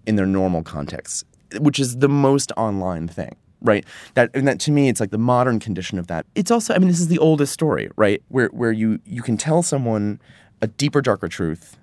in 0.07 0.17
their 0.17 0.27
normal 0.27 0.63
contexts, 0.63 1.25
which 1.61 1.79
is 1.79 1.99
the 1.99 2.09
most 2.09 2.53
online 2.57 3.07
thing. 3.07 3.37
Right. 3.63 3.85
That 4.15 4.31
and 4.35 4.47
that 4.49 4.59
to 4.61 4.73
me, 4.73 4.89
it's 4.89 5.01
like 5.01 5.11
the 5.11 5.19
modern 5.19 5.61
condition 5.61 5.99
of 5.99 6.09
that. 6.09 6.27
It's 6.35 6.51
also, 6.51 6.75
I 6.75 6.79
mean, 6.79 6.89
this 6.89 7.01
is 7.01 7.09
the 7.09 7.19
oldest 7.19 7.53
story, 7.53 7.91
right? 7.97 8.23
Where 8.29 8.49
where 8.49 8.73
you 8.73 9.01
you 9.05 9.23
can 9.23 9.37
tell 9.37 9.63
someone 9.63 10.21
a 10.61 10.67
deeper, 10.67 11.01
darker 11.01 11.29
truth 11.29 11.77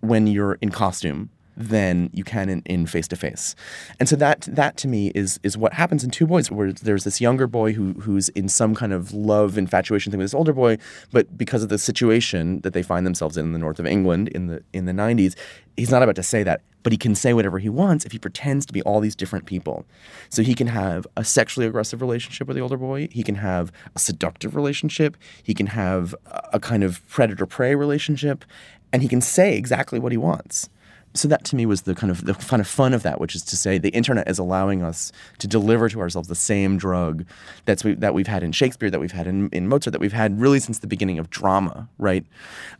when 0.00 0.26
you're 0.26 0.54
in 0.60 0.70
costume 0.70 1.30
than 1.58 2.08
you 2.12 2.22
can 2.22 2.48
in, 2.48 2.62
in 2.66 2.86
face-to-face 2.86 3.56
and 3.98 4.08
so 4.08 4.14
that 4.14 4.42
that 4.42 4.76
to 4.76 4.86
me 4.86 5.10
is 5.16 5.40
is 5.42 5.58
what 5.58 5.72
happens 5.72 6.04
in 6.04 6.10
two 6.10 6.24
boys 6.24 6.52
where 6.52 6.72
there's 6.72 7.02
this 7.02 7.20
younger 7.20 7.48
boy 7.48 7.72
who 7.72 7.94
who's 7.94 8.28
in 8.30 8.48
some 8.48 8.76
kind 8.76 8.92
of 8.92 9.12
love 9.12 9.58
infatuation 9.58 10.12
thing 10.12 10.18
with 10.18 10.24
this 10.24 10.34
older 10.34 10.52
boy 10.52 10.78
but 11.10 11.36
because 11.36 11.64
of 11.64 11.68
the 11.68 11.76
situation 11.76 12.60
that 12.60 12.74
they 12.74 12.82
find 12.82 13.04
themselves 13.04 13.36
in 13.36 13.46
in 13.46 13.52
the 13.52 13.58
north 13.58 13.80
of 13.80 13.86
england 13.86 14.28
in 14.28 14.46
the 14.46 14.62
in 14.72 14.84
the 14.84 14.92
90s 14.92 15.34
he's 15.76 15.90
not 15.90 16.00
about 16.00 16.14
to 16.14 16.22
say 16.22 16.44
that 16.44 16.60
but 16.88 16.92
he 16.94 16.96
can 16.96 17.14
say 17.14 17.34
whatever 17.34 17.58
he 17.58 17.68
wants 17.68 18.06
if 18.06 18.12
he 18.12 18.18
pretends 18.18 18.64
to 18.64 18.72
be 18.72 18.80
all 18.80 18.98
these 18.98 19.14
different 19.14 19.44
people. 19.44 19.84
So 20.30 20.42
he 20.42 20.54
can 20.54 20.68
have 20.68 21.06
a 21.18 21.22
sexually 21.22 21.66
aggressive 21.66 22.00
relationship 22.00 22.48
with 22.48 22.56
the 22.56 22.62
older 22.62 22.78
boy. 22.78 23.08
He 23.12 23.22
can 23.22 23.34
have 23.34 23.70
a 23.94 23.98
seductive 23.98 24.56
relationship. 24.56 25.14
He 25.42 25.52
can 25.52 25.66
have 25.66 26.14
a- 26.54 26.58
kind 26.58 26.82
of 26.82 27.06
predator 27.06 27.44
prey 27.44 27.74
relationship. 27.74 28.42
And 28.90 29.02
he 29.02 29.08
can 29.08 29.20
say 29.20 29.54
exactly 29.54 29.98
what 29.98 30.12
he 30.12 30.16
wants 30.16 30.70
so 31.18 31.28
that 31.28 31.44
to 31.44 31.56
me 31.56 31.66
was 31.66 31.82
the 31.82 31.94
kind 31.94 32.10
of 32.10 32.24
the 32.24 32.34
kind 32.34 32.60
of 32.60 32.68
fun 32.68 32.94
of 32.94 33.02
that, 33.02 33.20
which 33.20 33.34
is 33.34 33.42
to 33.42 33.56
say 33.56 33.78
the 33.78 33.90
internet 33.90 34.28
is 34.28 34.38
allowing 34.38 34.82
us 34.82 35.12
to 35.38 35.48
deliver 35.48 35.88
to 35.88 36.00
ourselves 36.00 36.28
the 36.28 36.34
same 36.34 36.78
drug 36.78 37.24
that's 37.64 37.82
we, 37.84 37.94
that 37.94 38.14
we've 38.14 38.26
had 38.26 38.42
in 38.42 38.52
Shakespeare, 38.52 38.90
that 38.90 39.00
we've 39.00 39.12
had 39.12 39.26
in, 39.26 39.48
in 39.50 39.68
Mozart, 39.68 39.92
that 39.92 40.00
we've 40.00 40.12
had 40.12 40.40
really 40.40 40.60
since 40.60 40.78
the 40.78 40.86
beginning 40.86 41.18
of 41.18 41.30
drama, 41.30 41.88
right? 41.98 42.24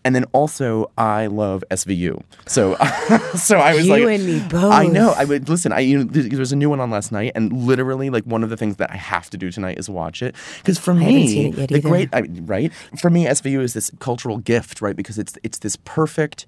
And 0.04 0.14
then 0.14 0.24
also 0.32 0.90
I 0.96 1.26
love 1.26 1.64
SVU, 1.70 2.22
so 2.46 2.74
so 3.34 3.58
I 3.58 3.74
was 3.74 3.86
You 3.86 3.92
like, 3.92 4.20
and 4.20 4.26
me 4.26 4.40
both. 4.48 4.72
I 4.72 4.86
know. 4.86 5.14
I 5.16 5.24
would 5.24 5.48
listen. 5.48 5.72
I 5.72 5.80
you 5.80 5.98
know, 5.98 6.04
there 6.04 6.38
was 6.38 6.52
a 6.52 6.56
new 6.56 6.70
one 6.70 6.80
on 6.80 6.90
last 6.90 7.10
night, 7.10 7.32
and 7.34 7.52
literally 7.52 8.10
like 8.10 8.24
one 8.24 8.44
of 8.44 8.50
the 8.50 8.56
things 8.56 8.76
that 8.76 8.90
I 8.90 8.96
have 8.96 9.30
to 9.30 9.36
do 9.36 9.50
tonight 9.50 9.78
is 9.78 9.90
watch 9.90 10.22
it 10.22 10.34
because 10.58 10.78
for 10.78 10.94
haven't 10.94 11.14
me 11.14 11.28
seen 11.28 11.52
it 11.52 11.58
yet 11.58 11.68
the 11.70 11.76
either. 11.78 11.88
great 11.88 12.08
I 12.12 12.22
right 12.42 12.72
for 13.00 13.10
me 13.10 13.26
SVU 13.26 13.60
is 13.60 13.74
this 13.74 13.90
cultural 13.98 14.38
gift, 14.38 14.80
right? 14.80 14.96
Because 14.96 15.18
it's 15.18 15.36
it's 15.42 15.58
this 15.58 15.76
perfect 15.84 16.46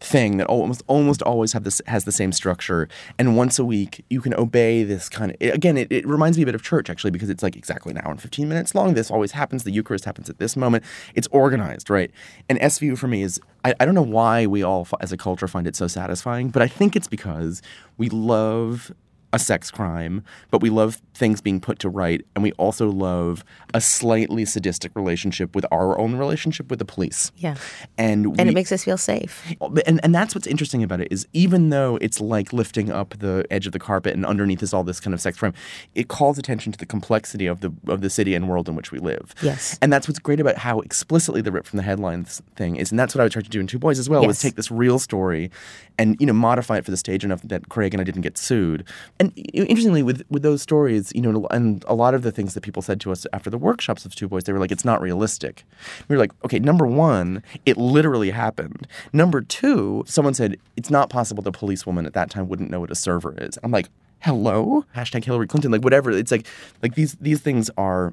thing 0.00 0.36
that 0.36 0.46
almost 0.46 0.82
almost 0.86 1.22
always 1.22 1.52
have 1.52 1.64
this 1.64 1.80
has 1.86 2.04
the 2.04 2.12
same 2.12 2.32
structure. 2.32 2.88
And 3.18 3.36
once 3.36 3.58
a 3.58 3.64
week 3.64 4.04
you 4.10 4.20
can 4.20 4.34
obey 4.34 4.82
this 4.82 5.08
kind 5.08 5.30
of 5.30 5.36
again 5.40 5.76
it, 5.76 5.90
it 5.90 6.06
reminds 6.06 6.36
me 6.36 6.42
a 6.42 6.46
bit 6.46 6.54
of 6.54 6.62
church 6.62 6.90
actually 6.90 7.10
because 7.10 7.30
it's 7.30 7.42
like 7.42 7.56
exactly 7.56 7.92
an 7.92 7.98
hour 7.98 8.10
and 8.10 8.20
15 8.20 8.48
minutes 8.48 8.74
long. 8.74 8.94
This 8.94 9.10
always 9.10 9.32
happens. 9.32 9.64
The 9.64 9.70
eucharist 9.70 10.04
happens 10.04 10.28
at 10.28 10.38
this 10.38 10.56
moment. 10.56 10.84
It's 11.14 11.28
organized 11.28 11.90
right? 11.90 12.10
And 12.48 12.58
svu 12.60 12.96
for 12.98 13.08
me 13.08 13.22
is 13.22 13.40
i, 13.64 13.74
I 13.80 13.84
don't 13.84 13.94
know 13.94 14.02
why 14.02 14.46
we 14.46 14.62
all 14.62 14.86
as 15.00 15.12
a 15.12 15.16
culture 15.16 15.48
find 15.48 15.66
it 15.66 15.76
so 15.76 15.86
satisfying 15.86 16.50
but 16.50 16.62
i 16.62 16.68
think 16.68 16.96
it's 16.96 17.08
because 17.08 17.62
we 17.96 18.08
love 18.08 18.92
a 19.32 19.38
sex 19.38 19.70
crime, 19.70 20.22
but 20.50 20.60
we 20.62 20.70
love 20.70 21.00
things 21.14 21.40
being 21.40 21.60
put 21.60 21.78
to 21.80 21.88
right, 21.88 22.24
and 22.34 22.42
we 22.42 22.52
also 22.52 22.90
love 22.90 23.44
a 23.74 23.80
slightly 23.80 24.44
sadistic 24.44 24.92
relationship 24.94 25.54
with 25.54 25.66
our 25.72 25.98
own 25.98 26.16
relationship 26.16 26.70
with 26.70 26.78
the 26.78 26.84
police. 26.84 27.32
Yeah. 27.36 27.56
and 27.98 28.26
And 28.38 28.48
it 28.48 28.54
makes 28.54 28.72
us 28.72 28.84
feel 28.84 28.96
safe. 28.98 29.42
and 29.86 30.00
and 30.02 30.14
that's 30.14 30.34
what's 30.34 30.46
interesting 30.46 30.82
about 30.82 31.00
it 31.00 31.08
is 31.10 31.26
even 31.32 31.70
though 31.70 31.96
it's 32.00 32.20
like 32.20 32.52
lifting 32.52 32.90
up 32.90 33.14
the 33.18 33.44
edge 33.50 33.66
of 33.66 33.72
the 33.72 33.78
carpet 33.78 34.14
and 34.14 34.24
underneath 34.24 34.62
is 34.62 34.72
all 34.72 34.84
this 34.84 35.00
kind 35.00 35.14
of 35.14 35.20
sex 35.20 35.38
crime, 35.38 35.54
it 35.94 36.08
calls 36.08 36.38
attention 36.38 36.72
to 36.72 36.78
the 36.78 36.86
complexity 36.86 37.46
of 37.46 37.60
the 37.60 37.72
of 37.88 38.00
the 38.00 38.10
city 38.10 38.34
and 38.34 38.48
world 38.48 38.68
in 38.68 38.74
which 38.74 38.92
we 38.92 38.98
live. 38.98 39.34
Yes. 39.42 39.78
and 39.82 39.92
that's 39.92 40.08
what's 40.08 40.18
great 40.18 40.40
about 40.40 40.58
how 40.58 40.80
explicitly 40.80 41.40
the 41.42 41.52
rip 41.52 41.66
from 41.66 41.76
the 41.78 41.82
headlines 41.82 42.42
thing 42.54 42.76
is, 42.76 42.90
and 42.90 42.98
that's 42.98 43.14
what 43.14 43.20
I 43.20 43.24
would 43.24 43.32
try 43.32 43.42
to 43.42 43.48
do 43.48 43.60
in 43.60 43.66
Two 43.66 43.78
Boys 43.78 43.98
as 43.98 44.08
well. 44.08 44.26
Was 44.26 44.40
take 44.40 44.56
this 44.56 44.70
real 44.70 44.98
story, 44.98 45.50
and 45.98 46.16
you 46.20 46.26
know 46.26 46.32
modify 46.32 46.78
it 46.78 46.84
for 46.84 46.90
the 46.90 46.96
stage 46.96 47.24
enough 47.24 47.42
that 47.42 47.68
Craig 47.68 47.94
and 47.94 48.00
I 48.00 48.04
didn't 48.04 48.22
get 48.22 48.36
sued. 48.38 48.84
And 49.18 49.32
interestingly, 49.52 50.02
with 50.02 50.24
with 50.28 50.42
those 50.42 50.62
stories, 50.62 51.12
you 51.14 51.22
know, 51.22 51.46
and 51.50 51.84
a 51.88 51.94
lot 51.94 52.14
of 52.14 52.22
the 52.22 52.30
things 52.30 52.54
that 52.54 52.60
people 52.60 52.82
said 52.82 53.00
to 53.00 53.12
us 53.12 53.26
after 53.32 53.48
the 53.48 53.58
workshops 53.58 54.04
of 54.04 54.14
Two 54.14 54.28
Boys, 54.28 54.44
they 54.44 54.52
were 54.52 54.58
like, 54.58 54.72
"It's 54.72 54.84
not 54.84 55.00
realistic." 55.00 55.64
We 56.08 56.16
were 56.16 56.20
like, 56.20 56.32
"Okay, 56.44 56.58
number 56.58 56.86
one, 56.86 57.42
it 57.64 57.76
literally 57.78 58.30
happened. 58.30 58.86
Number 59.12 59.40
two, 59.40 60.04
someone 60.06 60.34
said 60.34 60.56
it's 60.76 60.90
not 60.90 61.08
possible 61.08 61.42
the 61.42 61.52
policewoman 61.52 62.04
at 62.06 62.12
that 62.12 62.30
time 62.30 62.48
wouldn't 62.48 62.70
know 62.70 62.80
what 62.80 62.90
a 62.90 62.94
server 62.94 63.34
is." 63.38 63.58
I'm 63.62 63.70
like, 63.70 63.88
"Hello?" 64.20 64.84
Hashtag 64.94 65.24
Hillary 65.24 65.46
Clinton, 65.46 65.72
like 65.72 65.82
whatever. 65.82 66.10
It's 66.10 66.30
like 66.30 66.46
like 66.82 66.94
these 66.94 67.16
these 67.20 67.40
things 67.40 67.70
are 67.78 68.12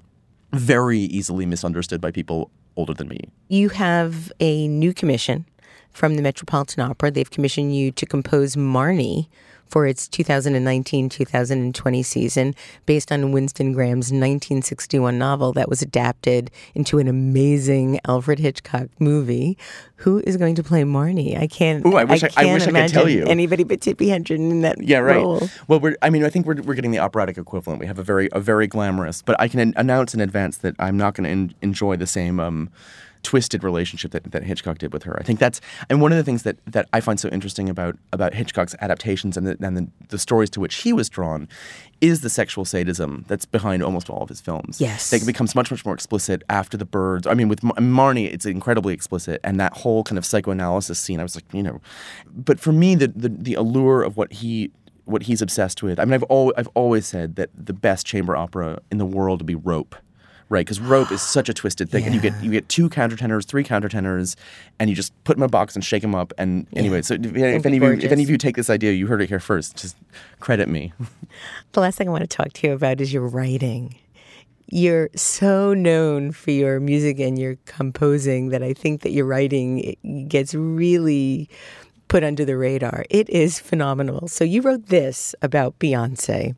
very 0.54 1.00
easily 1.00 1.46
misunderstood 1.46 2.00
by 2.00 2.12
people 2.12 2.50
older 2.78 2.94
than 2.94 3.08
me. 3.08 3.20
You 3.50 3.70
have 3.70 4.32
a 4.40 4.68
new 4.68 4.94
commission 4.94 5.46
from 5.92 6.16
the 6.16 6.22
Metropolitan 6.22 6.84
Opera. 6.84 7.12
They've 7.12 7.30
commissioned 7.30 7.76
you 7.76 7.92
to 7.92 8.06
compose 8.06 8.56
Marnie 8.56 9.28
for 9.74 9.88
its 9.88 10.08
2019 10.08 11.10
2020 11.10 12.04
season 12.04 12.54
based 12.86 13.12
on 13.12 13.32
Winston 13.32 13.74
Graham's 13.74 14.12
1961 14.12 15.18
novel 15.18 15.52
that 15.54 15.68
was 15.68 15.82
adapted 15.82 16.52
into 16.76 17.00
an 17.00 17.08
amazing 17.08 18.00
Alfred 18.08 18.38
Hitchcock 18.38 18.90
movie. 19.00 19.58
Who 19.96 20.20
is 20.28 20.38
going 20.38 20.54
to 20.56 20.64
play 20.64 20.84
Marnie? 20.84 21.36
I 21.40 21.48
can't. 21.48 21.84
Ooh, 21.88 21.96
I 21.96 22.04
wish 22.04 22.24
I- 22.24 22.28
I 22.28 22.44
can't 22.44 22.54
wish 22.54 22.68
I 22.68 22.82
could 22.84 22.94
tell 22.94 23.10
you. 23.10 23.26
Anybody 23.26 23.64
but 23.64 23.80
Tippi 23.80 24.10
Hedren 24.10 24.52
in 24.52 24.62
that 24.62 24.80
Yeah, 24.80 25.00
right. 25.00 25.16
role. 25.16 25.42
Well, 25.68 25.80
we're, 25.80 25.96
I 26.04 26.12
mean, 26.12 26.24
I 26.24 26.30
think 26.30 26.46
we're, 26.46 26.62
we're 26.62 26.76
getting 26.76 26.92
the 26.92 27.00
operatic 27.00 27.40
equivalent. 27.40 27.80
We 27.80 27.88
have 27.88 27.98
a 27.98 28.04
very 28.04 28.30
a 28.32 28.40
very 28.40 28.68
glamorous, 28.68 29.24
but 29.24 29.36
I 29.42 29.48
can 29.48 29.60
an- 29.60 29.74
announce 29.76 30.14
in 30.14 30.22
advance 30.22 30.58
that 30.58 30.76
I'm 30.78 30.98
not 30.98 31.16
going 31.16 31.24
to 31.24 31.30
en- 31.32 31.56
enjoy 31.64 31.96
the 31.96 32.06
same 32.06 32.40
um, 32.40 32.70
twisted 33.24 33.64
relationship 33.64 34.12
that, 34.12 34.32
that 34.32 34.44
Hitchcock 34.44 34.78
did 34.78 34.94
with 34.94 35.04
her. 35.04 35.18
I 35.20 35.24
think 35.24 35.40
that's 35.40 35.62
and 35.90 36.02
one 36.02 36.12
of 36.12 36.18
the 36.18 36.24
things 36.24 36.44
that, 36.44 36.58
that 36.68 36.88
I 36.94 37.00
find 37.00 37.20
so 37.20 37.30
interesting 37.30 37.70
about 37.70 37.98
about 38.12 38.34
Hitchcock's 38.34 38.76
adaptations 38.82 39.38
and 39.38 39.48
the, 39.48 39.58
and 39.66 39.78
the, 39.78 39.88
the 40.10 40.20
stories 40.20 40.50
to 40.52 40.60
which 40.60 40.76
he 40.76 40.94
was 40.94 41.10
drawn 41.10 41.48
is 42.02 42.22
the 42.22 42.30
sexual 42.30 42.66
sadism 42.66 43.24
that's 43.28 43.46
behind 43.46 43.82
almost 43.82 44.10
all 44.10 44.22
of 44.22 44.30
his 44.30 44.42
films. 44.42 44.82
Yes. 44.82 45.10
that 45.10 45.26
becomes 45.26 45.56
much 45.56 45.72
much 45.72 45.86
more 45.86 45.94
explicit 45.94 46.44
after 46.50 46.78
the 46.78 46.86
birds. 46.86 47.26
I 47.26 47.34
mean, 47.34 47.48
with 47.48 47.64
Mar- 47.64 47.78
Marnie, 47.78 48.32
it's 48.32 48.46
incredibly 48.46 48.94
explicit, 48.94 49.40
and 49.44 49.60
that 49.60 49.74
whole 49.74 50.04
kind 50.04 50.18
of 50.18 50.26
psychoanalysis 50.26 51.00
scene. 51.00 51.20
I 51.20 51.24
was 51.24 51.36
like, 51.36 51.46
you 51.54 51.64
know, 51.64 51.82
but 52.34 52.60
for 52.60 52.72
me, 52.72 52.96
the 52.96 53.08
the, 53.08 53.30
the 53.30 53.54
allure 53.56 54.04
of 54.04 54.18
what 54.18 54.34
he 54.34 54.72
what 55.06 55.24
he's 55.24 55.42
obsessed 55.42 55.84
with. 55.84 56.00
I 56.00 56.06
mean, 56.06 56.14
I've 56.14 56.26
al- 56.30 56.54
I've 56.58 56.70
always 56.76 57.06
said 57.06 57.36
that 57.36 57.50
the 57.58 57.74
best 57.74 58.06
chamber 58.06 58.36
opera 58.36 58.80
in 58.92 58.98
the 58.98 59.06
world 59.06 59.42
would 59.42 59.48
be 59.48 59.56
Rope. 59.56 59.96
Right, 60.54 60.64
because 60.64 60.80
rope 60.80 61.12
is 61.12 61.24
such 61.24 61.50
a 61.50 61.54
twisted 61.54 61.90
thing, 61.90 62.06
and 62.06 62.14
you 62.14 62.22
get 62.22 62.40
you 62.44 62.52
get 62.52 62.70
two 62.70 62.88
countertenors, 62.88 63.44
three 63.44 63.64
countertenors, 63.64 64.36
and 64.78 64.88
you 64.88 64.96
just 64.96 65.12
put 65.24 65.36
them 65.36 65.42
in 65.42 65.48
a 65.48 65.50
box 65.50 65.74
and 65.74 65.84
shake 65.84 66.04
them 66.04 66.14
up. 66.14 66.32
And 66.38 66.68
anyway, 66.76 67.02
so 67.02 67.16
if, 67.16 67.26
if 67.26 67.66
any 67.66 67.78
of 67.78 67.84
you, 67.84 67.94
if 67.94 68.12
any 68.12 68.22
of 68.22 68.30
you 68.30 68.38
take 68.38 68.56
this 68.56 68.70
idea, 68.70 68.92
you 68.92 69.08
heard 69.08 69.24
it 69.24 69.30
here 69.30 69.40
first. 69.40 69.78
Just 69.78 69.98
credit 70.40 70.70
me. 70.70 70.94
The 71.72 71.80
last 71.80 71.98
thing 71.98 72.08
I 72.08 72.12
want 72.12 72.22
to 72.22 72.28
talk 72.28 72.54
to 72.54 72.68
you 72.68 72.74
about 72.74 73.02
is 73.02 73.12
your 73.12 73.28
writing. 73.28 73.96
You're 74.68 75.10
so 75.16 75.74
known 75.74 76.32
for 76.32 76.52
your 76.52 76.80
music 76.80 77.20
and 77.20 77.40
your 77.40 77.58
composing 77.66 78.50
that 78.50 78.62
I 78.62 78.74
think 78.74 79.02
that 79.02 79.10
your 79.10 79.26
writing 79.26 80.28
gets 80.28 80.54
really 80.54 81.50
put 82.10 82.24
under 82.24 82.46
the 82.46 82.56
radar. 82.56 83.06
It 83.10 83.28
is 83.32 83.60
phenomenal. 83.60 84.28
So 84.28 84.44
you 84.44 84.62
wrote 84.62 84.90
this 84.90 85.34
about 85.42 85.80
Beyonce. 85.80 86.56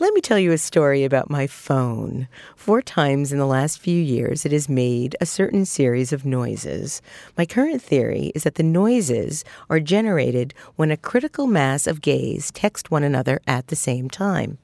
Let 0.00 0.12
me 0.12 0.20
tell 0.20 0.40
you 0.40 0.50
a 0.50 0.58
story 0.58 1.04
about 1.04 1.30
my 1.30 1.46
phone. 1.46 2.26
Four 2.56 2.82
times 2.82 3.30
in 3.30 3.38
the 3.38 3.46
last 3.46 3.78
few 3.78 4.02
years, 4.02 4.44
it 4.44 4.50
has 4.50 4.68
made 4.68 5.14
a 5.20 5.26
certain 5.26 5.64
series 5.64 6.12
of 6.12 6.24
noises. 6.24 7.00
My 7.38 7.46
current 7.46 7.80
theory 7.80 8.32
is 8.34 8.42
that 8.42 8.56
the 8.56 8.64
noises 8.64 9.44
are 9.70 9.78
generated 9.78 10.52
when 10.74 10.90
a 10.90 10.96
critical 10.96 11.46
mass 11.46 11.86
of 11.86 12.00
gays 12.00 12.50
text 12.50 12.90
one 12.90 13.04
another 13.04 13.40
at 13.46 13.68
the 13.68 13.76
same 13.76 14.10
time. 14.10 14.58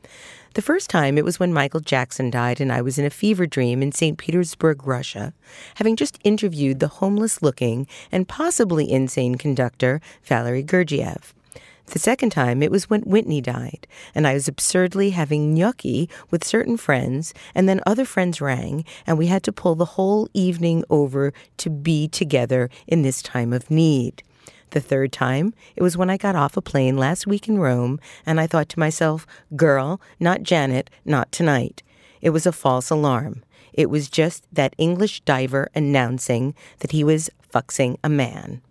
The 0.55 0.63
first 0.63 0.91
time 0.91 1.17
it 1.17 1.25
was 1.25 1.39
when 1.39 1.53
Michael 1.53 1.79
Jackson 1.79 2.29
died 2.29 2.61
and 2.61 2.73
I 2.73 2.83
was 2.83 2.99
in 2.99 3.05
a 3.05 3.11
fever 3.11 3.47
dream 3.47 3.85
in 3.85 3.93
St. 3.93 4.19
Petersburg, 4.19 4.85
Russia, 4.85 5.33
having 5.77 5.95
just 5.95 6.19
interviewed 6.25 6.81
the 6.81 6.89
homeless 6.89 7.41
looking 7.41 7.87
and 8.11 8.27
possibly 8.27 8.91
insane 8.91 9.37
conductor 9.37 10.01
Valery 10.25 10.65
Gergiev. 10.65 11.35
The 11.91 11.99
second 11.99 12.31
time, 12.31 12.63
it 12.63 12.71
was 12.71 12.89
when 12.89 13.01
Whitney 13.03 13.41
died, 13.41 13.89
and 14.15 14.25
I 14.25 14.35
was 14.35 14.47
absurdly 14.47 15.11
having 15.11 15.53
gnocchi 15.55 16.09
with 16.31 16.45
certain 16.45 16.77
friends, 16.77 17.35
and 17.53 17.69
then 17.69 17.81
other 17.85 18.05
friends 18.05 18.41
rang, 18.41 18.85
and 19.09 19.19
we 19.19 19.27
had 19.27 19.43
to 19.43 19.53
pull 19.53 19.75
the 19.75 19.97
whole 19.97 20.29
evening 20.33 20.85
over 20.89 21.33
to 21.57 21.69
be 21.69 22.07
together 22.07 22.71
in 22.87 23.03
this 23.03 23.21
time 23.21 23.53
of 23.53 23.73
need. 23.73 24.23
The 24.71 24.81
third 24.81 25.11
time, 25.11 25.53
it 25.75 25.83
was 25.83 25.97
when 25.97 26.11
I 26.11 26.17
got 26.17 26.37
off 26.37 26.57
a 26.57 26.63
plane 26.63 26.97
last 26.97 27.27
week 27.27 27.49
in 27.49 27.59
Rome, 27.59 27.99
and 28.25 28.39
I 28.39 28.47
thought 28.47 28.69
to 28.69 28.79
myself, 28.79 29.27
girl, 29.57 30.01
not 30.21 30.45
Janet, 30.45 30.91
not 31.05 31.33
tonight. 31.33 31.83
It 32.21 32.31
was 32.31 32.47
a 32.47 32.53
false 32.53 32.91
alarm. 32.91 33.43
It 33.73 33.91
was 33.91 34.09
just 34.09 34.47
that 34.53 34.77
English 34.79 35.23
diver 35.23 35.69
announcing 35.75 36.55
that 36.79 36.93
he 36.93 37.03
was 37.03 37.31
fuxing 37.53 37.97
a 38.05 38.09
man. 38.09 38.63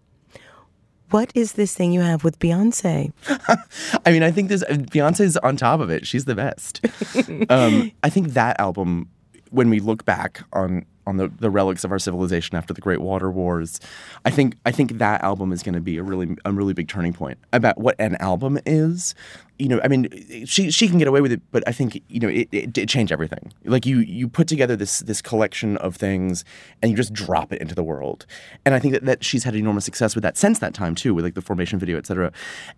What 1.12 1.32
is 1.34 1.53
this 1.53 1.76
thing 1.76 1.91
you 1.91 2.01
have 2.01 2.24
with 2.24 2.38
Beyonce? 2.39 3.12
I 4.05 4.12
mean, 4.12 4.24
I 4.24 4.32
think 4.32 4.49
this 4.49 4.64
Beyonce's 4.64 5.38
on 5.38 5.57
top 5.57 5.80
of 5.80 5.89
it. 5.89 6.05
She's 6.05 6.26
the 6.26 6.36
best. 6.36 6.86
um, 7.49 7.91
I 8.03 8.10
think 8.10 8.30
that 8.30 8.60
album, 8.60 9.10
when 9.49 9.70
we 9.70 9.80
look 9.80 10.05
back 10.05 10.43
on 10.53 10.86
on 11.10 11.18
the, 11.18 11.28
the 11.28 11.49
relics 11.49 11.84
of 11.84 11.91
our 11.91 11.99
civilization 11.99 12.55
after 12.55 12.74
the 12.74 12.82
Great 12.82 13.01
Water 13.01 13.30
Wars, 13.32 13.80
I 14.24 14.30
think 14.30 14.55
I 14.66 14.72
think 14.72 14.99
that 14.99 15.22
album 15.24 15.51
is 15.51 15.64
going 15.64 15.74
to 15.74 15.82
be 15.82 15.97
a 15.97 16.03
really 16.03 16.38
a 16.45 16.53
really 16.53 16.74
big 16.74 16.88
turning 16.88 17.14
point 17.14 17.39
about 17.51 17.78
what 17.78 17.95
an 17.99 18.16
album 18.18 18.60
is. 18.66 19.16
You 19.57 19.68
know, 19.68 19.82
I 19.84 19.89
mean, 19.89 20.07
she 20.45 20.72
she 20.72 20.88
can 20.88 20.99
get 20.99 21.07
away 21.07 21.20
with 21.20 21.34
it, 21.34 21.41
but 21.51 21.64
I 21.68 21.74
think 21.74 22.01
you 22.07 22.20
know 22.20 22.30
it, 22.30 22.47
it, 22.51 22.78
it 22.78 22.88
changed 22.88 23.12
everything. 23.12 23.51
Like 23.66 23.86
you 23.86 23.99
you 23.99 24.30
put 24.30 24.47
together 24.47 24.76
this 24.76 24.99
this 24.99 25.22
collection 25.22 25.76
of 25.78 25.95
things 25.95 26.45
and 26.82 26.91
you 26.91 26.95
just 26.95 27.12
drop 27.12 27.51
it 27.51 27.60
into 27.60 27.76
the 27.76 27.84
world, 27.84 28.26
and 28.64 28.74
I 28.76 28.80
think 28.80 28.93
that, 28.93 29.03
that 29.05 29.24
she's 29.26 29.43
had 29.43 29.55
enormous 29.55 29.84
success 29.84 30.16
with 30.16 30.22
that 30.22 30.38
since 30.38 30.60
that 30.60 30.74
time 30.74 30.95
too, 30.95 31.14
with 31.14 31.26
like 31.26 31.34
the 31.34 31.41
formation 31.41 31.80
video, 31.80 31.97
et 31.97 32.05
cetera. 32.05 32.32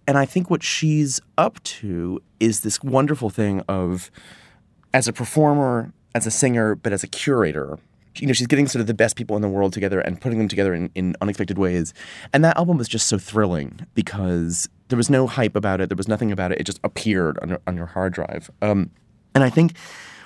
And 0.08 0.18
I 0.18 0.26
think 0.26 0.50
what 0.50 0.64
she's 0.64 1.20
up 1.38 1.62
to 1.64 2.20
is 2.40 2.62
this 2.62 2.82
wonderful 2.82 3.30
thing 3.30 3.62
of 3.68 4.10
as 4.94 5.08
a 5.08 5.14
performer, 5.14 5.94
as 6.16 6.26
a 6.26 6.32
singer, 6.32 6.76
but 6.76 6.94
as 6.94 7.04
a 7.04 7.08
curator 7.08 7.78
you 8.18 8.28
know 8.28 8.34
she's 8.34 8.48
getting 8.48 8.68
sort 8.68 8.82
of 8.82 8.88
the 8.88 8.94
best 8.94 9.16
people 9.16 9.36
in 9.36 9.42
the 9.42 9.50
world 9.50 9.74
together 9.74 10.00
and 10.00 10.20
putting 10.20 10.38
them 10.38 10.48
together 10.48 10.74
in, 10.74 10.92
in 10.96 11.16
unexpected 11.22 11.58
ways. 11.58 11.94
And 12.34 12.44
that 12.44 12.58
album 12.58 12.78
was 12.78 12.88
just 12.88 13.08
so 13.08 13.18
thrilling 13.18 13.86
because 13.94 14.68
there 14.90 14.98
was 14.98 15.10
no 15.10 15.28
hype 15.28 15.56
about 15.56 15.80
it. 15.82 15.90
There 15.90 15.96
was 15.96 16.08
nothing 16.08 16.32
about 16.32 16.52
it. 16.52 16.60
It 16.60 16.66
just 16.66 16.80
appeared 16.84 17.40
on 17.42 17.50
your, 17.50 17.62
on 17.68 17.78
your 17.78 17.86
hard 17.86 18.14
drive. 18.14 18.52
Um, 18.62 18.92
and 19.34 19.44
i 19.44 19.50
think 19.50 19.74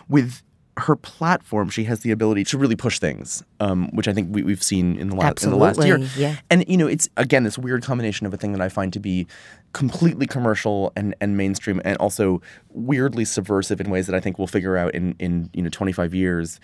with 0.09 0.41
her 0.77 0.95
platform 0.95 1.69
she 1.69 1.85
has 1.85 2.01
the 2.01 2.11
ability 2.11 2.43
to 2.43 2.57
really 2.57 2.75
push 2.75 2.99
things 2.99 3.43
um, 3.59 3.89
which 3.93 4.07
i 4.07 4.13
think 4.13 4.33
we, 4.33 4.49
have 4.51 4.63
seen 4.63 4.97
in 4.97 5.09
the, 5.09 5.15
last 5.15 5.43
in 5.43 5.49
the 5.49 5.55
last 5.55 5.81
year. 5.83 5.97
Yeah. 6.17 6.35
and 6.49 6.65
you 6.67 6.75
know 6.75 6.87
it's 6.87 7.07
again 7.15 7.43
this 7.43 7.57
weird 7.57 7.83
combination 7.83 8.25
of 8.25 8.33
a 8.33 8.37
thing 8.37 8.51
that 8.51 8.61
i 8.61 8.67
find 8.67 8.91
to 8.93 8.99
be 8.99 9.25
completely 9.71 10.25
commercial 10.25 10.91
and, 10.95 11.15
and 11.21 11.37
mainstream 11.37 11.81
and 11.85 11.97
also 11.97 12.41
weirdly 12.71 13.23
subversive 13.23 13.79
in 13.79 13.89
ways 13.89 14.05
that 14.07 14.15
i 14.15 14.19
think 14.19 14.37
we'll 14.37 14.47
figure 14.47 14.75
out 14.75 14.93
in, 14.93 15.15
in 15.19 15.49
you 15.53 15.61
know 15.61 15.69
25 15.69 16.13
years. 16.13 16.59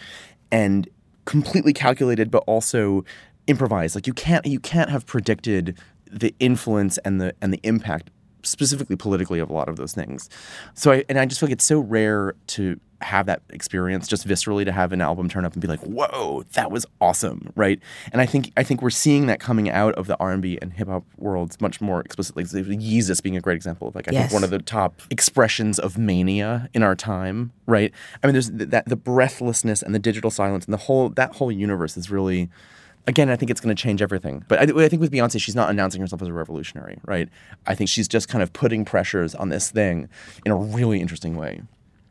And 0.53 0.89
completely 1.26 1.74
calculated, 1.74 2.32
but 2.32 2.43
also 2.47 3.03
improvised. 3.47 3.95
Like 3.95 4.07
you 4.07 4.13
can't 4.13 4.45
you 4.45 4.59
can't 4.59 4.89
have 4.89 5.05
predicted 5.05 5.78
the 6.11 6.34
influence 6.39 6.97
and 6.99 7.22
the 7.22 7.34
and 7.41 7.53
the 7.53 7.59
impact 7.63 8.09
specifically 8.44 8.96
politically 8.96 9.39
of 9.39 9.50
a 9.50 9.54
lot 9.54 9.70
of 9.70 9.76
those 9.76 9.94
things. 9.94 10.30
So 10.74 10.92
I 10.92 11.06
and 11.10 11.20
I 11.20 11.26
just 11.26 11.39
feel 11.39 11.48
like 11.48 11.54
it's 11.54 11.66
so 11.66 11.80
rare 11.80 12.36
to 12.48 12.80
have 13.02 13.26
that 13.26 13.42
experience 13.50 14.08
just 14.08 14.28
viscerally 14.28 14.64
to 14.64 14.72
have 14.72 14.94
an 14.94 15.02
album 15.02 15.28
turn 15.28 15.46
up 15.46 15.54
and 15.54 15.62
be 15.62 15.68
like, 15.68 15.80
"Whoa, 15.82 16.44
that 16.54 16.72
was 16.72 16.86
awesome!" 17.00 17.52
Right? 17.56 17.80
And 18.12 18.22
I 18.22 18.26
think 18.26 18.52
I 18.56 18.64
think 18.64 18.82
we're 18.82 18.89
seeing 18.89 19.26
that 19.28 19.39
coming 19.39 19.70
out 19.70 19.96
of 19.96 20.08
the 20.08 20.18
R 20.18 20.32
and 20.32 20.42
B 20.42 20.58
and 20.62 20.74
hip 20.74 20.88
hop 20.88 21.04
worlds 21.18 21.60
much 21.60 21.82
more 21.82 22.02
explicitly. 22.02 22.44
Yeezus 22.44 23.22
being 23.22 23.38
a 23.38 23.42
great 23.42 23.56
example 23.56 23.88
of 23.88 23.96
like 23.96 24.08
I 24.08 24.12
yes. 24.12 24.24
think 24.24 24.34
one 24.34 24.44
of 24.44 24.50
the 24.50 24.60
top 24.60 25.02
expressions 25.10 25.80
of 25.80 25.98
mania 25.98 26.70
in 26.74 26.84
our 26.84 26.96
time. 26.96 27.52
Right? 27.66 27.92
I 28.24 28.28
mean, 28.28 28.34
there's 28.34 28.52
that 28.52 28.86
the 28.88 28.96
breathlessness 28.96 29.82
and 29.82 29.96
the 29.96 30.00
digital 30.00 30.32
silence 30.32 30.66
and 30.66 30.74
the 30.74 30.80
whole 30.80 31.10
that 31.10 31.36
whole 31.36 31.52
universe 31.52 31.98
is 31.98 32.12
really 32.12 32.50
again, 33.08 33.30
I 33.30 33.36
think 33.36 33.52
it's 33.52 33.62
going 33.62 33.76
to 33.76 33.82
change 33.82 34.02
everything. 34.02 34.43
But 34.47 34.60
I, 34.60 34.84
I, 34.84 34.89
think 34.89 35.02
with 35.02 35.12
Beyonce, 35.12 35.41
she's 35.41 35.56
not 35.56 35.70
announcing 35.70 36.02
herself 36.02 36.22
as 36.22 36.28
a 36.28 36.34
revolutionary, 36.34 36.99
right? 37.06 37.30
I 37.68 37.76
think 37.76 37.89
she's 37.89 38.08
just 38.08 38.28
kind 38.28 38.41
of 38.41 38.54
putting 38.54 38.86
pressures 38.86 39.36
on 39.36 39.49
this 39.49 39.72
thing 39.72 40.10
in 40.45 40.52
a 40.52 40.56
really 40.56 41.02
interesting 41.02 41.36
way. 41.36 41.62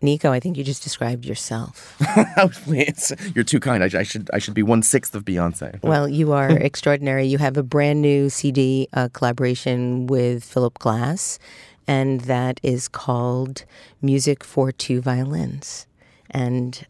Nico, 0.03 0.33
I 0.33 0.41
think 0.41 0.57
you 0.57 0.65
just 0.65 0.83
described 0.83 1.27
yourself. 1.27 2.01
Please, 2.65 3.13
You're 3.35 3.45
too 3.45 3.61
kind. 3.61 3.85
I, 3.85 3.99
I, 3.99 4.03
should 4.03 4.31
I 4.33 4.39
should 4.39 4.55
be 4.55 4.63
one 4.63 4.83
sixth 4.83 5.15
of 5.15 5.25
Beyonce. 5.27 5.83
Well, 5.83 6.09
you 6.09 6.33
are 6.33 6.51
extraordinary. 6.51 7.27
You 7.27 7.39
have 7.39 7.59
a 7.59 7.63
brand 7.63 8.01
new 8.01 8.31
CD 8.31 8.89
uh, 8.95 9.11
collaboration 9.13 10.07
with 10.07 10.43
Philip 10.43 10.79
Glass, 10.79 11.39
and 11.87 12.23
that 12.23 12.61
is 12.63 12.89
called 12.89 13.67
"Music 14.01 14.43
for 14.43 14.73
Two 14.73 15.03
Violins." 15.03 15.87
And 16.31 16.87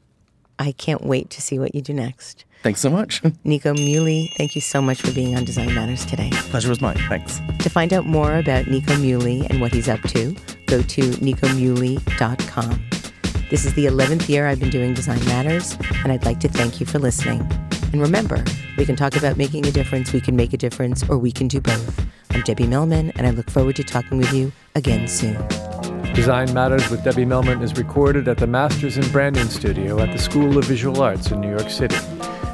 I 0.61 0.70
can't 0.72 1.03
wait 1.03 1.30
to 1.30 1.42
see 1.42 1.59
what 1.59 1.74
you 1.74 1.82
do 1.82 1.94
next. 1.94 2.44
Thanks 2.62 2.80
so 2.80 2.90
much. 2.90 3.22
Nico 3.44 3.72
Muhly, 3.72 4.32
thank 4.36 4.54
you 4.54 4.61
so 4.61 4.82
much 4.82 5.00
for 5.00 5.12
being 5.12 5.36
on 5.36 5.44
Design 5.44 5.74
Matters 5.74 6.04
today. 6.04 6.30
Pleasure 6.32 6.68
was 6.68 6.80
mine. 6.80 6.98
Thanks. 7.08 7.40
To 7.61 7.70
find 7.70 7.92
out 7.92 8.04
more 8.04 8.36
about 8.36 8.66
Nico 8.66 8.92
Muhly 8.94 9.48
and 9.48 9.61
what 9.61 9.72
he's 9.72 9.88
up 9.88 10.00
to, 10.02 10.36
go 10.66 10.82
to 10.82 11.00
nicomuhly.com. 11.00 12.84
This 13.50 13.64
is 13.64 13.74
the 13.74 13.86
11th 13.86 14.28
year 14.28 14.46
I've 14.46 14.61
been 14.61 14.70
doing 14.70 14.94
Design 14.94 15.24
Matters, 15.24 15.76
and 16.04 16.12
I'd 16.12 16.24
like 16.24 16.38
to 16.40 16.48
thank 16.48 16.80
you 16.80 16.86
for 16.86 16.98
listening. 16.98 17.40
And 17.92 18.00
remember, 18.00 18.44
we 18.76 18.84
can 18.84 18.94
talk 18.94 19.16
about 19.16 19.36
making 19.36 19.66
a 19.66 19.72
difference, 19.72 20.12
we 20.12 20.20
can 20.20 20.36
make 20.36 20.52
a 20.52 20.56
difference, 20.56 21.02
or 21.08 21.18
we 21.18 21.32
can 21.32 21.48
do 21.48 21.61
both. 21.61 22.06
I'm 22.30 22.42
Debbie 22.42 22.66
Millman, 22.66 23.11
and 23.12 23.26
I 23.26 23.30
look 23.30 23.50
forward 23.50 23.76
to 23.76 23.84
talking 23.84 24.18
with 24.18 24.32
you 24.32 24.52
again 24.74 25.08
soon. 25.08 25.36
Design 26.14 26.52
Matters 26.52 26.88
with 26.90 27.02
Debbie 27.02 27.24
Millman 27.24 27.62
is 27.62 27.76
recorded 27.76 28.28
at 28.28 28.36
the 28.36 28.46
Masters 28.46 28.98
in 28.98 29.11
Branding 29.11 29.48
Studio 29.48 29.98
at 29.98 30.12
the 30.12 30.18
School 30.18 30.58
of 30.58 30.66
Visual 30.66 31.02
Arts 31.02 31.30
in 31.30 31.40
New 31.40 31.50
York 31.50 31.70
City. 31.70 31.96